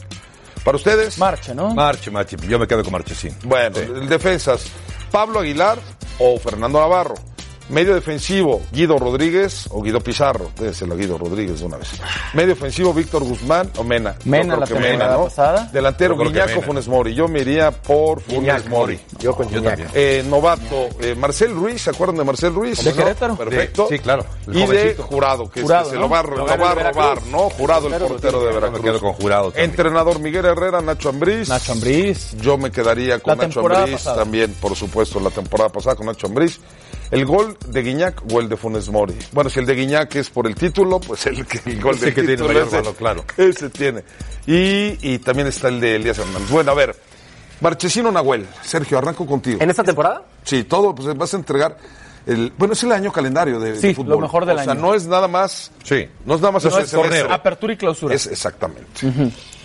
Para 0.65 0.77
ustedes, 0.77 1.17
Marcha, 1.19 1.55
¿no? 1.55 1.73
Marche, 1.75 2.11
Marche. 2.11 2.37
Yo 2.49 2.59
me 2.59 2.67
quedo 2.67 2.83
con 2.83 2.93
Marchesín. 2.93 3.33
bueno, 3.45 3.79
el 3.79 4.09
defensas, 4.09 4.67
Pablo 5.13 5.39
Aguilar 5.41 5.79
o 6.19 6.39
Fernando 6.41 6.81
Navarro. 6.81 7.15
Medio 7.69 7.95
defensivo, 7.95 8.63
Guido 8.73 8.97
Rodríguez 8.99 9.67
o 9.71 9.83
Guido 9.83 10.01
Pizarro. 10.01 10.51
Debe 10.59 10.73
ser 10.73 10.89
Guido 10.97 11.19
Rodríguez 11.19 11.59
de 11.61 11.67
una 11.67 11.77
vez. 11.79 11.89
Medio 12.33 12.53
ofensivo, 12.53 12.95
Víctor 12.95 13.25
Guzmán 13.25 13.71
o 13.77 13.83
Mena. 13.83 14.15
Yo 14.25 14.31
Mena 14.31 14.55
creo 14.57 14.61
la 14.61 14.67
que 14.67 15.25
pasada. 15.25 15.69
Delantero, 15.73 16.17
que 16.17 16.25
Guiñaco, 16.27 16.49
Mena. 16.51 16.63
Funes 16.67 16.87
Mori. 16.89 17.15
Yo 17.15 17.27
me 17.27 17.41
iría 17.41 17.73
por 17.73 18.21
Funes 18.21 18.41
Guiñac, 18.41 18.69
Mori. 18.69 19.01
Yo 19.19 19.35
con 19.35 19.49
Yo 19.51 19.61
también. 19.63 19.89
Eh, 19.95 20.25
novato, 20.29 20.89
eh, 21.01 21.17
Marcel 21.17 21.55
Ruiz, 21.55 21.83
¿se 21.83 21.91
acuerdan 21.91 22.17
de 22.19 22.25
Marcel 22.25 22.55
Ruiz? 22.55 22.85
¿De 22.85 22.93
Querétaro? 22.93 23.37
Perfecto. 23.37 23.89
De- 23.89 23.97
sí, 23.97 24.03
claro, 24.03 24.25
el 24.47 24.57
Y 24.59 24.67
de. 24.67 24.95
Jurado, 24.97 25.51
que 25.51 25.63
Jurado, 25.63 25.91
se 25.91 25.97
¿no? 25.97 26.03
lo 26.03 26.09
va, 26.09 26.21
a- 26.21 26.23
Lo 26.23 26.47
va 26.47 26.53
a 26.53 26.55
el 26.71 26.77
Veracruz. 26.77 26.95
robar, 27.05 27.23
¿no? 27.27 27.51
Jurado, 27.51 27.89
el 27.89 27.95
Portero, 27.95 28.39
de 28.41 28.45
Yo 28.47 28.51
me 28.51 28.55
Veracruz. 28.61 28.81
quedo 28.85 29.01
con 29.01 29.13
jurado 29.15 29.45
también. 29.51 29.71
Entrenador 29.71 30.21
Miguel 30.21 30.45
Herrera, 30.45 30.81
Nacho 30.81 31.09
Ambriz. 31.09 31.49
Nacho 31.49 31.73
Ambriz. 31.73 32.37
Yo 32.41 32.57
me 32.59 32.71
quedaría 32.71 33.19
con 33.19 33.37
La 33.37 33.47
Nacho 33.49 33.61
Ambriz 33.61 33.93
pasada. 33.95 34.19
también, 34.19 34.55
por 34.61 34.77
supuesto, 34.77 35.19
la 35.19 35.31
temporada 35.31 35.69
pasada 35.71 35.97
con 35.97 36.07
Nacho 36.07 36.29
Ambriz. 36.29 36.61
¿El 37.11 37.25
gol 37.25 37.57
de 37.69 37.83
Guiñac 37.83 38.23
o 38.33 38.41
el 38.41 38.49
de 38.49 38.57
Funes 38.57 38.89
Mori? 38.89 39.15
Bueno, 39.33 39.49
si 39.51 39.61
el 39.61 39.67
de 39.67 39.75
Guiñac 39.75 40.15
es 40.17 40.29
por 40.31 40.47
el 40.47 40.55
título, 40.55 40.99
pues 41.01 41.27
el, 41.27 41.47
que- 41.47 41.61
el 41.71 41.81
gol 41.81 41.95
Ese 41.95 42.07
del 42.07 42.15
que 42.15 42.23
tiene 42.23 42.43
mayor 42.43 42.67
ese, 42.67 42.77
valor, 42.77 42.95
claro. 42.97 43.25
Ese 43.37 43.71
tiene. 43.71 44.03
Y, 44.47 44.99
y 45.15 45.19
también 45.21 45.47
está 45.49 45.69
el 45.69 45.81
de 45.81 45.97
Elías 45.97 46.19
Hernández. 46.19 46.51
Bueno, 46.51 46.73
a 46.73 46.75
ver, 46.75 46.97
Marchesino 47.61 48.11
Nahuel. 48.11 48.47
Sergio, 48.63 48.99
arranco 48.99 49.25
contigo. 49.27 49.59
¿En 49.63 49.71
esta 49.71 49.85
temporada? 49.85 50.25
Sí, 50.45 50.65
todo, 50.65 50.95
pues 50.95 51.17
vas 51.17 51.33
a 51.33 51.37
entregar. 51.37 51.77
El, 52.27 52.53
bueno, 52.59 52.75
es 52.75 52.83
el 52.83 52.91
año 52.91 53.13
calendario 53.13 53.61
de, 53.61 53.73
de 53.75 53.81
Sí, 53.81 53.95
fútbol. 53.95 54.15
lo 54.17 54.21
mejor 54.23 54.45
del 54.47 54.59
o 54.59 54.63
sea, 54.65 54.73
año. 54.73 54.81
no 54.81 54.95
es 54.95 55.07
nada 55.07 55.29
más. 55.29 55.71
Sí. 55.85 56.09
No 56.25 56.35
es 56.35 56.41
nada 56.41 56.51
más 56.53 56.65
No 56.65 56.71
hacer 56.71 56.83
es 56.83 56.91
torneo. 56.91 57.33
Apertura 57.33 57.73
y 57.73 57.77
clausura. 57.77 58.15
Es 58.17 58.27
exactamente. 58.27 58.83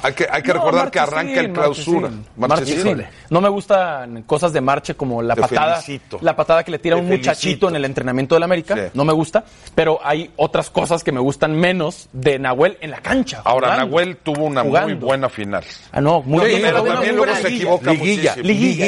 Hay 0.04 0.14
que, 0.14 0.28
hay 0.30 0.42
que 0.42 0.48
No, 0.50 0.54
recordar 0.56 0.92
que 0.92 1.00
arranca 1.00 1.40
el 1.40 1.52
clausura. 1.54 2.10
Marchesín. 2.10 2.36
Marchesín. 2.38 2.98
Marchesín. 2.98 3.08
No 3.30 3.42
me 3.42 3.50
gustan 3.50 4.24
cosas 4.24 4.52
de 4.54 4.62
marche 4.62 4.96
como 4.96 5.22
la 5.22 5.36
Te 5.36 5.42
patada, 5.42 5.76
felicito. 5.82 6.18
la 6.22 6.36
patada 6.36 6.64
que 6.64 6.72
le 6.72 6.80
tira 6.80 6.96
Te 6.96 7.02
un 7.02 7.08
muchachito 7.08 7.70
en 7.70 7.76
el 7.76 7.86
entrenamiento 7.86 8.36
del 8.36 8.44
América. 8.44 8.76
Sí. 8.76 8.82
No 8.94 9.06
me 9.06 9.14
gusta, 9.14 9.44
pero 9.76 10.00
hay 10.04 10.32
otras 10.38 10.70
cosas 10.70 11.04
que 11.04 11.12
me 11.12 11.20
gustan 11.20 11.54
menos 11.56 12.10
de 12.14 12.40
Nahuel 12.40 12.78
en 12.82 12.92
la 12.92 13.02
cancha. 13.02 13.42
Ahora, 13.46 13.68
jugando. 13.74 13.86
Nahuel 13.88 14.18
tuvo 14.18 14.46
una 14.46 14.64
muy 14.64 14.94
buena 14.96 15.30
final. 15.30 15.64
Ah, 15.92 16.02
no, 16.02 16.22
muy 16.24 16.42
Sí, 16.42 16.48
bien. 16.48 16.62
pero 16.64 16.84
también 16.84 17.16
luego 17.16 17.32
buena 17.32 17.36
se 17.42 17.48
equivoca 17.48 17.92
Liguilla, 17.92 18.32
muchísimo. 18.36 18.48
liguilla. 18.48 18.86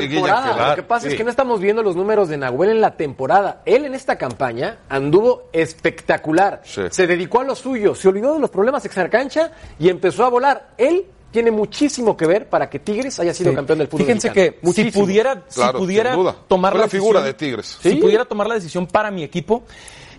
Liguilla. 0.00 0.68
Lo 0.70 0.74
que 0.76 0.82
pasa 0.82 1.08
es 1.08 1.14
que 1.14 1.24
no 1.24 1.30
estamos 1.30 1.60
viendo 1.60 1.82
los 1.82 1.96
números 1.96 2.28
de 2.28 2.36
Nahuel 2.36 2.70
en 2.70 2.80
la 2.80 2.92
temporada. 2.96 3.62
Él 3.64 3.84
en 3.84 3.94
esta 3.94 4.16
campaña 4.16 4.78
anduvo 4.88 5.48
espectacular. 5.52 6.60
Sí. 6.64 6.82
Se 6.90 7.06
dedicó 7.06 7.40
a 7.40 7.44
lo 7.44 7.54
suyo, 7.54 7.94
se 7.94 8.08
olvidó 8.08 8.34
de 8.34 8.40
los 8.40 8.50
problemas 8.50 8.84
extracancha 8.84 9.50
y 9.78 9.88
empezó 9.88 10.23
a 10.26 10.30
volar. 10.30 10.74
Él 10.78 11.06
tiene 11.30 11.50
muchísimo 11.50 12.16
que 12.16 12.26
ver 12.26 12.48
para 12.48 12.70
que 12.70 12.78
Tigres 12.78 13.18
haya 13.18 13.34
sido 13.34 13.50
Sí. 13.50 13.56
campeón 13.56 13.78
del 13.78 13.88
fútbol. 13.88 14.06
Fíjense 14.06 14.28
mexicano. 14.28 14.52
que 14.52 14.58
si 14.60 14.66
Muchísimo. 14.82 15.04
pudiera, 15.04 15.44
Claro, 15.46 15.78
si 15.78 15.84
pudiera 15.84 16.16
tomar 16.48 16.72
Fue 16.72 16.78
la 16.78 16.84
la 16.86 16.90
figura 16.90 17.20
decisión- 17.20 17.24
de 17.24 17.34
Tigres. 17.34 17.78
Si 17.82 17.90
Sí. 17.90 17.96
pudiera 17.96 18.24
tomar 18.24 18.46
la 18.46 18.54
decisión 18.54 18.86
para 18.86 19.10
mi 19.10 19.24
equipo, 19.24 19.64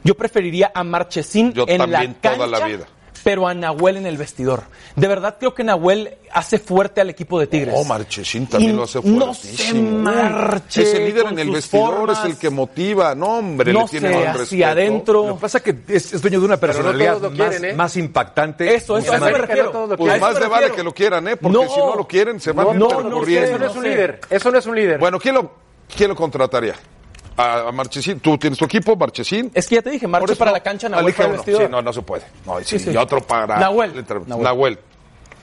yo 0.04 0.15
preferiría 0.15 0.72
a 0.76 0.84
Marchesín 0.84 1.54
Yo 1.54 1.63
en 1.68 1.78
la 1.78 1.84
también 1.88 2.13
cancha, 2.22 2.36
toda 2.46 2.48
la 2.60 2.65
vida. 2.68 2.86
Pero 3.25 3.47
a 3.47 3.55
Nahuel 3.55 3.97
en 3.97 4.05
el 4.05 4.17
vestidor. 4.17 4.65
De 4.95 5.07
verdad 5.07 5.38
creo 5.39 5.55
que 5.55 5.63
Nahuel 5.63 6.15
hace 6.31 6.59
fuerte 6.59 7.01
al 7.01 7.09
equipo 7.09 7.39
de 7.39 7.47
Tigres. 7.47 7.73
Oh, 7.75 7.83
Marchesín 7.83 8.45
también 8.45 8.73
Y 8.73 8.75
lo 8.75 8.83
hace 8.83 9.01
No 9.01 9.33
fuertísimo. 9.33 9.65
se 9.65 9.73
marche 9.81 10.83
Es 10.83 10.93
el 10.93 11.05
líder 11.05 11.25
en 11.31 11.39
el 11.39 11.49
vestidor, 11.49 11.95
formas. 11.95 12.19
es 12.19 12.25
el 12.25 12.38
que 12.38 12.51
motiva. 12.51 13.15
No, 13.15 13.39
hombre, 13.39 13.73
no 13.73 13.81
le 13.81 13.88
tiene 13.88 14.09
sé, 14.09 14.15
hacia 14.27 14.33
respeto. 14.33 14.65
adentro. 14.67 15.27
Lo 15.27 15.35
que 15.38 15.41
pasa 15.41 15.57
es 15.57 15.63
que 15.63 15.75
es, 15.88 16.13
es 16.13 16.21
dueño 16.21 16.39
de 16.39 16.45
una 16.45 16.53
no 16.55 16.61
personalidad 16.61 17.19
más, 17.19 17.31
quieren, 17.31 17.65
¿eh? 17.65 17.73
más 17.73 17.97
impactante. 17.97 18.75
Eso, 18.75 18.95
eso, 18.99 19.11
eso 19.15 19.25
me 19.25 19.31
refiero. 19.31 19.73
no 19.88 19.97
Pues 19.97 20.21
más 20.21 20.39
le 20.39 20.47
vale 20.47 20.71
que 20.71 20.83
lo 20.83 20.93
quieran, 20.93 21.27
¿eh? 21.27 21.35
Porque 21.35 21.57
No. 21.57 21.67
si 21.67 21.79
no 21.79 21.95
lo 21.95 22.07
quieren, 22.07 22.39
se 22.39 22.51
van 22.51 22.77
No, 22.77 22.85
a 22.89 22.93
no, 23.01 23.09
no, 23.09 23.15
corriendo. 23.17 23.47
eso 23.49 23.57
no 23.57 23.65
es 23.65 23.75
un 23.75 23.81
No 23.83 23.89
líder. 23.89 24.21
Eso 24.29 24.51
no 24.51 24.59
es 24.59 24.65
un 24.67 24.75
líder. 24.75 24.99
Bueno, 24.99 25.19
¿quién 25.19 25.33
lo, 25.33 25.51
quién 25.97 26.09
lo 26.09 26.15
contrataría? 26.15 26.75
A, 27.38 27.71
Marchesín. 27.74 28.19
¿Tú 28.19 28.38
tienes 28.38 28.58
tu 28.58 28.65
equipo, 28.65 28.95
Marchesín? 28.95 29.52
Es 29.54 29.67
que 29.67 29.76
ya 29.76 29.82
te 29.82 29.89
dije, 29.89 30.08
marche 30.08 30.36
para 30.36 30.52
no. 30.52 30.58
la 30.58 30.63
cancha, 30.63 30.88
Nahuel 30.88 31.13
para 31.13 31.34
el. 31.34 31.39
Sí, 31.43 31.52
no, 31.69 31.82
no 31.82 31.91
se 31.93 32.02
puede. 32.02 32.24
No, 32.45 32.60
y, 32.60 32.63
sí, 32.63 32.80
Sí, 32.80 32.86
sí. 32.86 32.91
y 32.91 32.98
otro 32.98 33.21
para... 33.21 33.58
Nahuel. 33.60 33.93
Nahuel. 34.28 34.43
Nahuel. 34.43 34.80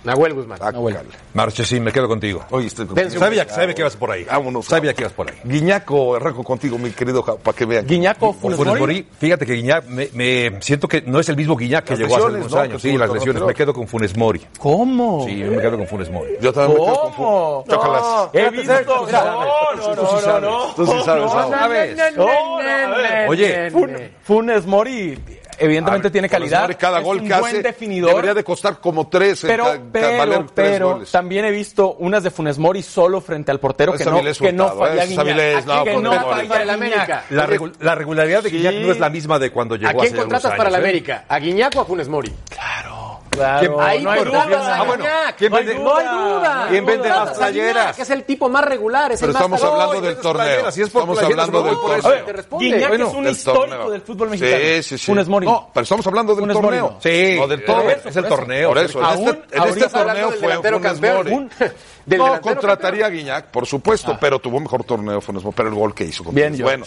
Nahuel 0.04 0.34
Guzmán. 0.34 0.58
Ah, 0.60 0.72
Nahuel. 0.72 0.94
cale. 0.96 1.08
Marchesín, 1.34 1.82
me 1.84 1.92
quedo 1.92 2.08
contigo. 2.08 2.44
Oye, 2.50 2.66
estoy 2.66 2.86
un 2.88 3.10
Sabía, 3.10 3.48
sabía 3.48 3.74
que 3.74 3.82
ibas 3.82 3.96
por 3.96 4.10
ahí. 4.10 4.24
Vámonos. 4.24 4.66
Sabía 4.66 4.92
que 4.94 5.02
ibas 5.02 5.12
por 5.12 5.28
ahí. 5.30 5.36
Guiñaco, 5.44 6.16
arranco 6.16 6.42
contigo, 6.42 6.76
mi 6.78 6.90
querido, 6.90 7.24
para 7.24 7.56
que 7.56 7.64
vean. 7.64 7.86
Guiñaco, 7.86 8.32
Funes 8.32 8.58
Funes 8.58 8.78
Mori. 8.78 9.06
Fíjate 9.18 9.46
que 9.46 9.54
Guiñac, 9.54 9.86
me, 9.86 10.08
me 10.12 10.60
siento 10.60 10.88
que 10.88 11.02
no 11.02 11.20
es 11.20 11.28
el 11.28 11.36
mismo 11.36 11.56
Guiñac 11.56 11.84
que 11.84 11.92
Las 11.92 12.00
llegó 12.00 12.16
hace 12.16 12.26
algunos 12.26 12.52
¿no? 12.52 12.58
años. 12.58 12.82
Sí, 12.82 12.96
las 12.98 13.08
lesiones. 13.10 13.34
torneo. 13.40 13.46
Me 13.48 13.54
quedo 13.54 13.72
con 13.72 13.86
Funes 13.86 14.16
Mori. 14.16 14.40
¿Cómo? 14.58 15.24
Sí, 15.26 15.38
yo 15.38 15.50
me 15.50 15.58
quedo 15.60 15.76
con 15.78 15.86
Funes 15.86 16.10
Mori. 16.10 16.32
Yo 16.40 16.52
también 16.52 16.78
me 16.80 16.84
quedo 16.86 17.00
con 17.00 17.12
¿Cómo? 17.12 17.64
Fu- 17.64 17.70
Chócalas. 17.70 18.28
He 18.32 18.50
visto. 18.50 18.72
No, 18.82 19.06
no, 19.06 19.94
no, 19.94 20.20
no, 20.20 20.40
no. 20.40 20.74
Tú 20.74 20.86
sí 20.86 20.92
sabes, 21.04 21.30
sabes. 21.30 22.16
No, 22.16 22.24
no, 22.26 22.58
a 22.58 22.58
ver. 22.98 23.28
Oye, 23.28 23.70
Fun- 23.70 23.96
Funes 24.24 24.66
Mori, 24.66 25.18
evidentemente 25.64 26.10
tiene 26.10 26.28
Funes 26.28 26.40
calidad. 26.40 26.62
Mori, 26.62 26.74
cada 26.74 26.98
es 26.98 27.04
gol 27.04 27.18
un 27.20 27.28
que 27.28 27.34
buen 27.38 27.44
hace 27.54 27.62
definidor. 27.62 28.10
debería 28.10 28.34
de 28.34 28.44
costar 28.44 28.78
como 28.80 29.08
tres, 29.08 29.40
Pero, 29.42 29.64
ca- 29.64 29.76
ca- 29.76 29.82
pero, 29.92 30.18
valer 30.18 30.46
tres 30.52 30.70
pero, 30.72 30.92
goles. 30.94 31.10
también 31.10 31.44
he 31.44 31.50
visto 31.50 31.94
unas 31.94 32.22
de 32.22 32.30
Funes 32.30 32.58
Mori 32.58 32.82
solo 32.82 33.20
frente 33.20 33.50
al 33.50 33.60
portero 33.60 33.92
que 33.92 34.04
no, 34.04 34.22
que 34.22 34.52
no 34.52 34.70
falla 34.76 35.04
Guiñac. 35.04 37.30
La, 37.30 37.46
regu- 37.46 37.72
la 37.80 37.94
regularidad 37.94 38.42
de 38.42 38.50
Guiñac 38.50 38.74
no 38.76 38.92
es 38.92 38.98
la 39.00 39.10
misma 39.10 39.38
de 39.38 39.50
cuando 39.50 39.76
llegó 39.76 39.90
¿A 39.90 39.94
quién 39.94 40.06
hace 40.06 40.14
algunos 40.20 40.42
contratas 40.42 40.56
para 40.58 40.68
el 40.68 40.74
¿eh? 40.74 40.78
América? 40.78 41.24
¿A 41.28 41.38
Guiñac 41.38 41.76
o 41.76 41.80
a 41.80 41.84
Funes 41.84 42.08
Mori? 42.08 42.32
Claro, 42.48 42.91
Ahí 43.40 44.02
no 44.02 44.10
hay 44.10 44.24
duda. 44.24 44.76
Ah, 44.78 44.84
bueno. 44.84 45.04
¿quién 45.38 45.50
no, 45.50 45.56
hay, 45.58 45.64
vende- 45.64 45.82
no 45.82 45.96
hay 45.96 46.06
duda. 46.06 46.66
¿Quién 46.68 46.86
vende 46.86 47.08
más 47.08 47.30
playeras? 47.38 47.96
que 47.96 48.02
es 48.02 48.10
el 48.10 48.24
tipo 48.24 48.48
más 48.48 48.64
regular, 48.64 49.12
es 49.12 49.20
Pero 49.20 49.30
el 49.30 49.34
más 49.34 49.40
estamos 49.42 49.60
talón. 49.60 49.80
hablando 49.80 50.06
del 50.06 50.16
torneo. 50.18 50.70
si 50.72 50.82
es 50.82 50.90
por 50.90 51.02
Estamos 51.02 51.22
hablando 51.22 51.62
del 51.62 51.74
torneo. 51.74 52.24
Te 52.24 52.32
responde. 52.32 52.64
Guiñac 52.66 52.88
Bueno, 52.88 53.08
es 53.08 53.14
un 53.14 53.24
del 53.24 53.32
histórico 53.32 53.60
torneo. 53.66 53.90
del 53.90 54.00
fútbol 54.02 54.30
mexicano. 54.30 54.56
Sí, 54.58 54.82
sí, 54.82 54.98
sí. 54.98 55.06
Funes 55.06 55.28
Mori. 55.28 55.46
No, 55.46 55.70
pero 55.72 55.82
estamos 55.82 56.06
hablando 56.06 56.34
del 56.34 56.40
Funes 56.42 56.56
Mori 56.56 56.66
torneo. 56.78 56.90
no. 56.94 57.00
Sí, 57.00 57.36
No 57.38 57.46
del 57.48 57.64
todo. 57.64 57.90
es 57.90 58.16
el 58.16 58.24
torneo. 58.26 58.68
Por 58.68 58.78
eso, 58.78 58.98
en 58.98 59.04
Aún, 59.04 59.28
este, 59.28 59.30
en 59.56 59.62
este 59.64 59.84
hablando 59.84 59.88
torneo 59.98 60.30
fue 60.32 60.72
Funes. 60.80 61.00
Mori. 61.00 61.48
No, 62.04 62.40
contrataría 62.40 63.06
a 63.06 63.10
Guiñac, 63.10 63.46
por 63.46 63.64
supuesto, 63.64 64.16
pero 64.20 64.40
tuvo 64.40 64.58
mejor 64.58 64.82
torneo 64.84 65.20
Funes 65.20 65.42
Mori, 65.44 65.54
pero 65.56 65.68
el 65.68 65.74
gol 65.74 65.94
que 65.94 66.04
hizo. 66.04 66.24
con 66.24 66.34
Bien. 66.34 66.56
Bueno, 66.60 66.84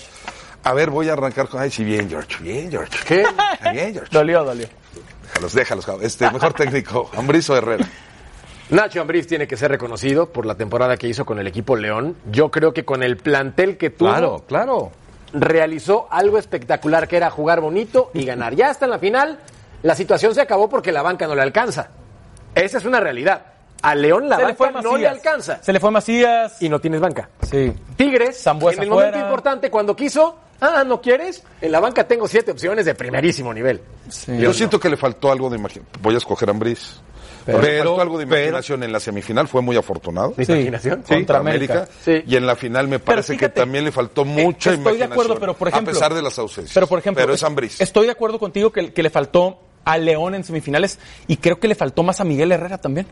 a 0.64 0.74
ver, 0.74 0.90
voy 0.90 1.08
a 1.10 1.14
arrancar 1.14 1.48
con... 1.48 1.62
Ay, 1.62 1.70
sí, 1.72 1.84
bien, 1.84 2.10
George, 2.10 2.36
bien, 2.42 2.70
George. 2.70 2.98
¿Qué? 3.08 3.26
Bien, 3.72 3.94
George. 3.94 4.10
Dolió, 4.12 4.44
dolió. 4.44 4.68
Déjalos, 5.36 5.54
déjalos. 5.54 5.88
Este, 6.02 6.30
mejor 6.32 6.54
técnico, 6.54 7.10
Ambrizo 7.18 7.56
Herrera. 7.58 7.86
Nacho 8.70 9.02
Ambriz 9.02 9.28
tiene 9.28 9.48
que 9.48 9.58
ser 9.58 9.70
reconocido 9.70 10.32
por 10.32 10.46
la 10.46 10.56
temporada 10.56 10.98
que 10.98 11.08
hizo 11.08 11.26
con 11.26 11.38
el 11.40 11.46
equipo 11.48 11.76
León. 11.76 12.16
Yo 12.32 12.50
creo 12.50 12.74
que 12.74 12.84
con 12.86 13.04
el 13.04 13.18
plantel 13.18 13.78
que 13.78 13.90
tuvo, 13.92 14.10
Claro, 14.10 14.44
claro. 14.48 14.92
realizó 15.34 16.08
algo 16.10 16.38
espectacular 16.40 17.08
que 17.08 17.18
era 17.18 17.30
jugar 17.30 17.62
bonito 17.62 18.10
y 18.14 18.26
ganar. 18.26 18.56
Ya 18.56 18.70
hasta 18.70 18.86
en 18.86 18.92
la 18.92 19.00
final, 19.00 19.40
la 19.84 19.94
situación 19.94 20.34
se 20.34 20.42
acabó 20.42 20.70
porque 20.70 20.92
la 20.92 21.02
banca 21.04 21.28
no 21.28 21.36
le 21.36 21.42
alcanza. 21.44 21.90
Esa 22.56 22.78
es 22.80 22.86
una 22.86 23.00
realidad. 23.00 23.46
A 23.82 23.94
León 23.94 24.30
la 24.30 24.38
Se 24.38 24.46
le 24.48 24.56
fue 24.56 24.72
banca 24.72 24.82
no 24.82 24.98
le 24.98 25.08
alcanza. 25.08 25.62
Se 25.62 25.72
le 25.74 25.80
fue 25.80 25.92
Macías. 25.92 26.60
Y 26.62 26.70
no 26.70 26.80
tienes 26.80 27.02
banca. 27.02 27.30
Sí. 27.44 27.72
Tigres, 27.98 28.42
Zambuesa 28.42 28.78
en 28.78 28.84
el 28.86 28.90
momento 28.90 29.12
fuera. 29.12 29.26
importante, 29.28 29.70
cuando 29.70 29.96
quiso, 29.96 30.38
ah, 30.62 30.84
¿no 30.86 31.02
quieres? 31.02 31.44
En 31.62 31.72
la 31.72 31.80
banca 31.80 32.08
tengo 32.08 32.28
siete 32.28 32.52
opciones 32.52 32.86
de 32.86 32.96
primerísimo 32.96 33.54
nivel. 33.54 33.82
Yo 34.28 34.54
siento 34.54 34.80
que 34.80 34.90
le 34.90 34.98
faltó 34.98 35.32
algo 35.32 35.50
de 35.50 35.58
imaginación. 35.58 35.88
Voy 36.02 36.16
a 36.16 36.18
escoger 36.18 36.50
a 36.50 36.52
Ambriz. 36.52 37.00
Pero, 37.46 37.62
le 37.62 37.68
Pero- 37.68 37.84
faltó 37.92 38.02
algo 38.02 38.18
de 38.18 38.26
pero- 38.26 38.38
imaginación 38.42 38.82
en 38.84 38.92
la 38.92 39.00
semifinal, 39.00 39.48
fue 39.48 39.62
muy 39.62 39.78
afortunado. 39.78 40.34
¿De 40.36 40.44
imaginación? 40.46 41.04
Contra 41.04 41.38
América. 41.38 41.88
Sí. 42.04 42.24
Y 42.26 42.36
en 42.38 42.48
la 42.48 42.56
final 42.56 42.88
me 42.88 42.98
parece 42.98 43.34
fíjate, 43.34 43.54
que 43.54 43.60
también 43.62 43.84
le 43.86 43.92
faltó 43.92 44.26
mucha 44.26 44.72
Eh, 44.72 44.74
estoy 44.74 44.74
de 44.74 44.82
imaginación. 44.82 45.12
acuerdo, 45.12 45.40
pero 45.40 45.54
por 45.54 45.68
ejemplo- 45.68 45.92
A 45.92 45.94
pesar 45.94 46.14
de 46.16 46.24
las 46.24 46.40
ausencias. 46.40 46.74
Pero 46.74 46.88
por 46.88 46.98
ejemplo, 46.98 47.22
Pero 47.22 47.36
es 47.36 47.44
Ambriz. 47.44 47.80
estoy 47.80 48.08
de 48.08 48.14
acuerdo 48.14 48.40
contigo 48.40 48.72
que, 48.72 48.92
que 48.92 49.04
le 49.04 49.12
faltó 49.12 49.60
a 49.84 50.00
León 50.00 50.34
en 50.34 50.44
semifinales 50.44 50.98
y 51.28 51.38
creo 51.38 51.60
que 51.60 51.68
le 51.68 51.76
faltó 51.76 52.02
más 52.02 52.20
a 52.20 52.24
Miguel 52.24 52.52
Herrera 52.52 52.80
también. 52.80 53.06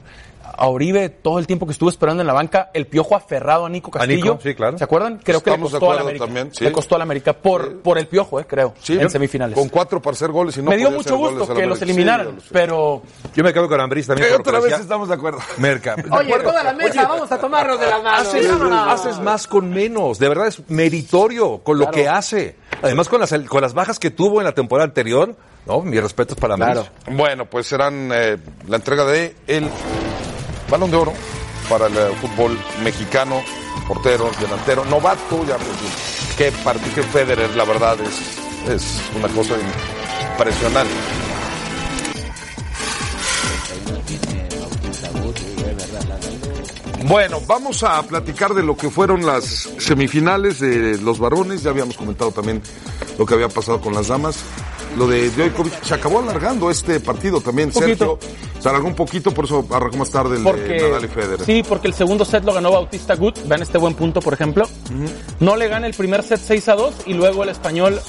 A 0.56 0.68
Oribe 0.68 1.10
todo 1.10 1.40
el 1.40 1.48
tiempo 1.48 1.66
que 1.66 1.72
estuvo 1.72 1.90
esperando 1.90 2.22
en 2.22 2.28
la 2.28 2.34
banca, 2.34 2.70
el 2.74 2.88
piojo 2.88 3.16
aferrado 3.16 3.66
a 3.66 3.70
Nico 3.70 3.90
A 3.94 4.00
Castillo. 4.00 4.24
Nico, 4.34 4.40
sí, 4.42 4.54
claro. 4.56 4.78
¿Se 4.78 4.84
acuerdan? 4.84 5.20
Creo 5.24 5.42
que 5.42 5.50
le 5.50 5.56
Estamos 5.56 5.72
de 5.72 5.80
costó 5.80 5.92
a 5.92 5.96
la 5.96 6.02
acuerdo 6.02 6.10
América. 6.10 6.26
también, 6.26 6.54
sí. 6.54 6.64
Le 6.64 6.72
costó 6.72 6.96
a 6.96 6.98
la 7.00 7.04
América 7.04 7.34
por, 7.34 7.82
por 7.82 7.98
el 7.98 8.08
piojo, 8.08 8.40
eh, 8.40 8.46
creo, 8.48 8.74
Sí, 8.82 8.98
en 9.00 9.10
semifinales. 9.10 9.58
Con 9.58 9.70
cuatro 9.70 10.02
para 10.02 10.14
hacer 10.14 10.32
goles 10.32 10.56
y 10.58 10.62
no 10.62 10.70
Me 10.70 10.78
dio 10.78 10.92
mucho 10.92 11.18
gusto 11.18 11.44
a 11.46 11.48
la 11.48 11.56
que 11.56 11.66
los 11.66 11.82
eliminaran, 11.82 12.38
pero 12.52 13.02
Yo 13.36 13.44
me 13.44 13.52
quedo 13.54 13.68
con 13.68 13.80
Ambriz 13.80 14.08
también. 14.08 14.30
Que 14.30 14.36
otra 14.40 14.60
vez 14.60 14.80
estamos 14.80 15.08
de 15.08 15.16
acuerdo. 15.16 15.40
Merca. 15.58 15.96
Oye, 16.12 16.38
toda 16.40 16.64
la 16.64 16.74
mesa, 16.74 17.08
vamos 17.08 17.32
a 17.32 17.38
tomarnos 17.40 17.80
de 17.80 17.88
las 17.88 18.04
manos. 18.04 18.34
Haces, 18.88 19.20
más 19.20 19.48
con 19.48 19.70
menos, 19.70 20.20
de 20.20 20.30
verdad 20.30 20.48
es 20.48 20.62
meritorio 20.70 21.60
con 21.60 21.78
lo 21.80 21.90
que 21.90 22.08
hace. 22.08 22.56
Además 22.82 23.08
con 23.10 23.20
las, 23.20 23.34
con 23.48 23.62
las 23.62 23.74
bajas 23.74 24.00
que 24.00 24.12
tuvo 24.12 24.40
en 24.40 24.46
la 24.46 24.54
temporada 24.54 24.86
anterior, 24.86 25.36
no, 25.66 25.82
mis 25.82 26.02
respetos 26.02 26.38
para. 26.38 26.56
Claro. 26.56 26.86
Bueno, 27.10 27.46
pues 27.46 27.68
serán 27.68 28.10
eh, 28.14 28.38
la 28.68 28.76
entrega 28.76 29.06
de 29.06 29.36
el 29.48 29.70
Balón 30.74 30.90
de 30.90 30.98
Oro 30.98 31.14
para 31.70 31.86
el 31.86 31.96
eh, 31.96 32.16
fútbol 32.20 32.58
mexicano, 32.84 33.44
portero, 33.88 34.32
delantero, 34.40 34.84
novato, 34.86 35.46
ya 35.46 35.56
pues, 35.56 36.36
qué 36.36 36.52
partido, 36.52 36.96
qué 36.96 37.04
Federer, 37.04 37.56
la 37.56 37.64
verdad 37.64 37.96
es, 38.02 38.72
es 38.72 39.02
una 39.16 39.28
cosa 39.28 39.54
impresionante. 40.34 40.92
Bueno, 47.06 47.40
vamos 47.46 47.84
a 47.84 48.02
platicar 48.02 48.56
de 48.56 48.64
lo 48.64 48.76
que 48.76 48.90
fueron 48.90 49.28
las 49.28 49.70
semifinales 49.78 50.60
de 50.60 50.98
los 50.98 51.20
varones. 51.20 51.62
Ya 51.62 51.70
habíamos 51.70 51.98
comentado 51.98 52.32
también 52.32 52.64
lo 53.20 53.28
que 53.28 53.36
había 53.36 53.50
pasado 53.50 53.80
con 53.80 53.94
las 53.94 54.08
damas. 54.08 54.38
Lo 54.98 55.08
de 55.08 55.30
Djokovic 55.32 55.84
se 55.84 55.94
acabó 55.94 56.20
alargando 56.20 56.70
este 56.70 57.00
partido 57.00 57.42
también. 57.42 57.72
Sergio. 57.72 58.20
Se 58.60 58.70
alargó 58.70 58.88
un 58.88 58.96
poquito, 58.96 59.34
por 59.34 59.46
eso 59.46 59.66
arrancó 59.72 59.98
más 59.98 60.10
tarde 60.10 60.38
el 60.38 60.44
de 60.44 60.50
porque 60.50 60.82
Nadal 60.82 61.04
y 61.06 61.08
Federer. 61.08 61.46
sí, 61.46 61.64
porque 61.68 61.88
el 61.88 61.94
segundo 61.94 62.24
set 62.24 62.44
lo 62.46 62.54
ganó 62.54 62.72
Bautista 62.72 63.16
Gut, 63.16 63.40
vean 63.46 63.62
este 63.62 63.78
buen 63.78 63.94
punto, 63.94 64.22
por 64.22 64.34
ejemplo. 64.34 64.66
No 65.40 65.56
le 65.58 65.68
gana 65.68 65.88
el 65.88 65.94
primer 65.94 66.24
set 66.24 66.40
6 66.40 66.70
a 66.70 66.76
2 66.76 66.94
y 67.08 67.14
luego 67.14 67.44
el 67.44 67.50
español 67.50 68.00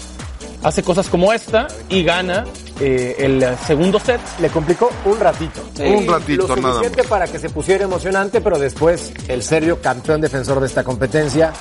hace 0.62 0.83
cosas 0.83 1.09
como 1.09 1.33
esta 1.33 1.68
y 1.88 2.05
gana 2.05 2.44
eh, 2.80 3.16
el 3.18 3.44
segundo 3.66 3.98
set. 4.00 4.20
Le 4.40 4.48
complicó 4.48 4.90
un 5.04 5.18
ratito. 5.20 5.60
Un 5.80 6.06
ratito, 6.06 6.46
Lo 6.48 6.56
nada 6.56 6.74
suficiente 6.74 7.04
para 7.04 7.26
que 7.26 7.38
se 7.38 7.50
pusiera 7.50 7.84
emocionante, 7.84 8.40
pero 8.40 8.58
después 8.58 9.12
el 9.28 9.42
serbio, 9.42 9.80
campeón 9.80 10.20
defensor 10.20 10.60
de 10.60 10.66
esta 10.66 10.82
competencia, 10.84 11.52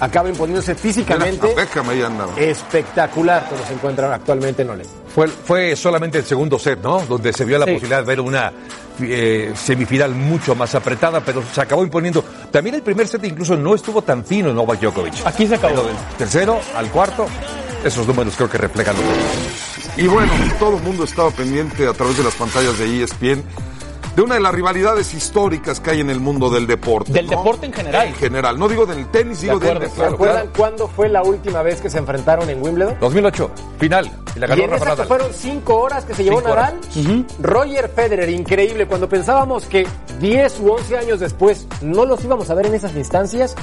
acaba 0.00 0.28
imponiéndose 0.28 0.74
físicamente 0.74 1.54
espectacular, 2.36 3.46
como 3.48 3.64
se 3.66 3.72
encuentra 3.74 4.14
actualmente 4.14 4.62
en 4.62 4.70
Ole. 4.70 4.84
Fue, 5.14 5.26
fue 5.28 5.74
solamente 5.74 6.18
el 6.18 6.24
segundo 6.24 6.58
set, 6.58 6.80
¿no? 6.82 7.00
Donde 7.00 7.32
se 7.32 7.44
vio 7.44 7.58
la 7.58 7.64
Sí. 7.66 7.72
posibilidad 7.72 8.00
de 8.00 8.06
ver 8.06 8.20
una 8.20 8.52
eh, 9.00 9.52
semifinal 9.56 10.14
mucho 10.14 10.54
más 10.54 10.74
apretada, 10.74 11.20
pero 11.20 11.42
se 11.52 11.60
acabó 11.60 11.82
imponiendo. 11.84 12.24
También 12.50 12.76
el 12.76 12.82
primer 12.82 13.06
set 13.08 13.24
incluso 13.24 13.56
no 13.56 13.74
estuvo 13.74 14.02
tan 14.02 14.24
fino 14.24 14.52
Novak 14.52 14.80
Djokovic. 14.80 15.24
Aquí 15.24 15.46
se 15.46 15.54
acabó. 15.54 15.74
Pero 15.74 15.86
del 15.86 15.96
tercero 16.18 16.60
al 16.76 16.90
cuarto, 16.90 17.26
esos 17.84 18.06
números 18.06 18.34
creo 18.36 18.50
que 18.50 18.58
reflejan 18.58 18.96
lo 18.96 19.02
que 19.02 19.08
Y 19.98 20.06
bueno, 20.06 20.32
todo 20.60 20.76
el 20.76 20.82
mundo 20.84 21.02
estaba 21.02 21.28
pendiente 21.32 21.84
a 21.88 21.92
través 21.92 22.16
de 22.16 22.22
las 22.22 22.34
pantallas 22.36 22.78
de 22.78 23.02
ESPN 23.02 23.42
de 24.18 24.24
una 24.24 24.34
de 24.34 24.40
las 24.40 24.52
rivalidades 24.52 25.14
históricas 25.14 25.78
que 25.78 25.92
hay 25.92 26.00
en 26.00 26.10
el 26.10 26.18
mundo 26.18 26.50
del 26.50 26.66
deporte. 26.66 27.12
Del 27.12 27.26
¿no? 27.26 27.36
deporte 27.36 27.66
en 27.66 27.72
general. 27.72 28.08
En 28.08 28.14
general. 28.14 28.58
No 28.58 28.66
digo 28.66 28.84
del 28.84 29.06
tenis, 29.12 29.42
digo 29.42 29.60
del 29.60 29.76
acuerdo, 29.76 29.94
¿Se 29.94 30.02
deporte. 30.02 30.14
acuerdan 30.14 30.48
cuándo 30.56 30.88
fue 30.88 31.08
la 31.08 31.22
última 31.22 31.62
vez 31.62 31.80
que 31.80 31.88
se 31.88 31.98
enfrentaron 31.98 32.50
en 32.50 32.60
Wimbledon? 32.60 32.96
2008, 33.00 33.50
final. 33.78 34.10
Y 34.34 34.40
la 34.40 34.46
Y 34.46 34.48
ganó 34.48 34.62
en 34.64 34.70
Rafa 34.70 34.76
esa 34.76 34.84
que 34.84 34.90
Nadal. 34.90 35.06
fueron 35.06 35.28
cinco 35.32 35.76
horas 35.76 36.04
que 36.04 36.14
se 36.14 36.24
llevó. 36.24 36.40
Nadal, 36.40 36.80
Roger 37.40 37.88
Federer, 37.90 38.28
increíble. 38.28 38.86
Cuando 38.88 39.08
pensábamos 39.08 39.66
que 39.66 39.86
10 40.18 40.60
u 40.62 40.72
11 40.72 40.98
años 40.98 41.20
después 41.20 41.68
no 41.80 42.04
los 42.04 42.24
íbamos 42.24 42.50
a 42.50 42.54
ver 42.54 42.66
en 42.66 42.74
esas 42.74 42.96
instancias, 42.96 43.54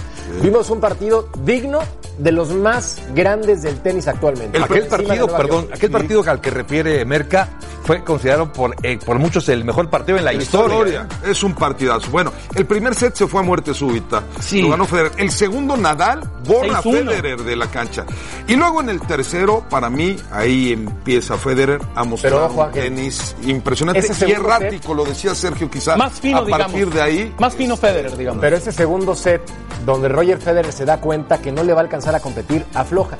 vimos 0.42 0.70
un 0.70 0.80
partido 0.80 1.28
digno 1.44 1.80
de 2.18 2.32
los 2.32 2.54
más 2.54 3.02
grandes 3.14 3.62
del 3.62 3.82
tenis 3.82 4.08
actualmente. 4.08 4.58
Aquel 4.58 4.88
partido, 4.88 5.28
perdón, 5.28 5.68
aquel 5.74 5.92
partido 5.92 6.24
al 6.26 6.40
que 6.40 6.50
refiere 6.50 7.04
Merca 7.04 7.50
fue 7.84 8.04
considerado 8.04 8.52
por, 8.52 8.76
eh, 8.84 8.98
por 9.06 9.20
muchos 9.20 9.50
el 9.50 9.64
mejor 9.66 9.90
partido 9.90 10.18
en 10.18 10.26
la 10.26 10.32
historia. 10.34 10.45
Historia. 10.46 11.08
Es 11.26 11.44
un 11.44 11.54
partidazo. 11.54 12.10
Bueno, 12.12 12.32
el 12.54 12.66
primer 12.66 12.96
set 12.96 13.16
se 13.16 13.28
fue 13.28 13.40
a 13.42 13.44
muerte 13.44 13.74
súbita. 13.74 14.24
Sí. 14.40 14.62
Lo 14.62 14.70
ganó 14.70 14.86
Federer. 14.86 15.12
El 15.18 15.32
segundo, 15.32 15.76
Nadal, 15.78 16.22
borra 16.48 16.80
a 16.80 16.82
6-1. 16.84 16.92
Federer 17.10 17.42
de 17.44 17.56
la 17.56 17.68
cancha. 17.68 18.06
Y 18.48 18.56
luego 18.56 18.82
en 18.82 18.90
el 18.90 19.02
tercero, 19.02 19.66
para 19.70 19.90
mí, 19.90 20.16
ahí 20.32 20.74
empieza 20.74 21.38
Federer 21.38 21.82
a 21.96 22.04
mostrar 22.04 22.34
Pero 22.34 22.46
ojo, 22.46 22.66
un 22.66 22.72
tenis 22.72 23.36
impresionante 23.44 24.00
Ese 24.00 24.14
y 24.14 24.16
segundo 24.16 24.50
set- 24.50 24.62
errático, 24.62 24.94
lo 24.94 25.04
decía 25.06 25.36
Sergio, 25.36 25.70
quizá. 25.70 25.96
Más 25.98 26.14
fino, 26.20 26.40
a 26.40 26.46
partir 26.48 26.74
digamos. 26.90 26.96
de 26.96 27.02
ahí. 27.02 27.36
Más 27.40 27.56
fino 27.56 27.76
Federer, 27.78 28.16
digamos. 28.18 28.42
Pero 28.42 28.58
ese 28.58 28.72
segundo 28.72 29.16
set, 29.16 29.42
donde 29.86 30.08
Roger 30.10 30.38
Federer 30.40 30.72
se 30.72 30.86
da 30.86 31.00
cuenta 31.02 31.40
que 31.42 31.52
no 31.52 31.64
le 31.64 31.74
va 31.74 31.80
a 31.82 31.84
alcanzar 31.84 32.16
a 32.16 32.20
competir, 32.20 32.66
afloja. 32.74 33.18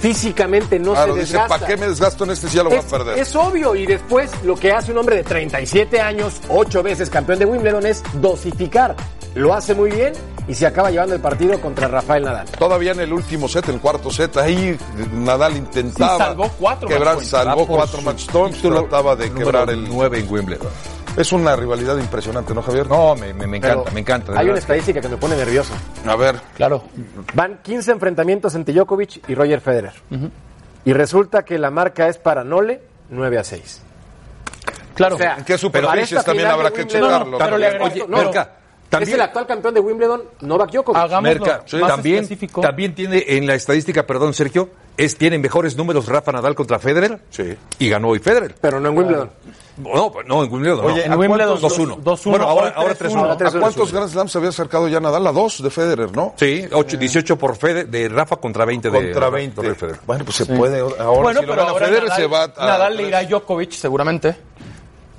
Físicamente 0.00 0.78
no 0.78 0.92
Claro, 0.92 1.14
se 1.14 1.20
dice, 1.20 1.32
desgasta. 1.34 1.58
¿para 1.58 1.66
qué 1.66 1.76
me 1.76 1.88
desgasto 1.88 2.24
en 2.24 2.30
este 2.30 2.48
si 2.48 2.56
ya 2.56 2.62
lo 2.62 2.70
voy 2.70 2.78
a 2.78 2.80
Es, 2.80 2.86
perder? 2.86 3.18
es 3.18 3.36
obvio, 3.36 3.74
y 3.74 3.86
después 3.86 4.30
lo 4.44 4.56
que 4.56 4.72
hace 4.72 4.92
un 4.92 4.98
hombre 4.98 5.16
de 5.16 5.24
37 5.24 6.00
años, 6.00 6.40
ocho 6.48 6.82
veces 6.82 7.10
campeón 7.10 7.38
de 7.38 7.44
Wimbledon, 7.44 7.84
es 7.86 8.02
dosificar. 8.14 8.96
Lo 9.34 9.54
hace 9.54 9.74
muy 9.74 9.90
bien 9.90 10.12
y 10.48 10.54
se 10.54 10.66
acaba 10.66 10.90
llevando 10.90 11.14
el 11.14 11.20
partido 11.20 11.60
contra 11.60 11.86
Rafael 11.86 12.24
Nadal. 12.24 12.48
Todavía 12.58 12.92
en 12.92 13.00
el 13.00 13.12
último 13.12 13.46
set, 13.46 13.68
el 13.68 13.78
cuarto 13.78 14.10
set, 14.10 14.36
ahí 14.38 14.76
Nadal 15.12 15.56
intentaba 15.56 16.12
Sí, 16.16 16.18
salvó 16.18 16.50
cuatro 16.58 16.88
quebrar, 16.88 17.22
salvó 17.22 17.66
por 17.66 17.76
cuatro 17.76 18.02
match 18.02 18.26
trataba 18.26 19.14
de 19.14 19.32
quebrar 19.32 19.70
el... 19.70 19.88
9 19.88 20.18
en 20.18 20.32
Wimbledon. 20.32 20.68
Es 21.20 21.32
una 21.32 21.54
rivalidad 21.54 21.98
impresionante, 21.98 22.54
¿no, 22.54 22.62
Javier? 22.62 22.88
No, 22.88 23.14
me, 23.14 23.34
me- 23.34 23.46
me 23.46 23.58
encanta, 23.58 23.82
Pero 23.84 23.94
me 23.94 24.00
encanta. 24.00 24.32
Hay 24.38 24.48
una 24.48 24.58
estadística 24.58 25.00
que 25.02 25.08
me 25.08 25.16
pone 25.18 25.36
nervioso. 25.36 25.74
A 26.06 26.16
ver, 26.16 26.36
Claro. 26.56 26.84
Van 27.34 27.58
15 27.62 27.90
enfrentamientos 27.92 28.54
entre 28.54 28.72
Djokovic 28.74 29.28
y 29.28 29.34
Roger 29.34 29.60
Federer. 29.60 29.92
Y 30.84 30.92
resulta 30.94 31.44
que 31.44 31.58
la 31.58 31.70
marca 31.70 32.08
es 32.08 32.16
para 32.16 32.42
Nole 32.42 32.80
9 33.10 33.38
a 33.38 33.44
6. 33.44 33.82
Claro. 34.94 35.16
O 35.16 35.18
sea, 35.18 35.36
¿en 35.36 35.44
qué 35.44 35.58
superficies 35.58 36.24
también 36.24 36.48
habrá 36.48 36.70
que 36.70 36.86
checarlo? 36.86 37.36
pero 37.38 37.58
le 37.58 37.70
También. 37.72 38.10
No, 38.10 38.16
Merca, 38.18 38.52
Es 39.00 39.08
el 39.12 39.20
actual 39.20 39.46
campeón 39.46 39.74
de 39.74 39.80
Wimbledon, 39.80 40.22
Novak 40.40 40.70
Djokovic. 40.72 41.20
Merca, 41.20 41.64
más 41.80 41.88
también, 41.88 42.16
específico. 42.24 42.60
también 42.60 42.94
tiene 42.94 43.24
en 43.28 43.46
la 43.46 43.54
estadística, 43.54 44.06
perdón, 44.06 44.32
Sergio, 44.34 44.70
es 44.96 45.16
tiene 45.16 45.38
mejores 45.38 45.76
números 45.76 46.06
Rafa 46.06 46.32
Nadal 46.32 46.54
contra 46.54 46.78
Federer. 46.78 47.20
Sí. 47.30 47.56
Y 47.78 47.88
ganó 47.88 48.08
hoy 48.08 48.18
Federer. 48.18 48.54
Pero 48.60 48.80
no 48.80 48.88
en 48.88 48.96
Wimbledon. 48.98 49.30
No, 49.82 50.12
pues 50.12 50.26
no, 50.26 50.42
en 50.44 50.52
Wimbledon. 50.52 50.84
Oye, 50.84 51.08
no. 51.08 51.14
en 51.14 51.20
Wimbledon 51.20 51.58
2-1. 51.60 52.02
2-1. 52.02 52.30
Bueno, 52.30 52.44
ahora, 52.48 52.66
Hoy 52.68 52.72
ahora 52.76 52.94
3-1. 52.94 52.98
3-1. 52.98 53.16
Ahora 53.16 53.48
¿A 53.48 53.60
cuántos 53.60 53.92
Grand 53.92 54.08
Slams 54.10 54.32
se 54.32 54.38
había 54.38 54.50
acercado 54.50 54.88
ya 54.88 55.00
Nadal? 55.00 55.26
A 55.26 55.32
dos 55.32 55.62
de 55.62 55.70
Federer, 55.70 56.14
¿no? 56.14 56.34
Sí, 56.36 56.64
8, 56.70 56.96
18 56.96 57.36
por 57.38 57.56
Federer, 57.56 57.88
de 57.88 58.08
Rafa 58.08 58.36
contra 58.36 58.64
20 58.64 58.90
de 58.90 59.02
Contra 59.04 59.26
de 59.26 59.30
20. 59.30 59.74
Federer. 59.74 60.00
Bueno, 60.06 60.24
pues 60.24 60.36
se 60.36 60.46
puede. 60.46 60.80
Ahora 60.80 61.04
bueno, 61.22 61.40
si 61.40 61.46
lo 61.46 61.52
pero 61.52 61.56
gana 61.62 61.70
ahora 61.70 61.86
Federer 61.86 62.08
Nadal, 62.08 62.20
se 62.22 62.26
va 62.26 62.44
a... 62.44 62.66
Nadal 62.66 62.96
le 62.96 63.02
irá 63.08 63.18
a 63.18 63.24
Djokovic 63.24 63.72
seguramente. 63.72 64.36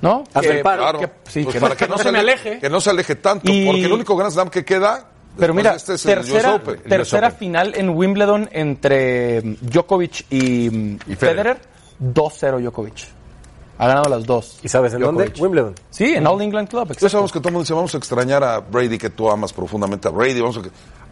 ¿no? 0.02 0.24
Haz 0.34 0.46
el 0.46 0.62
paro. 0.62 0.82
Claro. 0.82 1.00
que- 1.00 1.12
sí, 1.30 1.44
Pues 1.44 1.54
que, 1.56 1.62
para 1.62 1.74
no, 1.76 1.78
que 1.78 1.88
no 1.88 1.98
se 1.98 2.12
me 2.12 2.20
ale- 2.20 2.32
aleje. 2.32 2.60
Que 2.60 2.70
no 2.70 2.82
se 2.82 2.90
aleje 2.90 3.16
tanto, 3.18 3.52
Y- 3.52 3.66
porque 3.66 3.86
el 3.86 3.94
único 3.94 4.16
Grand 4.16 4.32
Slam 4.34 4.50
que 4.50 4.66
queda. 4.66 5.08
Pero 5.38 5.54
mira, 5.54 5.72
de 5.72 5.78
este 5.78 5.94
es 5.94 6.04
tercera, 6.04 6.60
tercera 6.88 7.32
final 7.32 7.74
en 7.76 7.90
Wimbledon 7.92 8.50
entre 8.52 9.42
Djokovic 9.62 10.26
y, 10.30 10.70
mm, 10.70 11.00
Y 11.08 11.16
Federer, 11.16 11.62
2-0 12.00 12.60
Djokovic. 12.60 13.08
Ha 13.78 13.88
ganado 13.88 14.10
las 14.10 14.26
dos. 14.26 14.60
¿Y 14.62 14.68
sabes 14.70 14.94
en 14.94 15.00
Djokovic. 15.00 15.28
dónde? 15.30 15.42
Wimbledon. 15.42 15.76
Sí, 15.90 16.14
en 16.16 16.28
All 16.28 16.42
England 16.42 16.70
Club. 16.70 16.96
Ya 17.00 17.10
sabemos 17.10 17.32
que 17.32 17.40
todo 17.40 17.50
el 17.50 17.54
mundo 17.54 17.64
dice, 17.64 17.74
vamos 17.74 17.94
a 17.96 17.98
extrañar 17.98 18.44
a 18.44 18.60
Brady, 18.60 18.98
que 18.98 19.10
tú 19.10 19.30
amas 19.30 19.54
profundamente 19.54 20.08
a 20.08 20.12
Brady. 20.12 20.40
Vamos 20.40 20.58
a... 20.58 20.62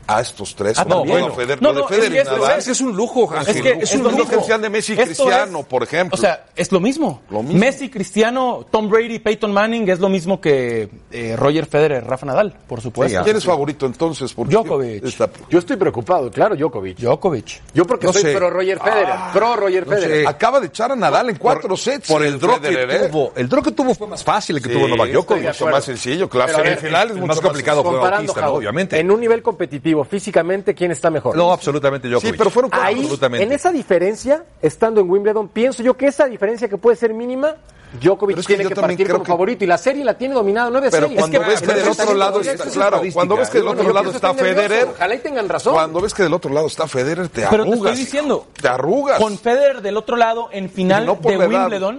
a 0.09 0.21
estos 0.21 0.55
tres. 0.55 0.77
Ah, 0.79 0.85
no, 0.87 1.05
bueno, 1.05 1.31
Federer, 1.33 1.61
No, 1.61 1.69
lo 1.69 1.75
de 1.75 1.81
no, 1.81 1.87
Federer 1.87 2.17
es 2.21 2.27
que 2.29 2.35
Nadal. 2.39 2.59
es- 2.59 2.67
Es 2.67 2.81
un 2.81 2.95
lujo, 2.95 3.29
Ángel. 3.33 3.55
Es 3.55 3.61
que 3.61 3.69
es, 3.83 3.93
Es 3.95 4.01
que 4.29 4.35
decían 4.37 4.61
de 4.61 4.69
Messi 4.69 4.93
y 4.93 4.97
Cristiano, 4.97 5.59
es- 5.59 5.65
por 5.65 5.83
ejemplo. 5.83 6.15
O 6.15 6.17
sea, 6.19 6.45
es 6.55 6.71
lo 6.71 6.79
mismo. 6.79 7.21
Lo 7.29 7.43
mismo. 7.43 7.59
Messi, 7.59 7.89
Cristiano, 7.89 8.65
Tom 8.71 8.89
Brady, 8.89 9.19
Peyton 9.19 9.51
Manning 9.51 9.87
es 9.89 9.99
lo 9.99 10.09
mismo 10.09 10.39
que 10.41 10.89
eh, 11.11 11.35
Roger 11.37 11.65
Federer, 11.65 12.03
Rafa 12.05 12.25
Nadal, 12.25 12.53
por 12.67 12.81
supuesto. 12.81 13.23
¿Quién 13.23 13.37
es 13.37 13.43
favorito 13.45 13.85
entonces? 13.85 14.33
Porque 14.33 14.53
Djokovic. 14.53 15.03
está- 15.05 15.29
Yo 15.49 15.59
estoy 15.59 15.77
preocupado, 15.77 16.29
claro, 16.31 16.55
Djokovic. 16.55 16.97
Djokovic. 16.97 17.61
Yo 17.73 17.85
porque 17.85 18.07
No 18.07 18.13
soy 18.13 18.21
sé. 18.23 18.33
pro 18.35 18.49
Roger 18.49 18.79
Federer, 18.79 19.15
pro 19.33 19.55
Roger 19.55 19.87
no 19.87 19.93
Federer. 19.93 20.21
sé. 20.23 20.27
Acaba 20.27 20.59
de 20.59 20.67
echar 20.67 20.91
a 20.91 20.95
Nadal 20.95 21.29
en 21.29 21.35
cuatro 21.37 21.75
sets. 21.77 22.07
Por 22.07 22.23
el 22.23 22.39
draw 22.39 22.59
Federer, 22.59 22.87
que 22.89 23.05
¿eh? 23.05 23.09
tuvo. 23.09 23.33
El 23.35 23.47
draw 23.49 23.61
que 23.63 23.71
tuvo 23.71 23.93
fue 23.95 24.07
más 24.07 24.23
fácil 24.23 24.57
el 24.57 24.63
que 24.63 24.69
Sí, 24.69 24.75
tuvo 24.75 24.87
Novak 24.87 25.11
Djokovic. 25.11 25.61
más 25.71 25.83
sencillo, 25.85 26.29
claro. 26.29 26.47
Pero 26.47 26.59
a 26.59 26.61
ver, 26.63 26.77
Semifinales 26.79 27.11
el 27.11 27.17
mucho 27.21 27.27
más 27.27 27.41
complicado 27.41 27.83
fue 27.83 27.91
Comparando, 27.91 28.33
¿no? 28.35 28.47
Obviamente. 28.53 28.99
En 28.99 29.11
un 29.11 29.19
nivel 29.19 29.41
competitivo, 29.41 29.98
físicamente, 30.05 30.73
¿quién 30.75 30.91
está 30.91 31.09
mejor? 31.09 31.35
No, 31.35 31.51
absolutamente 31.51 32.07
Djokovic. 32.07 32.31
Sí, 32.33 32.37
pero 32.37 32.49
fueron. 32.49 32.71
Ahí, 32.73 32.95
absolutamente. 32.99 33.43
en 33.45 33.51
esa 33.51 33.71
diferencia, 33.71 34.43
estando 34.61 35.01
en 35.01 35.09
Wimbledon, 35.09 35.47
pienso 35.49 35.81
yo 35.83 35.95
que 35.95 36.07
esa 36.07 36.25
diferencia 36.25 36.67
que 36.69 36.77
puede 36.77 36.95
ser 36.97 37.13
mínima, 37.13 37.55
Djokovic 38.01 38.37
es 38.37 38.45
que 38.45 38.53
tiene 38.55 38.69
yo 38.69 38.75
que 38.75 38.81
partir 38.81 39.09
como 39.09 39.23
que- 39.23 39.31
favorito 39.31 39.63
y 39.63 39.67
la 39.67 39.77
serie 39.79 40.03
la 40.05 40.15
tiene 40.15 40.35
dominada 40.35 40.69
9 40.69 40.89
Pero 40.91 41.07
6. 41.07 41.19
cuando 41.19 41.39
ves 41.39 41.61
que 41.61 41.73
del 41.73 41.87
otro 41.89 42.13
lado 42.13 42.41
está, 42.41 42.65
claro, 42.69 43.01
cuando 43.13 43.35
ves 43.35 43.49
que 43.49 43.57
del 43.57 43.67
otro 43.67 43.91
lado 43.93 44.11
está 44.11 44.33
Federer, 44.35 44.87
Ojalá 44.93 45.15
y 45.15 45.19
tengan 45.19 45.49
razón. 45.49 45.73
cuando 45.73 45.99
ves 46.01 46.13
que 46.13 46.21
del 46.23 46.33
otro 46.33 46.51
lado 46.53 46.67
está 46.67 46.87
Federer, 46.87 47.29
te 47.29 47.41
Pero 47.49 47.49
te 47.49 47.55
arrugas. 47.71 47.91
estoy 47.93 48.05
diciendo, 48.05 48.47
Te 48.61 48.67
arrugas. 48.67 49.19
con 49.19 49.37
Federer 49.39 49.81
del 49.81 49.97
otro 49.97 50.17
lado 50.17 50.49
en 50.51 50.69
final 50.69 51.05
no 51.07 51.15
de 51.15 51.33
edad. 51.33 51.93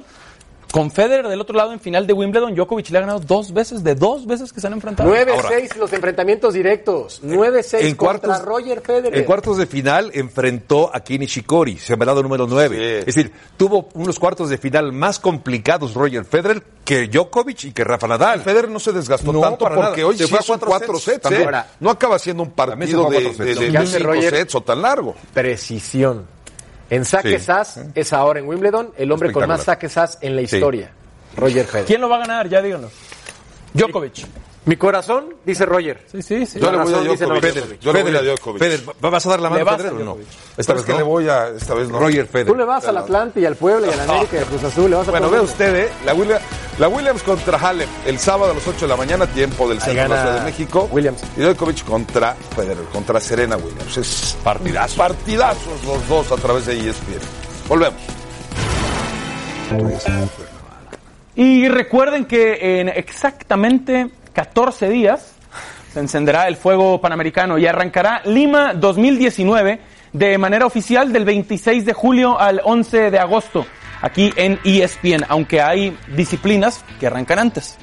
Con 0.72 0.92
Federer 0.92 1.26
del 1.26 1.40
otro 1.40 1.56
lado 1.56 1.72
en 1.72 1.80
final 1.80 2.06
de 2.06 2.12
Wimbledon, 2.12 2.54
Djokovic 2.54 2.90
le 2.90 2.98
ha 2.98 3.00
ganado 3.00 3.18
dos 3.18 3.52
veces, 3.52 3.82
de 3.82 3.96
dos 3.96 4.24
veces 4.24 4.52
que 4.52 4.60
se 4.60 4.68
han 4.68 4.72
enfrentado. 4.74 5.12
9-6 5.12 5.74
los 5.76 5.92
enfrentamientos 5.92 6.54
directos. 6.54 7.20
9-6 7.24 7.78
en 7.80 7.96
contra 7.96 8.28
cuartos, 8.28 8.44
Roger 8.46 8.80
Federer. 8.80 9.18
en 9.18 9.24
cuartos 9.24 9.56
de 9.58 9.66
final 9.66 10.12
enfrentó 10.14 10.88
a 10.94 11.00
Kini 11.00 11.26
Shikori, 11.26 11.76
sembrado 11.78 12.22
número 12.22 12.46
9. 12.46 12.76
Sí. 12.76 12.82
Es 13.00 13.06
decir, 13.06 13.32
tuvo 13.56 13.88
unos 13.94 14.20
cuartos 14.20 14.48
de 14.48 14.58
final 14.58 14.92
más 14.92 15.18
complicados 15.18 15.94
Roger 15.94 16.24
Federer 16.24 16.62
que 16.84 17.08
Djokovic 17.08 17.64
y 17.64 17.72
que 17.72 17.82
Rafa 17.82 18.06
Nadal. 18.06 18.40
Federer 18.42 18.70
no 18.70 18.78
se 18.78 18.92
desgastó 18.92 19.32
No, 19.32 19.40
tanto 19.40 19.64
para 19.64 19.74
porque 19.74 20.00
nada. 20.02 20.06
hoy 20.08 20.16
Se 20.18 20.24
sí 20.24 20.30
fue 20.30 20.38
a 20.38 20.42
son 20.42 20.58
cuatro 20.60 20.68
cuatro 20.68 20.98
sets. 21.00 21.22
sets. 21.28 21.32
¿eh? 21.40 21.44
Ahora, 21.44 21.66
No 21.80 21.90
acaba 21.90 22.16
siendo 22.20 22.44
un 22.44 22.50
partido 22.52 23.10
de, 23.10 23.22
cuatro 23.24 23.44
de, 23.44 23.76
hace 23.76 23.98
cinco 23.98 24.12
Roger- 24.12 24.30
sets 24.36 24.54
o 24.54 24.60
tan 24.60 24.82
largo. 24.82 25.16
Precisión. 25.34 26.26
En 26.90 27.04
saques 27.04 27.44
Sí. 27.44 27.50
as 27.52 27.80
es 27.94 28.12
ahora 28.12 28.40
en 28.40 28.48
Wimbledon 28.48 28.92
el 28.98 29.10
hombre 29.12 29.32
con 29.32 29.46
más 29.48 29.62
saques 29.64 29.96
as 29.96 30.18
en 30.20 30.36
la 30.36 30.46
Sí. 30.46 30.56
historia. 30.56 30.90
Roger 31.36 31.64
Federer. 31.64 31.86
¿Quién 31.86 32.00
lo 32.00 32.08
va 32.08 32.16
a 32.16 32.20
ganar? 32.20 32.48
Ya 32.48 32.60
díganlo. 32.60 32.90
Djokovic. 33.72 34.26
Mi 34.66 34.76
corazón 34.76 35.34
dice 35.44 35.64
Roger. 35.64 36.04
Sí, 36.12 36.20
sí, 36.20 36.44
sí. 36.44 36.60
Yo 36.60 36.70
le 36.70 36.76
voy 36.78 36.92
a 36.92 36.98
Djokovic. 36.98 37.40
Federer. 37.40 37.78
Yo 37.80 37.92
le 37.94 38.02
voy 38.02 38.14
a 38.16 38.20
Djokovic. 38.22 38.58
Federer, 38.62 38.88
¿va- 39.02 39.08
¿vas 39.10 39.24
a 39.26 39.30
dar 39.30 39.40
la 39.40 39.48
mano 39.48 39.66
a 39.70 39.76
Federer 39.78 39.92
o 39.94 40.04
no? 40.04 40.18
Esta 40.56 40.74
vez 40.74 40.82
que 40.82 40.92
no. 40.92 40.98
le 40.98 41.02
voy 41.04 41.28
a, 41.30 41.48
esta 41.48 41.72
vez 41.74 41.88
no. 41.88 41.98
Roger 41.98 42.26
Tú 42.26 42.32
Federer. 42.32 42.56
le 42.58 42.64
vas 42.66 42.84
al 42.84 42.98
Atlante 42.98 43.40
y 43.40 43.46
al 43.46 43.56
Puebla 43.56 43.86
y 43.86 43.90
al 43.90 44.00
América 44.00 44.36
y 44.36 44.38
al 44.40 44.44
Cruz 44.44 44.62
Azul. 44.64 44.90
Le 44.90 44.96
vas 44.96 45.08
a 45.08 45.12
Bueno, 45.12 45.30
ve 45.30 45.40
usted, 45.40 45.74
¿eh? 45.76 45.88
La, 46.04 46.12
Williams, 46.12 46.42
la 46.78 46.88
Williams 46.88 47.22
contra 47.22 47.56
Halep 47.58 47.88
el 48.06 48.18
sábado 48.18 48.52
a 48.52 48.54
las 48.54 48.66
8 48.68 48.80
de 48.82 48.86
la 48.88 48.96
mañana, 48.96 49.26
tiempo 49.28 49.66
del 49.66 49.80
centro 49.80 50.02
de 50.02 50.08
la 50.10 50.20
Ciudad 50.22 50.38
de 50.40 50.44
México. 50.44 50.88
Williams. 50.92 51.22
Y 51.38 51.40
Djokovic 51.40 51.82
contra 51.86 52.34
Federer, 52.54 52.84
contra 52.92 53.18
Serena 53.18 53.56
Williams. 53.56 53.96
Es 53.96 54.36
Partidazo. 54.44 54.96
partidazos 54.98 55.84
los 55.86 56.06
dos 56.06 56.30
a 56.32 56.36
través 56.36 56.66
de 56.66 56.74
ESPN. 56.78 57.18
Volvemos. 57.66 58.00
Y 61.34 61.68
recuerden 61.68 62.26
que 62.26 62.80
en 62.80 62.88
exactamente 62.88 64.10
14 64.32 64.88
días 64.88 65.34
se 65.92 66.00
encenderá 66.00 66.46
el 66.46 66.56
fuego 66.56 67.00
panamericano 67.00 67.58
y 67.58 67.66
arrancará 67.66 68.22
Lima 68.24 68.74
2019 68.74 69.80
de 70.12 70.38
manera 70.38 70.66
oficial 70.66 71.12
del 71.12 71.24
26 71.24 71.84
de 71.84 71.92
julio 71.92 72.38
al 72.38 72.60
11 72.64 73.10
de 73.10 73.18
agosto 73.18 73.66
aquí 74.02 74.32
en 74.36 74.58
ESPN, 74.64 75.24
aunque 75.28 75.60
hay 75.60 75.96
disciplinas 76.16 76.84
que 76.98 77.06
arrancan 77.06 77.38
antes. 77.38 77.76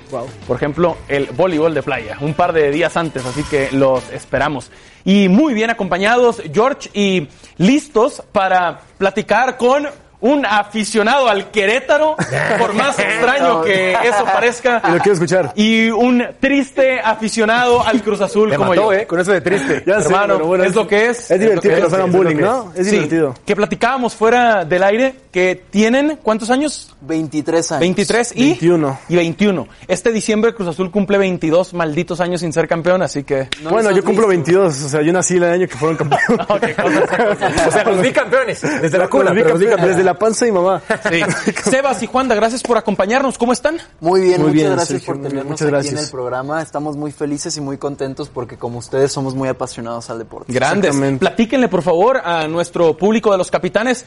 Por 0.47 0.57
ejemplo, 0.57 0.97
el 1.07 1.27
voleibol 1.27 1.73
de 1.73 1.83
playa, 1.83 2.17
un 2.21 2.33
par 2.33 2.53
de 2.53 2.71
días 2.71 2.97
antes, 2.97 3.25
así 3.25 3.43
que 3.43 3.69
los 3.71 4.11
esperamos. 4.11 4.71
Y 5.05 5.29
muy 5.29 5.53
bien 5.53 5.69
acompañados, 5.69 6.41
George, 6.53 6.89
y 6.93 7.27
listos 7.57 8.23
para 8.31 8.81
platicar 8.97 9.57
con 9.57 9.87
un 10.19 10.45
aficionado 10.45 11.29
al 11.29 11.51
Querétaro, 11.51 12.15
por 12.59 12.73
más 12.73 12.97
extraño 12.97 13.61
que 13.61 13.91
eso 13.93 14.23
parezca. 14.25 14.81
Y 14.87 14.91
lo 14.91 14.97
quiero 14.97 15.13
escuchar. 15.13 15.51
Y 15.55 15.89
un 15.89 16.25
triste 16.39 16.99
aficionado 16.99 17.85
al 17.85 18.01
Cruz 18.01 18.21
Azul 18.21 18.49
Me 18.49 18.55
como 18.55 18.69
mató, 18.69 18.81
yo. 18.81 18.93
¿eh? 18.93 19.05
Con 19.07 19.19
eso 19.19 19.31
de 19.31 19.41
triste. 19.41 19.83
Ya 19.85 19.97
Hermano, 19.97 20.39
bueno, 20.39 20.63
es 20.63 20.75
lo 20.75 20.87
que 20.87 21.07
es. 21.09 21.29
Es 21.31 21.39
divertido 21.39 21.75
que 21.75 21.81
nos 21.81 21.93
hagan 21.93 22.11
bullying, 22.11 22.37
¿no? 22.37 22.71
Es 22.75 22.85
Sí, 22.87 22.91
divertido. 22.93 23.35
Que 23.45 23.55
platicábamos 23.55 24.15
fuera 24.15 24.65
del 24.65 24.83
aire 24.83 25.13
que 25.31 25.61
tienen, 25.69 26.17
¿cuántos 26.23 26.49
años? 26.49 26.95
23 27.01 27.71
años. 27.73 27.79
23 27.81 28.31
y 28.35 28.43
21. 28.45 28.99
y 29.09 29.15
21. 29.15 29.67
Este 29.87 30.11
diciembre 30.11 30.53
Cruz 30.55 30.67
Azul 30.69 30.89
cumple 30.91 31.17
22 31.17 31.73
malditos 31.73 32.19
años 32.21 32.41
sin 32.41 32.51
ser 32.53 32.67
campeón, 32.67 33.01
así 33.01 33.23
que 33.23 33.49
No 33.61 33.69
bueno, 33.69 33.91
yo 33.91 34.03
cumplo 34.03 34.27
visto. 34.27 34.51
22, 34.51 34.83
o 34.83 34.89
sea, 34.89 35.01
yo 35.01 35.13
nací 35.13 35.35
el 35.37 35.43
año 35.43 35.67
que 35.67 35.75
fueron 35.75 35.97
campeones. 35.97 36.27
O 37.67 37.71
sea, 37.71 37.83
los 37.83 38.01
bicampeones. 38.01 38.61
Desde 38.61 38.97
la 38.97 39.07
cuna, 39.07 39.25
Los 39.25 39.33
vi 39.35 39.41
pero 39.41 39.49
campeones, 39.53 39.59
bicampeones. 39.59 39.95
desde 39.97 40.03
la 40.03 40.13
panza 40.17 40.45
de 40.45 40.51
mi 40.51 40.57
mamá. 40.57 40.81
sí. 41.09 41.51
Sebas 41.69 42.01
y 42.03 42.07
Juanda, 42.07 42.35
gracias 42.35 42.63
por 42.63 42.77
acompañarnos. 42.77 43.37
¿Cómo 43.37 43.53
están? 43.53 43.77
Muy 43.99 44.21
bien, 44.21 44.41
Muy 44.41 44.49
muchas 44.49 44.53
bien, 44.53 44.71
gracias 44.71 44.87
Sergio, 45.01 45.13
por 45.13 45.21
tenernos 45.23 45.45
muchas 45.51 45.61
aquí 45.67 45.71
gracias. 45.71 45.93
en 45.93 45.99
el 46.05 46.09
programa. 46.11 46.61
Estamos 46.61 46.97
muy 46.97 47.11
felices 47.11 47.55
y 47.57 47.61
muy 47.61 47.77
contentos 47.77 48.29
porque 48.29 48.57
como 48.57 48.79
ustedes 48.79 49.11
somos 49.11 49.35
muy 49.35 49.49
apasionados 49.49 50.09
al 50.09 50.19
deporte. 50.19 50.51
Grandes. 50.51 50.95
Platíquenle, 51.19 51.67
por 51.67 51.81
favor, 51.83 52.17
a 52.23 52.47
nuestro 52.47 52.97
público 52.97 53.31
de 53.31 53.37
los 53.37 53.51
capitanes 53.51 54.05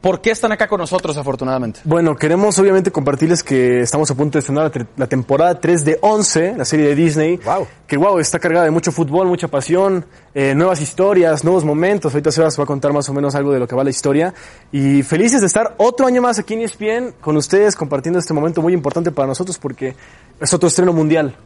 por 0.00 0.20
qué 0.20 0.30
están 0.30 0.50
acá 0.52 0.66
con 0.66 0.80
nosotros, 0.80 1.16
afortunadamente. 1.16 1.80
Bueno, 1.84 2.16
queremos 2.16 2.58
obviamente 2.58 2.90
compartirles 2.90 3.42
que 3.42 3.80
estamos 3.80 4.10
a 4.10 4.14
punto 4.14 4.38
de 4.38 4.40
estrenar 4.40 4.72
la, 4.96 5.06
temporada 5.06 5.60
3 5.60 5.84
de 5.84 5.98
11, 6.00 6.54
la 6.56 6.64
serie 6.64 6.86
de 6.86 6.94
Disney. 6.94 7.36
Wow. 7.36 7.66
Que 7.86 7.96
wow, 7.96 8.18
está 8.18 8.38
cargada 8.38 8.64
de 8.64 8.70
mucho 8.70 8.92
fútbol, 8.92 9.26
mucha 9.26 9.48
pasión, 9.48 10.06
eh, 10.34 10.54
nuevas 10.54 10.80
historias, 10.80 11.44
nuevos 11.44 11.64
momentos. 11.64 12.14
Ahorita 12.14 12.32
Sebas 12.32 12.58
va 12.58 12.64
a 12.64 12.66
contar 12.66 12.92
más 12.92 13.08
o 13.08 13.12
menos 13.12 13.34
algo 13.34 13.52
de 13.52 13.58
lo 13.58 13.68
que 13.68 13.76
va 13.76 13.84
la 13.84 13.90
historia. 13.90 14.32
Y 14.72 15.02
felices 15.02 15.42
de 15.42 15.46
estar 15.46 15.74
otro 15.76 16.06
año 16.06 16.22
más 16.22 16.38
aquí 16.38 16.54
en 16.54 16.62
ESPN 16.62 17.14
con 17.20 17.36
ustedes 17.36 17.76
compartiendo 17.76 18.18
este 18.18 18.32
momento 18.32 18.62
muy 18.62 18.72
importante 18.72 19.10
para 19.10 19.28
nosotros 19.28 19.58
porque 19.58 19.94
es 20.40 20.54
otro 20.54 20.68
estreno 20.68 20.92
mundial. 20.94 21.36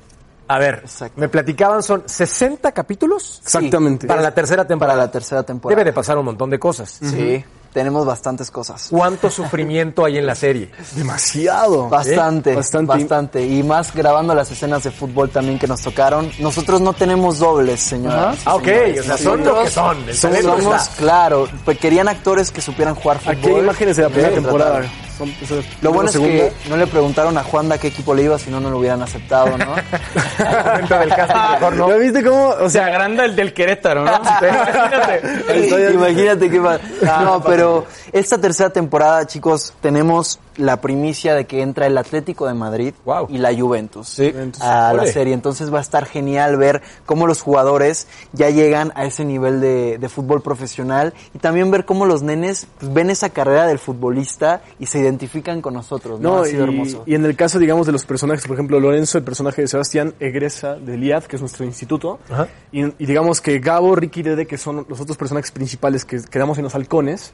A 0.47 0.59
ver, 0.59 0.81
Exacto. 0.85 1.19
me 1.19 1.29
platicaban, 1.29 1.83
son 1.83 2.03
60 2.07 2.71
capítulos 2.73 3.41
Exactamente. 3.43 4.07
para 4.07 4.21
la 4.21 4.33
tercera 4.33 4.67
temporada. 4.67 4.95
Para 4.95 5.07
la 5.07 5.11
tercera 5.11 5.43
temporada. 5.43 5.77
Debe 5.77 5.91
de 5.91 5.95
pasar 5.95 6.19
un 6.19 6.27
montón 6.27 6.51
de 6.51 6.59
cosas. 6.59 6.99
Sí, 7.03 7.43
tenemos 7.75 8.07
bastantes 8.07 8.51
cosas. 8.51 8.87
¿Cuánto 8.89 9.29
sufrimiento 9.29 10.05
hay 10.05 10.17
en 10.17 10.25
la 10.27 10.35
serie? 10.37 10.71
Demasiado. 10.95 11.89
Bastante, 11.91 12.55
Bastante. 12.55 12.87
bastante, 12.87 13.47
Y 13.47 13.63
más 13.65 13.93
grabando 13.95 14.35
las 14.35 14.51
escenas 14.51 14.85
de 14.85 14.91
fútbol 14.93 15.29
también 15.29 15.59
que 15.59 15.67
nos 15.67 15.83
tocaron. 15.83 16.31
Nosotros 16.39 16.81
no 16.81 16.93
tenemos 16.93 17.41
dobles, 17.41 17.81
señoras. 17.81 18.39
Ah, 18.47 18.55
ok, 18.55 18.65
señores. 18.65 19.01
o 19.01 19.03
sea, 19.03 19.19
son 19.19 19.39
lo 19.45 19.45
que 19.45 19.65
Nosotros 19.65 20.17
son. 20.17 20.35
El 20.35 20.43
Somos, 20.45 20.89
claro, 20.97 21.49
pues 21.65 21.79
querían 21.79 22.09
actores 22.09 22.51
que 22.51 22.61
supieran 22.63 22.95
jugar 22.95 23.19
fútbol. 23.19 23.35
Aquí 23.37 23.49
hay 23.49 23.59
imágenes 23.59 23.97
de 23.97 24.03
la 24.05 24.09
primera 24.09 24.29
Sí, 24.31 24.35
temporada. 24.37 24.71
trataron. 24.81 25.04
Son- 25.17 25.33
o 25.43 25.47
sea, 25.47 25.59
Lo 25.81 25.93
bueno 25.93 26.09
es 26.09 26.13
segunda. 26.15 26.33
que 26.49 26.69
no 26.69 26.77
le 26.77 26.87
preguntaron 26.89 27.39
a 27.39 27.43
Juanda 27.45 27.79
qué 27.79 27.87
equipo 27.89 28.15
le 28.15 28.25
iba, 28.25 28.39
si 28.39 28.51
no, 28.51 28.59
no 28.61 28.69
lo 28.71 28.79
hubieran 28.79 29.01
aceptado, 29.03 29.57
¿no? 29.57 29.75
Al 30.45 30.65
momento 30.65 30.99
del 30.99 31.09
casting, 31.15 31.53
mejor 31.53 31.73
no. 31.77 31.89
¿Ya 31.89 31.97
viste 31.97 32.25
cómo? 32.25 32.49
O 32.49 32.65
Se 32.65 32.71
sea, 32.79 32.87
agranda 32.87 33.25
el 33.25 33.37
del 33.37 33.53
Querétaro, 33.55 34.05
¿no? 34.05 34.13
Imagínate. 34.17 35.93
Imagínate 35.95 36.51
qué 36.51 36.59
va. 36.59 36.79
No, 37.23 37.43
pero 37.43 37.87
esta 38.13 38.39
tercera 38.39 38.71
temporada, 38.71 39.27
chicos, 39.27 39.73
tenemos 39.81 40.39
la 40.57 40.81
primicia 40.81 41.35
de 41.35 41.47
que 41.47 41.63
entra 41.63 41.87
el 41.87 41.97
Atlético 41.99 42.47
de 42.47 42.55
Madrid 42.55 42.95
Wow. 43.05 43.27
y 43.29 43.39
la 43.39 43.55
Juventus 43.55 44.09
Sí. 44.09 44.33
a 44.61 44.93
la 44.93 45.07
serie. 45.07 45.35
Entonces 45.35 45.73
va 45.73 45.79
a 45.79 45.83
estar 45.83 46.07
genial 46.07 46.57
ver 46.57 46.83
cómo 47.07 47.27
los 47.27 47.43
jugadores 47.43 48.07
ya 48.33 48.51
llegan 48.51 48.93
a 48.95 49.05
ese 49.05 49.25
nivel 49.25 49.61
de, 49.61 49.99
de 49.99 50.09
fútbol 50.09 50.43
profesional 50.43 51.15
y 51.35 51.39
también 51.39 51.71
ver 51.71 51.85
cómo 51.85 52.07
los 52.07 52.23
nenes 52.23 52.67
pues, 52.79 52.93
ven 52.93 53.11
esa 53.11 53.31
carrera 53.31 53.67
del 53.67 53.79
futbolista 53.79 54.63
y 54.79 54.87
se 54.87 54.99
identifican 55.01 55.61
con 55.61 55.75
nosotros. 55.75 56.21
No, 56.21 56.37
No, 56.37 56.43
ha 56.43 56.47
sido 56.47 56.67
y, 56.67 56.69
hermoso. 56.69 57.03
y 57.07 57.15
en 57.15 57.25
el 57.25 57.37
caso, 57.37 57.59
digamos, 57.59 57.87
de 57.87 57.93
los 57.93 58.05
personajes, 58.05 58.47
por 58.47 58.55
ejemplo, 58.55 58.79
Lorenzo, 58.81 59.19
el 59.19 59.25
personaje 59.25 59.63
de 59.63 59.69
Sebastián, 59.69 60.15
egresa 60.21 60.75
del 60.75 61.03
IAD, 61.05 61.25
que 61.25 61.37
es 61.37 61.43
nuestro 61.43 61.65
instituto. 61.65 62.19
Ajá. 62.31 62.49
Y, 62.73 62.85
y 62.85 63.07
digamos 63.07 63.41
que 63.41 63.59
Gabo, 63.59 63.95
Ricky 63.97 64.21
y 64.21 64.23
Dede, 64.23 64.47
que 64.47 64.59
son 64.59 64.87
los 64.89 65.01
otros 65.01 65.17
personajes 65.17 65.51
principales 65.51 66.05
que 66.05 66.21
quedamos 66.31 66.59
en 66.59 66.65
los 66.65 66.75
halcones, 66.75 67.33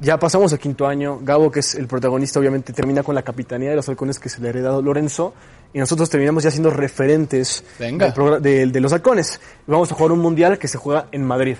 ya 0.00 0.18
pasamos 0.18 0.52
a 0.52 0.58
quinto 0.58 0.86
año. 0.86 1.18
Gabo, 1.22 1.50
que 1.50 1.60
es 1.60 1.74
el 1.74 1.86
protagonista, 1.86 2.40
obviamente 2.40 2.72
termina 2.72 3.02
con 3.02 3.14
la 3.14 3.22
capitanía 3.22 3.70
de 3.70 3.76
los 3.76 3.88
halcones 3.88 4.18
que 4.18 4.28
se 4.28 4.40
le 4.40 4.48
ha 4.48 4.50
heredado 4.50 4.82
Lorenzo. 4.82 5.34
Y 5.72 5.78
nosotros 5.78 6.10
terminamos 6.10 6.42
ya 6.42 6.50
siendo 6.50 6.70
referentes 6.70 7.62
Venga. 7.78 8.10
del 8.10 8.42
de, 8.42 8.66
de 8.66 8.80
los 8.80 8.92
halcones. 8.92 9.40
Vamos 9.66 9.92
a 9.92 9.94
jugar 9.94 10.12
un 10.12 10.18
mundial 10.20 10.58
que 10.58 10.68
se 10.68 10.78
juega 10.78 11.06
en 11.12 11.24
Madrid. 11.24 11.56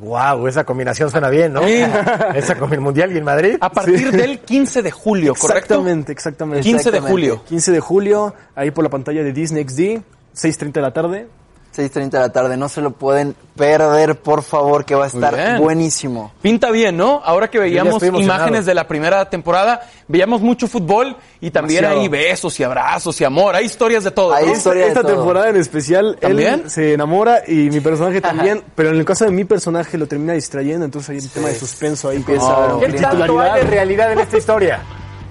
Wow, 0.00 0.46
esa 0.46 0.64
combinación 0.64 1.10
suena 1.10 1.28
bien, 1.28 1.52
¿no? 1.52 1.62
Sí. 1.62 1.82
Esa 2.34 2.56
con 2.56 2.72
el 2.72 2.80
Mundial 2.80 3.12
y 3.12 3.18
en 3.18 3.24
Madrid. 3.24 3.56
A 3.60 3.70
partir 3.70 4.10
del 4.10 4.38
15 4.40 4.82
de 4.82 4.90
julio, 4.90 5.34
¿correcto? 5.34 5.74
Exactamente, 5.74 6.12
exactamente. 6.12 6.62
15 6.62 6.90
de 6.90 7.00
julio. 7.00 7.44
15 7.44 7.72
de 7.72 7.80
julio, 7.80 8.34
ahí 8.54 8.70
por 8.70 8.82
la 8.82 8.88
pantalla 8.88 9.22
de 9.22 9.32
Disney 9.32 9.62
XD, 9.62 10.02
6.30 10.34 10.72
de 10.72 10.80
la 10.80 10.92
tarde. 10.92 11.28
6.30 11.76 12.10
de 12.10 12.18
la 12.18 12.32
tarde, 12.32 12.56
no 12.56 12.68
se 12.68 12.80
lo 12.80 12.90
pueden 12.90 13.34
perder, 13.56 14.16
por 14.20 14.42
favor, 14.42 14.84
que 14.84 14.94
va 14.94 15.04
a 15.04 15.08
estar 15.08 15.58
buenísimo. 15.60 16.32
Pinta 16.42 16.70
bien, 16.70 16.96
¿no? 16.96 17.20
Ahora 17.24 17.48
que 17.48 17.58
veíamos 17.58 18.02
imágenes 18.02 18.66
de 18.66 18.74
la 18.74 18.88
primera 18.88 19.28
temporada, 19.30 19.82
veíamos 20.08 20.40
mucho 20.40 20.66
fútbol 20.66 21.16
y 21.40 21.50
también 21.50 21.82
Demasiado. 21.82 22.02
hay 22.02 22.08
besos 22.08 22.58
y 22.58 22.64
abrazos 22.64 23.20
y 23.20 23.24
amor. 23.24 23.54
Hay 23.54 23.66
historias 23.66 24.04
de 24.04 24.10
todo. 24.10 24.34
Hay 24.34 24.46
¿no? 24.46 24.52
historia 24.52 24.82
de 24.84 24.88
Esta 24.88 25.02
todo. 25.02 25.14
temporada 25.14 25.48
en 25.50 25.56
especial, 25.56 26.16
¿También? 26.20 26.62
él 26.64 26.70
se 26.70 26.94
enamora 26.94 27.42
y 27.46 27.70
mi 27.70 27.80
personaje 27.80 28.20
también, 28.20 28.62
pero 28.74 28.90
en 28.90 28.96
el 28.96 29.04
caso 29.04 29.24
de 29.24 29.30
mi 29.30 29.44
personaje 29.44 29.96
lo 29.96 30.06
termina 30.06 30.32
distrayendo, 30.32 30.84
entonces 30.84 31.10
hay 31.10 31.18
un 31.18 31.28
tema 31.28 31.48
de 31.48 31.54
suspenso 31.54 32.08
ahí. 32.08 32.16
Empieza 32.16 32.76
a 32.76 32.80
¿Qué 32.80 32.92
tanto 32.94 33.40
hay 33.40 33.60
de 33.60 33.70
realidad 33.70 34.12
en 34.12 34.18
esta 34.20 34.36
historia? 34.38 34.80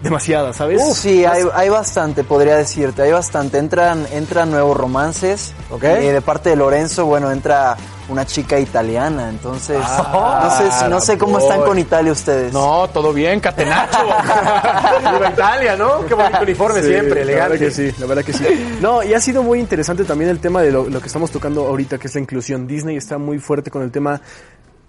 Demasiada, 0.02 0.54
¿sabes? 0.54 0.82
Sí, 0.98 1.26
hay, 1.26 1.44
hay 1.54 1.70
bastante, 1.70 2.24
podría 2.24 2.56
decirte, 2.56 3.02
hay 3.02 3.12
bastante. 3.12 3.58
Entran, 3.58 4.06
entran 4.12 4.50
nuevos 4.52 4.76
romances. 4.78 5.54
Ok. 5.70 5.84
Eh, 5.84 6.12
de 6.12 6.22
parte 6.22 6.50
de 6.50 6.56
Lorenzo, 6.56 7.06
bueno, 7.06 7.32
entra 7.32 7.76
una 8.08 8.26
chica 8.26 8.60
italiana, 8.60 9.30
entonces 9.30 9.78
Ah, 9.86 10.42
no 10.44 10.58
sé, 10.58 10.72
si- 10.80 10.90
no 10.90 11.00
sé 11.00 11.18
cómo 11.20 11.38
están 11.38 11.62
con 11.62 11.78
Italia 11.78 12.12
ustedes. 12.12 12.52
No, 12.52 12.88
todo 12.92 13.14
bien, 13.14 13.40
Catenacho. 13.40 14.00
Viva 15.14 15.30
Italia, 15.30 15.76
¿no? 15.76 16.06
Qué 16.08 16.16
bonito 16.16 16.42
uniforme 16.42 16.82
Sí, 16.82 16.88
siempre, 16.88 17.24
La 17.26 17.34
verdad 17.48 17.60
que 17.60 17.70
sí, 17.72 17.92
la 18.00 18.06
verdad 18.08 18.24
que 18.24 18.34
sí. 18.34 18.78
No, 18.82 19.04
y 19.04 19.14
ha 19.14 19.22
sido 19.22 19.44
muy 19.44 19.60
interesante 19.60 20.06
también 20.06 20.32
el 20.32 20.40
tema 20.40 20.62
de 20.64 20.72
lo, 20.72 20.90
lo 20.90 21.00
que 21.02 21.06
estamos 21.08 21.30
tocando 21.30 21.68
ahorita, 21.68 22.00
que 22.00 22.08
es 22.08 22.16
la 22.16 22.22
inclusión. 22.22 22.66
Disney 22.66 22.98
está 22.98 23.20
muy 23.20 23.38
fuerte 23.38 23.70
con 23.70 23.84
el 23.84 23.92
tema 23.92 24.20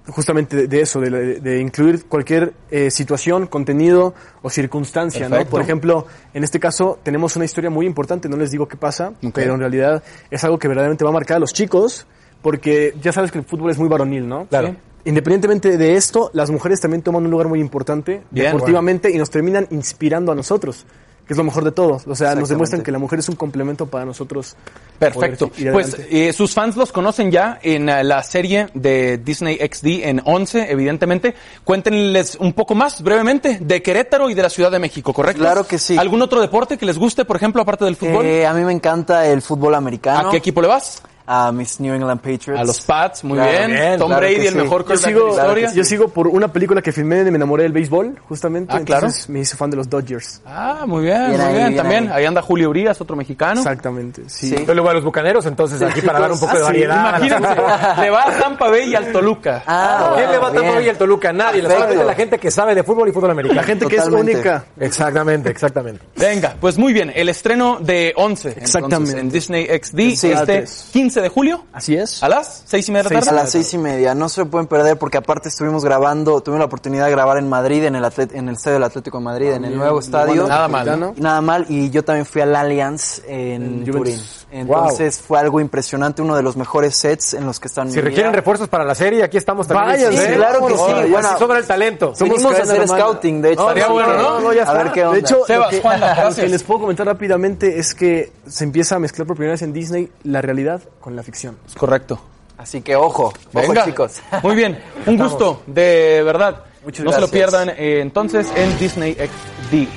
justamente 0.08 0.66
de, 0.66 0.80
eso, 0.80 1.00
de, 1.00 1.10
de- 1.10 1.40
de 1.40 1.60
incluir 1.60 2.04
cualquier 2.06 2.52
eh, 2.70 2.90
situación, 2.90 3.46
contenido 3.46 4.14
o 4.42 4.50
circunstancia, 4.50 5.28
¿no? 5.28 5.44
Por 5.44 5.60
ejemplo, 5.60 6.06
en 6.34 6.42
este 6.44 6.58
caso 6.58 6.98
tenemos 7.02 7.36
una 7.36 7.44
historia 7.44 7.70
muy 7.70 7.86
importante, 7.86 8.28
no 8.28 8.36
les 8.36 8.50
digo 8.50 8.66
qué 8.66 8.76
pasa, 8.76 9.12
pero 9.34 9.54
en 9.54 9.60
realidad 9.60 10.02
es 10.30 10.42
algo 10.44 10.58
que 10.58 10.68
verdaderamente 10.68 11.04
va 11.04 11.10
a 11.10 11.12
marcar 11.12 11.36
a 11.36 11.40
los 11.40 11.52
chicos, 11.52 12.06
porque 12.42 12.94
ya 13.02 13.12
sabes 13.12 13.30
que 13.30 13.38
el 13.38 13.44
fútbol 13.44 13.70
es 13.70 13.78
muy 13.78 13.88
varonil, 13.88 14.26
¿no? 14.28 14.46
Claro. 14.46 14.68
Sí. 14.68 14.76
Independientemente 15.04 15.78
de 15.78 15.94
esto, 15.96 16.30
las 16.34 16.50
mujeres 16.50 16.80
también 16.80 17.02
toman 17.02 17.24
un 17.24 17.30
lugar 17.30 17.48
muy 17.48 17.60
importante 17.60 18.22
Bien, 18.30 18.46
deportivamente 18.52 19.10
y 19.10 19.16
nos 19.16 19.30
terminan 19.30 19.66
inspirando 19.70 20.30
a 20.32 20.34
nosotros, 20.34 20.84
que 21.30 21.34
es 21.34 21.38
lo 21.38 21.44
mejor 21.44 21.62
de 21.62 21.70
todo. 21.70 22.00
O 22.08 22.16
sea, 22.16 22.34
nos 22.34 22.48
demuestran 22.48 22.82
que 22.82 22.90
la 22.90 22.98
mujer 22.98 23.20
es 23.20 23.28
un 23.28 23.36
complemento 23.36 23.86
para 23.86 24.04
nosotros. 24.04 24.56
Perfecto. 24.98 25.48
Pues 25.72 25.96
eh, 26.10 26.32
sus 26.32 26.52
fans 26.52 26.74
los 26.74 26.90
conocen 26.90 27.30
ya 27.30 27.60
en 27.62 27.88
eh, 27.88 28.02
la 28.02 28.24
serie 28.24 28.66
de 28.74 29.16
Disney 29.16 29.56
XD 29.56 30.08
en 30.08 30.22
11, 30.24 30.72
evidentemente. 30.72 31.36
Cuéntenles 31.62 32.34
un 32.34 32.52
poco 32.52 32.74
más, 32.74 33.00
brevemente, 33.00 33.58
de 33.60 33.80
Querétaro 33.80 34.28
y 34.28 34.34
de 34.34 34.42
la 34.42 34.50
Ciudad 34.50 34.72
de 34.72 34.80
México, 34.80 35.12
¿correcto? 35.12 35.40
Claro 35.40 35.64
que 35.64 35.78
sí. 35.78 35.96
¿Algún 35.96 36.20
otro 36.20 36.40
deporte 36.40 36.76
que 36.76 36.84
les 36.84 36.98
guste, 36.98 37.24
por 37.24 37.36
ejemplo, 37.36 37.62
aparte 37.62 37.84
del 37.84 37.94
fútbol? 37.94 38.26
Eh, 38.26 38.44
a 38.44 38.52
mí 38.52 38.64
me 38.64 38.72
encanta 38.72 39.24
el 39.28 39.40
fútbol 39.40 39.76
americano. 39.76 40.30
¿A 40.30 40.30
qué 40.32 40.38
equipo 40.38 40.60
le 40.60 40.66
vas? 40.66 41.00
a 41.32 41.52
mis 41.52 41.78
New 41.78 41.94
England 41.94 42.20
Patriots. 42.20 42.60
A 42.60 42.64
los 42.64 42.80
Pats, 42.80 43.22
muy 43.22 43.38
bien. 43.38 43.98
Tom 43.98 44.10
Brady, 44.10 44.48
el 44.48 44.56
mejor 44.56 44.84
yo 44.84 44.96
sigo, 44.96 45.20
de 45.20 45.26
la 45.26 45.30
historia. 45.30 45.62
Claro. 45.66 45.76
Yo 45.76 45.84
sigo 45.84 46.08
por 46.08 46.26
una 46.26 46.52
película 46.52 46.82
que 46.82 46.90
filmé 46.90 47.20
y 47.20 47.30
me 47.30 47.36
enamoré 47.36 47.62
del 47.62 47.72
béisbol, 47.72 48.18
justamente. 48.28 48.74
Ah, 48.74 48.80
claro. 48.84 49.06
Me 49.28 49.38
hice 49.38 49.56
fan 49.56 49.70
de 49.70 49.76
los 49.76 49.88
Dodgers. 49.88 50.42
Ah, 50.44 50.84
muy 50.88 51.04
bien, 51.04 51.30
muy 51.30 51.52
bien. 51.54 51.76
También 51.76 52.10
ahí. 52.10 52.24
anda 52.24 52.42
Julio 52.42 52.70
Urias, 52.70 53.00
otro 53.00 53.14
mexicano. 53.14 53.60
Exactamente, 53.60 54.22
sí. 54.26 54.48
sí. 54.48 54.64
Yo 54.66 54.74
le 54.74 54.80
voy 54.80 54.90
a 54.90 54.94
los 54.94 55.04
Bucaneros, 55.04 55.46
entonces, 55.46 55.80
aquí 55.82 56.00
para 56.00 56.18
dar 56.18 56.32
un 56.32 56.40
poco 56.40 56.54
de 56.54 56.62
ah, 56.62 56.64
variedad. 56.64 57.08
Imagínense, 57.10 57.54
le 58.00 58.10
va 58.10 58.22
a 58.22 58.38
Tampa 58.40 58.68
Bay 58.68 58.90
y 58.90 58.94
al 58.96 59.12
Toluca. 59.12 59.62
Ah, 59.64 59.98
ah 60.00 60.12
¿Quién 60.16 60.32
le 60.32 60.38
va 60.38 60.48
a 60.48 60.52
Tampa 60.52 60.72
Bay 60.72 60.86
y 60.86 60.88
al 60.88 60.98
Toluca? 60.98 61.32
Nadie. 61.32 61.62
Solamente 61.62 62.04
la 62.04 62.14
gente 62.14 62.38
que 62.38 62.50
sabe 62.50 62.74
de 62.74 62.82
fútbol 62.82 63.08
y 63.08 63.12
fútbol 63.12 63.30
americano. 63.30 63.60
La 63.60 63.66
gente 63.66 63.86
que 63.86 63.96
es 63.96 64.08
única. 64.08 64.64
Exactamente, 64.80 65.48
exactamente. 65.48 66.04
Venga, 66.16 66.56
pues 66.60 66.76
muy 66.76 66.92
bien. 66.92 67.12
El 67.14 67.28
estreno 67.28 67.78
de 67.80 68.14
11. 68.16 68.56
Exactamente. 68.60 69.20
en 69.20 69.30
Disney 69.30 69.66
XD 69.66 70.00
este 70.24 70.64
15 70.92 71.19
de 71.20 71.28
julio. 71.28 71.64
Así 71.72 71.96
es. 71.96 72.22
¿A 72.22 72.28
las 72.28 72.62
6 72.66 72.88
y 72.88 72.92
media 72.92 73.08
de 73.08 73.14
la 73.14 73.20
tarde? 73.20 73.38
A 73.38 73.42
las 73.42 73.50
6 73.50 73.74
y 73.74 73.78
media. 73.78 74.14
No 74.14 74.28
se 74.28 74.44
pueden 74.44 74.66
perder 74.66 74.98
porque 74.98 75.18
aparte 75.18 75.48
estuvimos 75.48 75.84
grabando, 75.84 76.40
tuvimos 76.40 76.60
la 76.60 76.66
oportunidad 76.66 77.06
de 77.06 77.10
grabar 77.12 77.38
en 77.38 77.48
Madrid, 77.48 77.84
en 77.84 77.96
el 77.96 78.04
atlet 78.04 78.34
en 78.34 78.48
el 78.48 78.58
sede 78.58 78.74
del 78.74 78.84
Atlético 78.84 79.18
de 79.18 79.24
Madrid, 79.24 79.52
en 79.52 79.64
el 79.64 79.76
nuevo 79.76 80.00
estadio. 80.00 80.46
nada 80.46 80.68
mal. 80.68 81.00
¿no? 81.00 81.14
Nada 81.16 81.40
mal. 81.40 81.66
Y 81.68 81.90
yo 81.90 82.04
también 82.04 82.26
fui 82.26 82.42
al 82.42 82.54
Allianz 82.54 83.22
en, 83.26 83.84
Turín. 83.84 84.20
Entonces 84.50 85.20
fue 85.20 85.38
algo 85.38 85.60
impresionante, 85.60 86.22
uno 86.22 86.34
de 86.34 86.42
los 86.42 86.56
mejores 86.56 86.96
sets 86.96 87.34
en 87.34 87.46
los 87.46 87.60
que 87.60 87.68
están. 87.68 87.90
Si 87.90 88.00
requieren 88.00 88.32
refuerzos 88.32 88.68
para 88.68 88.84
la 88.84 88.94
serie, 88.94 89.22
aquí 89.22 89.36
estamos 89.36 89.66
también. 89.66 89.88
Vaya, 89.88 90.10
sí, 90.10 90.32
¿eh? 90.32 90.34
claro 90.36 90.66
que 90.66 90.74
sí. 90.74 91.10
Bueno, 91.10 91.38
sobra 91.38 91.58
el 91.58 91.66
talento. 91.66 92.14
Somos 92.14 92.44
a 92.44 92.62
hacer 92.62 92.88
scouting, 92.88 93.42
de 93.42 93.52
hecho. 93.52 93.64
Bueno, 93.92 94.40
¿no? 94.40 94.52
ya 94.52 94.62
está. 94.62 94.82
Ver 94.82 94.92
qué 94.92 95.04
onda. 95.04 95.14
De 95.14 95.20
hecho, 95.20 95.44
Sebas, 95.46 95.80
Juan, 95.80 96.00
lo 96.00 96.34
que 96.34 96.48
les 96.48 96.62
puedo 96.62 96.80
comentar 96.80 97.06
rápidamente 97.06 97.78
es 97.78 97.94
que 97.94 98.32
se 98.46 98.64
empieza 98.64 98.96
a 98.96 98.98
mezclar 98.98 99.26
por 99.26 99.36
primera 99.36 99.52
vez 99.52 99.62
en 99.62 99.72
Disney 99.72 100.10
la 100.24 100.42
realidad 100.42 100.80
con 101.00 101.16
la 101.16 101.22
ficción. 101.22 101.56
Es 101.66 101.74
correcto. 101.74 102.20
Así 102.58 102.82
que 102.82 102.94
ojo, 102.94 103.24
ojo 103.24 103.34
Venga. 103.52 103.84
chicos. 103.84 104.20
Muy 104.42 104.54
bien, 104.54 104.78
un 105.06 105.16
gusto, 105.16 105.62
de 105.66 106.22
verdad. 106.24 106.64
Muchas 106.84 107.04
no 107.04 107.12
se 107.12 107.20
lo 107.20 107.28
pierdan 107.28 107.70
eh, 107.70 108.00
entonces 108.00 108.50
en 108.54 108.78
Disney 108.78 109.14
XD. 109.14 109.88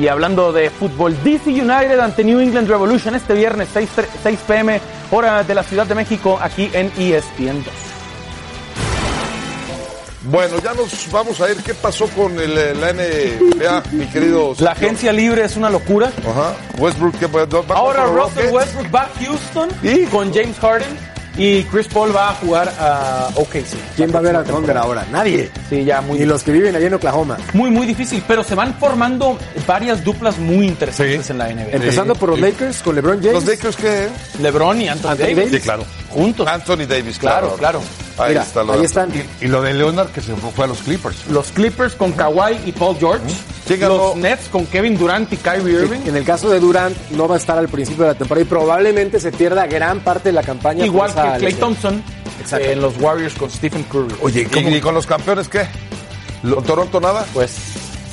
Y 0.00 0.08
hablando 0.08 0.52
de 0.52 0.70
fútbol, 0.70 1.16
DC 1.22 1.50
United 1.50 1.98
ante 1.98 2.24
New 2.24 2.40
England 2.40 2.68
Revolution 2.68 3.14
este 3.14 3.34
viernes 3.34 3.68
6, 3.72 3.90
6 4.22 4.40
pm, 4.46 4.80
hora 5.10 5.44
de 5.44 5.54
la 5.54 5.62
Ciudad 5.62 5.86
de 5.86 5.94
México, 5.94 6.38
aquí 6.40 6.70
en 6.72 6.86
ESPN 6.96 7.62
2. 7.62 7.91
Bueno, 10.24 10.56
ya 10.62 10.72
nos 10.74 11.10
vamos 11.10 11.40
a 11.40 11.50
ir. 11.50 11.56
¿Qué 11.58 11.74
pasó 11.74 12.06
con 12.08 12.38
el, 12.38 12.56
eh, 12.56 12.74
la 12.74 12.92
NBA, 12.92 13.82
mi 13.92 14.06
querido? 14.06 14.54
La 14.58 14.72
agencia 14.72 15.12
libre 15.12 15.44
es 15.44 15.56
una 15.56 15.68
locura. 15.68 16.12
Ajá. 16.18 16.54
Westbrook, 16.78 17.18
¿qué 17.18 17.26
va 17.26 17.46
Ahora 17.74 18.06
Russell? 18.06 18.52
Westbrook 18.52 18.94
va 18.94 19.02
a 19.02 19.10
Houston 19.20 19.70
¿Y? 19.82 20.04
con 20.06 20.32
James 20.32 20.58
Harden 20.58 21.12
y 21.36 21.64
Chris 21.64 21.86
Paul 21.88 22.14
va 22.14 22.30
a 22.30 22.34
jugar 22.34 22.72
a 22.78 23.30
OKC. 23.34 23.76
¿Quién 23.96 24.14
va 24.14 24.18
a 24.18 24.22
ver 24.22 24.36
a 24.36 24.44
Thunder 24.44 24.76
ahora? 24.76 25.06
Nadie. 25.10 25.50
Sí, 25.68 25.84
ya 25.84 26.00
muy 26.00 26.18
Ni 26.18 26.26
los 26.26 26.42
que 26.42 26.52
viven 26.52 26.74
allá 26.76 26.86
en 26.86 26.94
Oklahoma. 26.94 27.36
Muy, 27.54 27.70
muy 27.70 27.86
difícil, 27.86 28.22
pero 28.26 28.44
se 28.44 28.54
van 28.54 28.74
formando 28.74 29.38
varias 29.66 30.04
duplas 30.04 30.38
muy 30.38 30.66
interesantes 30.66 31.30
en 31.30 31.38
la 31.38 31.48
NBA. 31.48 31.70
Empezando 31.72 32.14
por 32.14 32.28
los 32.30 32.40
Lakers 32.40 32.82
con 32.82 32.94
LeBron 32.94 33.18
James. 33.20 33.34
¿Los 33.34 33.46
Lakers 33.46 33.76
qué? 33.76 34.08
LeBron 34.40 34.80
y 34.82 34.88
Anthony, 34.88 35.08
Anthony 35.10 35.22
Davis. 35.24 35.36
Davis. 35.36 35.52
Sí, 35.52 35.60
claro. 35.60 35.84
Juntos. 36.10 36.46
Anthony 36.46 36.86
Davis, 36.86 37.18
Claro, 37.18 37.54
claro. 37.56 37.80
claro. 37.80 37.82
Ahí 38.18 38.28
Mira, 38.30 38.42
está 38.42 38.62
lo 38.62 38.74
ahí 38.74 38.84
están. 38.84 39.08
Y 39.40 39.46
lo 39.46 39.62
de 39.62 39.72
Leonard 39.72 40.08
que 40.10 40.20
se 40.20 40.34
fue 40.36 40.64
a 40.66 40.68
los 40.68 40.82
Clippers. 40.82 41.26
Los 41.30 41.48
Clippers 41.52 41.94
con 41.94 42.12
Kawhi 42.12 42.60
y 42.66 42.72
Paul 42.72 42.96
George. 42.98 43.24
¿Quién 43.24 43.38
ganó? 43.76 43.96
Los 43.96 44.16
Nets 44.16 44.48
con 44.50 44.66
Kevin 44.66 44.98
Durant 44.98 45.32
y 45.32 45.36
Kyrie 45.36 45.82
Irving. 45.82 46.00
En 46.06 46.16
el 46.16 46.24
caso 46.24 46.50
de 46.50 46.60
Durant, 46.60 46.96
no 47.10 47.28
va 47.28 47.36
a 47.36 47.38
estar 47.38 47.56
al 47.58 47.68
principio 47.68 48.04
de 48.04 48.12
la 48.12 48.18
temporada 48.18 48.44
y 48.44 48.48
probablemente 48.48 49.20
se 49.20 49.30
pierda 49.32 49.66
gran 49.66 50.00
parte 50.00 50.30
de 50.30 50.32
la 50.32 50.42
campaña. 50.42 50.84
Igual 50.84 51.14
que 51.14 51.38
Clay. 51.38 51.54
Thompson 51.54 52.02
Exacto. 52.40 52.68
en 52.68 52.80
los 52.80 52.96
Warriors 53.00 53.34
con 53.34 53.50
Stephen 53.50 53.84
Curry. 53.84 54.14
Oye, 54.20 54.48
¿y, 54.52 54.74
y 54.76 54.80
con 54.80 54.94
los 54.94 55.06
campeones 55.06 55.48
qué? 55.48 55.66
¿Con 56.42 56.64
Toronto 56.64 57.00
nada? 57.00 57.24
Pues 57.32 57.52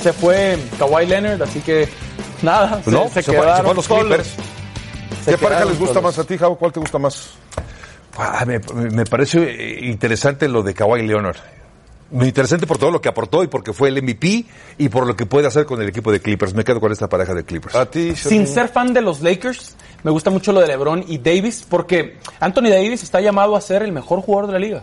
se 0.00 0.12
fue 0.12 0.56
Kawhi 0.78 1.06
Leonard, 1.06 1.42
así 1.42 1.60
que 1.60 1.88
nada. 2.42 2.80
no, 2.86 3.04
se, 3.04 3.08
fue, 3.10 3.22
se 3.22 3.32
quedaron 3.32 3.76
los. 3.76 3.88
Clippers. 3.88 4.34
Se 5.24 5.32
¿Qué 5.32 5.38
pareja 5.38 5.64
les 5.66 5.78
gusta 5.78 5.94
solos. 5.94 6.16
más 6.16 6.18
a 6.24 6.24
ti, 6.26 6.38
Javo? 6.38 6.56
¿Cuál 6.56 6.72
te 6.72 6.80
gusta 6.80 6.98
más? 6.98 7.30
Ah, 8.16 8.44
me, 8.46 8.58
me 8.90 9.04
parece 9.04 9.42
eh, 9.42 9.86
interesante 9.86 10.48
lo 10.48 10.62
de 10.62 10.74
Kawhi 10.74 11.06
Leonard. 11.06 11.36
Muy 12.10 12.26
interesante 12.26 12.66
por 12.66 12.78
todo 12.78 12.90
lo 12.90 13.00
que 13.00 13.08
aportó 13.08 13.44
y 13.44 13.46
porque 13.46 13.72
fue 13.72 13.88
el 13.88 14.02
MVP 14.02 14.44
y 14.78 14.88
por 14.88 15.06
lo 15.06 15.14
que 15.14 15.26
puede 15.26 15.46
hacer 15.46 15.64
con 15.64 15.80
el 15.80 15.88
equipo 15.88 16.10
de 16.10 16.20
Clippers. 16.20 16.54
Me 16.54 16.64
quedo 16.64 16.80
con 16.80 16.90
esta 16.90 17.08
pareja 17.08 17.34
de 17.34 17.44
Clippers. 17.44 17.74
A 17.74 17.86
ti, 17.86 18.16
Sin 18.16 18.46
ser 18.46 18.68
fan 18.68 18.92
de 18.92 19.00
los 19.00 19.20
Lakers, 19.20 19.76
me 20.02 20.10
gusta 20.10 20.30
mucho 20.30 20.52
lo 20.52 20.60
de 20.60 20.66
LeBron 20.66 21.04
y 21.06 21.18
Davis, 21.18 21.64
porque 21.68 22.18
Anthony 22.40 22.68
Davis 22.70 23.02
está 23.02 23.20
llamado 23.20 23.54
a 23.54 23.60
ser 23.60 23.82
el 23.82 23.92
mejor 23.92 24.20
jugador 24.22 24.48
de 24.48 24.52
la 24.54 24.58
liga. 24.58 24.82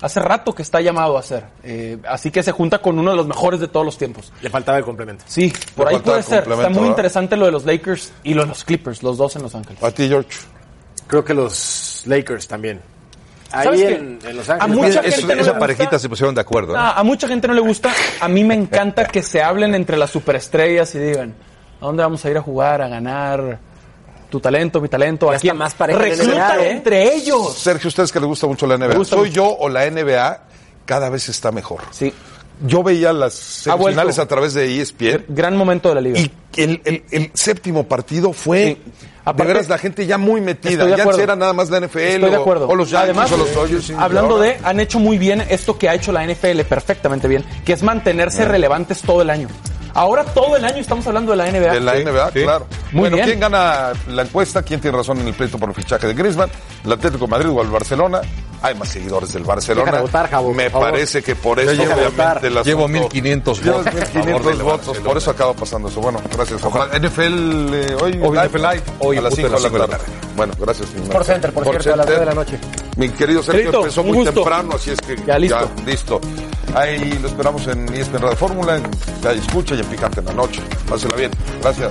Hace 0.00 0.20
rato 0.20 0.54
que 0.54 0.62
está 0.62 0.80
llamado 0.80 1.18
a 1.18 1.22
ser. 1.22 1.44
Eh, 1.62 1.98
así 2.08 2.30
que 2.30 2.42
se 2.42 2.52
junta 2.52 2.78
con 2.78 2.98
uno 2.98 3.10
de 3.10 3.16
los 3.18 3.26
mejores 3.26 3.60
de 3.60 3.68
todos 3.68 3.84
los 3.84 3.98
tiempos. 3.98 4.32
Le 4.40 4.48
faltaba 4.48 4.78
el 4.78 4.84
complemento. 4.84 5.24
Sí, 5.26 5.52
por 5.76 5.90
Le 5.90 5.96
ahí 5.96 6.02
puede 6.02 6.22
ser. 6.22 6.38
Está 6.48 6.56
muy 6.70 6.78
¿verdad? 6.78 6.86
interesante 6.86 7.36
lo 7.36 7.44
de 7.46 7.52
los 7.52 7.66
Lakers 7.66 8.12
y 8.22 8.32
lo 8.32 8.42
de 8.42 8.48
los 8.48 8.64
Clippers, 8.64 9.02
los 9.02 9.18
dos 9.18 9.36
en 9.36 9.42
Los 9.42 9.54
Ángeles. 9.54 9.82
A 9.82 9.90
ti, 9.90 10.08
George. 10.08 10.30
Creo 11.06 11.22
que 11.24 11.34
los 11.34 12.04
Lakers 12.06 12.48
también. 12.48 12.80
Ahí 13.52 13.82
en, 13.82 14.18
en 14.24 14.36
Los 14.36 14.48
A 14.48 14.54
Ángeles. 14.54 14.76
mucha 14.76 15.00
Es- 15.00 15.14
gente 15.16 15.22
no 15.22 15.34
le 15.34 15.40
esa 15.42 15.50
gusta. 15.50 15.58
parejita 15.58 15.98
se 15.98 16.08
pusieron 16.08 16.34
de 16.34 16.40
acuerdo. 16.40 16.74
¿eh? 16.74 16.78
Ah, 16.78 16.94
a 16.98 17.02
mucha 17.02 17.26
gente 17.28 17.48
no 17.48 17.54
le 17.54 17.60
gusta. 17.60 17.92
A 18.20 18.28
mí 18.28 18.44
me 18.44 18.54
encanta 18.54 19.04
que 19.06 19.22
se 19.22 19.42
hablen 19.42 19.74
entre 19.74 19.96
las 19.96 20.10
superestrellas 20.10 20.94
y 20.94 20.98
digan, 20.98 21.34
¿a 21.80 21.84
dónde 21.86 22.02
vamos 22.02 22.24
a 22.24 22.30
ir 22.30 22.36
a 22.36 22.42
jugar, 22.42 22.82
a 22.82 22.88
ganar? 22.88 23.58
Tu 24.30 24.38
talento, 24.38 24.80
mi 24.80 24.88
talento. 24.88 25.30
Ya 25.32 25.36
¿A 25.36 25.40
quién? 25.40 25.56
más 25.56 25.74
pareja 25.74 25.98
NBA, 26.24 26.56
¿eh? 26.64 26.70
entre 26.70 27.14
ellos. 27.14 27.52
Sergio, 27.58 27.88
¿ustedes 27.88 28.12
que 28.12 28.20
les 28.20 28.28
gusta 28.28 28.46
mucho 28.46 28.66
la 28.66 28.76
NBA? 28.78 29.04
¿Soy 29.04 29.18
mucho. 29.20 29.32
yo 29.32 29.56
o 29.58 29.68
la 29.68 29.90
NBA 29.90 30.42
cada 30.84 31.08
vez 31.10 31.28
está 31.28 31.50
mejor? 31.50 31.80
Sí, 31.90 32.12
Yo 32.64 32.82
veía 32.84 33.12
las 33.12 33.34
semifinales 33.34 34.18
a 34.20 34.26
través 34.28 34.54
de 34.54 34.80
ESPN 34.80 35.24
gran 35.28 35.56
momento 35.56 35.88
de 35.88 35.94
la 35.96 36.00
liga. 36.02 36.20
y 36.20 36.30
el, 36.56 36.80
el- 36.84 37.04
el 37.10 37.30
séptimo 37.34 37.84
partido 37.88 38.32
fue... 38.32 38.76
Sí. 38.84 38.92
De 39.24 39.30
Aparte- 39.30 39.44
veras, 39.52 39.68
la 39.68 39.78
gente 39.78 40.06
ya 40.06 40.18
muy 40.18 40.40
metida. 40.40 40.72
Estoy 40.72 40.90
de 40.92 40.96
Ya 40.96 41.02
antes 41.04 41.18
era 41.18 41.36
nada 41.36 41.52
más 41.52 41.70
la 41.70 41.78
NFL 41.80 41.98
Estoy 42.14 42.30
de 42.30 42.36
o- 42.36 42.40
acuerdo. 42.40 42.68
o, 42.68 42.74
los 42.74 42.90
Yankees 42.90 43.10
Además, 43.10 43.32
o 43.32 43.36
los 43.36 43.54
Dodgers. 43.54 43.90
hablando 43.98 44.38
de, 44.38 44.58
han 44.64 44.80
hecho 44.80 44.98
muy 44.98 45.18
bien 45.18 45.44
esto 45.48 45.76
que 45.78 45.88
ha 45.88 45.94
hecho 45.94 46.10
la 46.12 46.24
NFL 46.24 46.64
perfectamente 46.64 47.28
bien, 47.28 47.44
que 47.64 47.72
es 47.74 47.82
mantenerse 47.82 48.44
relevantes 48.46 49.02
todo 49.02 49.22
el 49.22 49.30
año. 49.30 49.48
Ahora 49.92 50.24
todo 50.24 50.56
el 50.56 50.64
año 50.64 50.76
estamos 50.76 51.04
hablando 51.08 51.32
de 51.32 51.36
la 51.38 51.46
NBA. 51.50 51.72
De 51.74 51.80
la 51.80 51.94
NBA, 51.96 52.30
claro. 52.30 52.66
Muy 52.92 53.00
bueno, 53.00 53.16
bien. 53.16 53.26
¿quién 53.28 53.40
gana 53.40 53.92
la 54.08 54.22
encuesta? 54.22 54.62
¿Quién 54.62 54.80
tiene 54.80 54.96
razón 54.96 55.18
en 55.20 55.26
el 55.28 55.34
pleito 55.34 55.58
por 55.58 55.68
el 55.68 55.74
fichaje 55.74 56.06
de 56.06 56.14
Griezmann? 56.14 56.48
¿El 56.84 56.92
Atlético 56.92 57.24
de 57.26 57.30
Madrid 57.30 57.48
o 57.50 57.60
el 57.60 57.68
Barcelona? 57.68 58.20
Hay 58.62 58.74
más 58.74 58.88
seguidores 58.90 59.32
del 59.32 59.44
Barcelona. 59.44 59.90
De 59.92 60.00
votar, 60.02 60.28
Jabo, 60.28 60.52
Me 60.52 60.68
por 60.68 60.82
parece 60.82 61.22
que 61.22 61.34
por 61.34 61.58
eso, 61.58 61.72
llevo- 61.72 61.94
obviamente, 61.94 62.46
el 62.48 62.52
llevo 62.62 62.84
asunto- 62.84 62.88
1500 62.88 63.62
Llevas 63.62 63.84
votos 63.84 63.86
a 63.86 63.92
favor 63.92 64.14
1500 64.14 64.46
del 64.46 64.62
votos, 64.62 64.98
por 64.98 65.16
eso 65.16 65.30
acaba 65.30 65.52
pasando 65.54 65.88
eso. 65.88 66.00
Bueno, 66.00 66.20
gracias. 66.34 66.62
Ojalá. 66.62 66.94
NFL 66.98 67.74
eh, 67.74 67.96
hoy, 68.00 68.20
Hoy 68.22 68.36
live, 68.36 68.48
NFL 68.48 68.58
Live, 68.58 68.82
hoy 68.98 69.16
a 69.16 69.20
las 69.22 69.32
a 69.32 69.36
5 69.36 69.48
punto 69.48 69.68
de 69.68 69.68
la 69.70 69.70
de 69.70 69.78
las 69.78 69.90
tarde. 69.90 70.04
Bueno, 70.36 70.52
gracias. 70.58 70.88
Por 71.10 71.24
Center, 71.24 71.52
por 71.52 71.62
Sport 71.64 71.82
cierto, 71.82 71.94
a 71.94 71.96
las 71.96 72.06
Center. 72.06 72.06
9 72.06 72.20
de 72.20 72.26
la 72.26 72.34
noche. 72.34 72.58
Mi 72.96 73.08
querido 73.08 73.42
Sergio 73.42 73.74
empezó 73.80 74.00
un 74.02 74.06
muy 74.08 74.16
gusto. 74.18 74.32
temprano, 74.34 74.72
así 74.74 74.90
es 74.90 75.00
que 75.00 75.16
Ya, 75.26 75.38
listo. 75.38 75.70
listo. 75.86 76.20
Ahí 76.74 77.18
lo 77.20 77.28
esperamos 77.28 77.66
en 77.66 77.88
ESPN 77.94 78.20
Radio 78.22 78.36
Fórmula, 78.36 78.76
en 78.76 78.82
Calle 79.22 79.40
Escucha 79.40 79.74
y 79.74 79.80
en 79.80 79.86
Picante 79.86 80.20
en 80.20 80.26
la 80.26 80.32
noche. 80.34 80.60
Pásela 80.88 81.16
bien. 81.16 81.30
Gracias. 81.62 81.90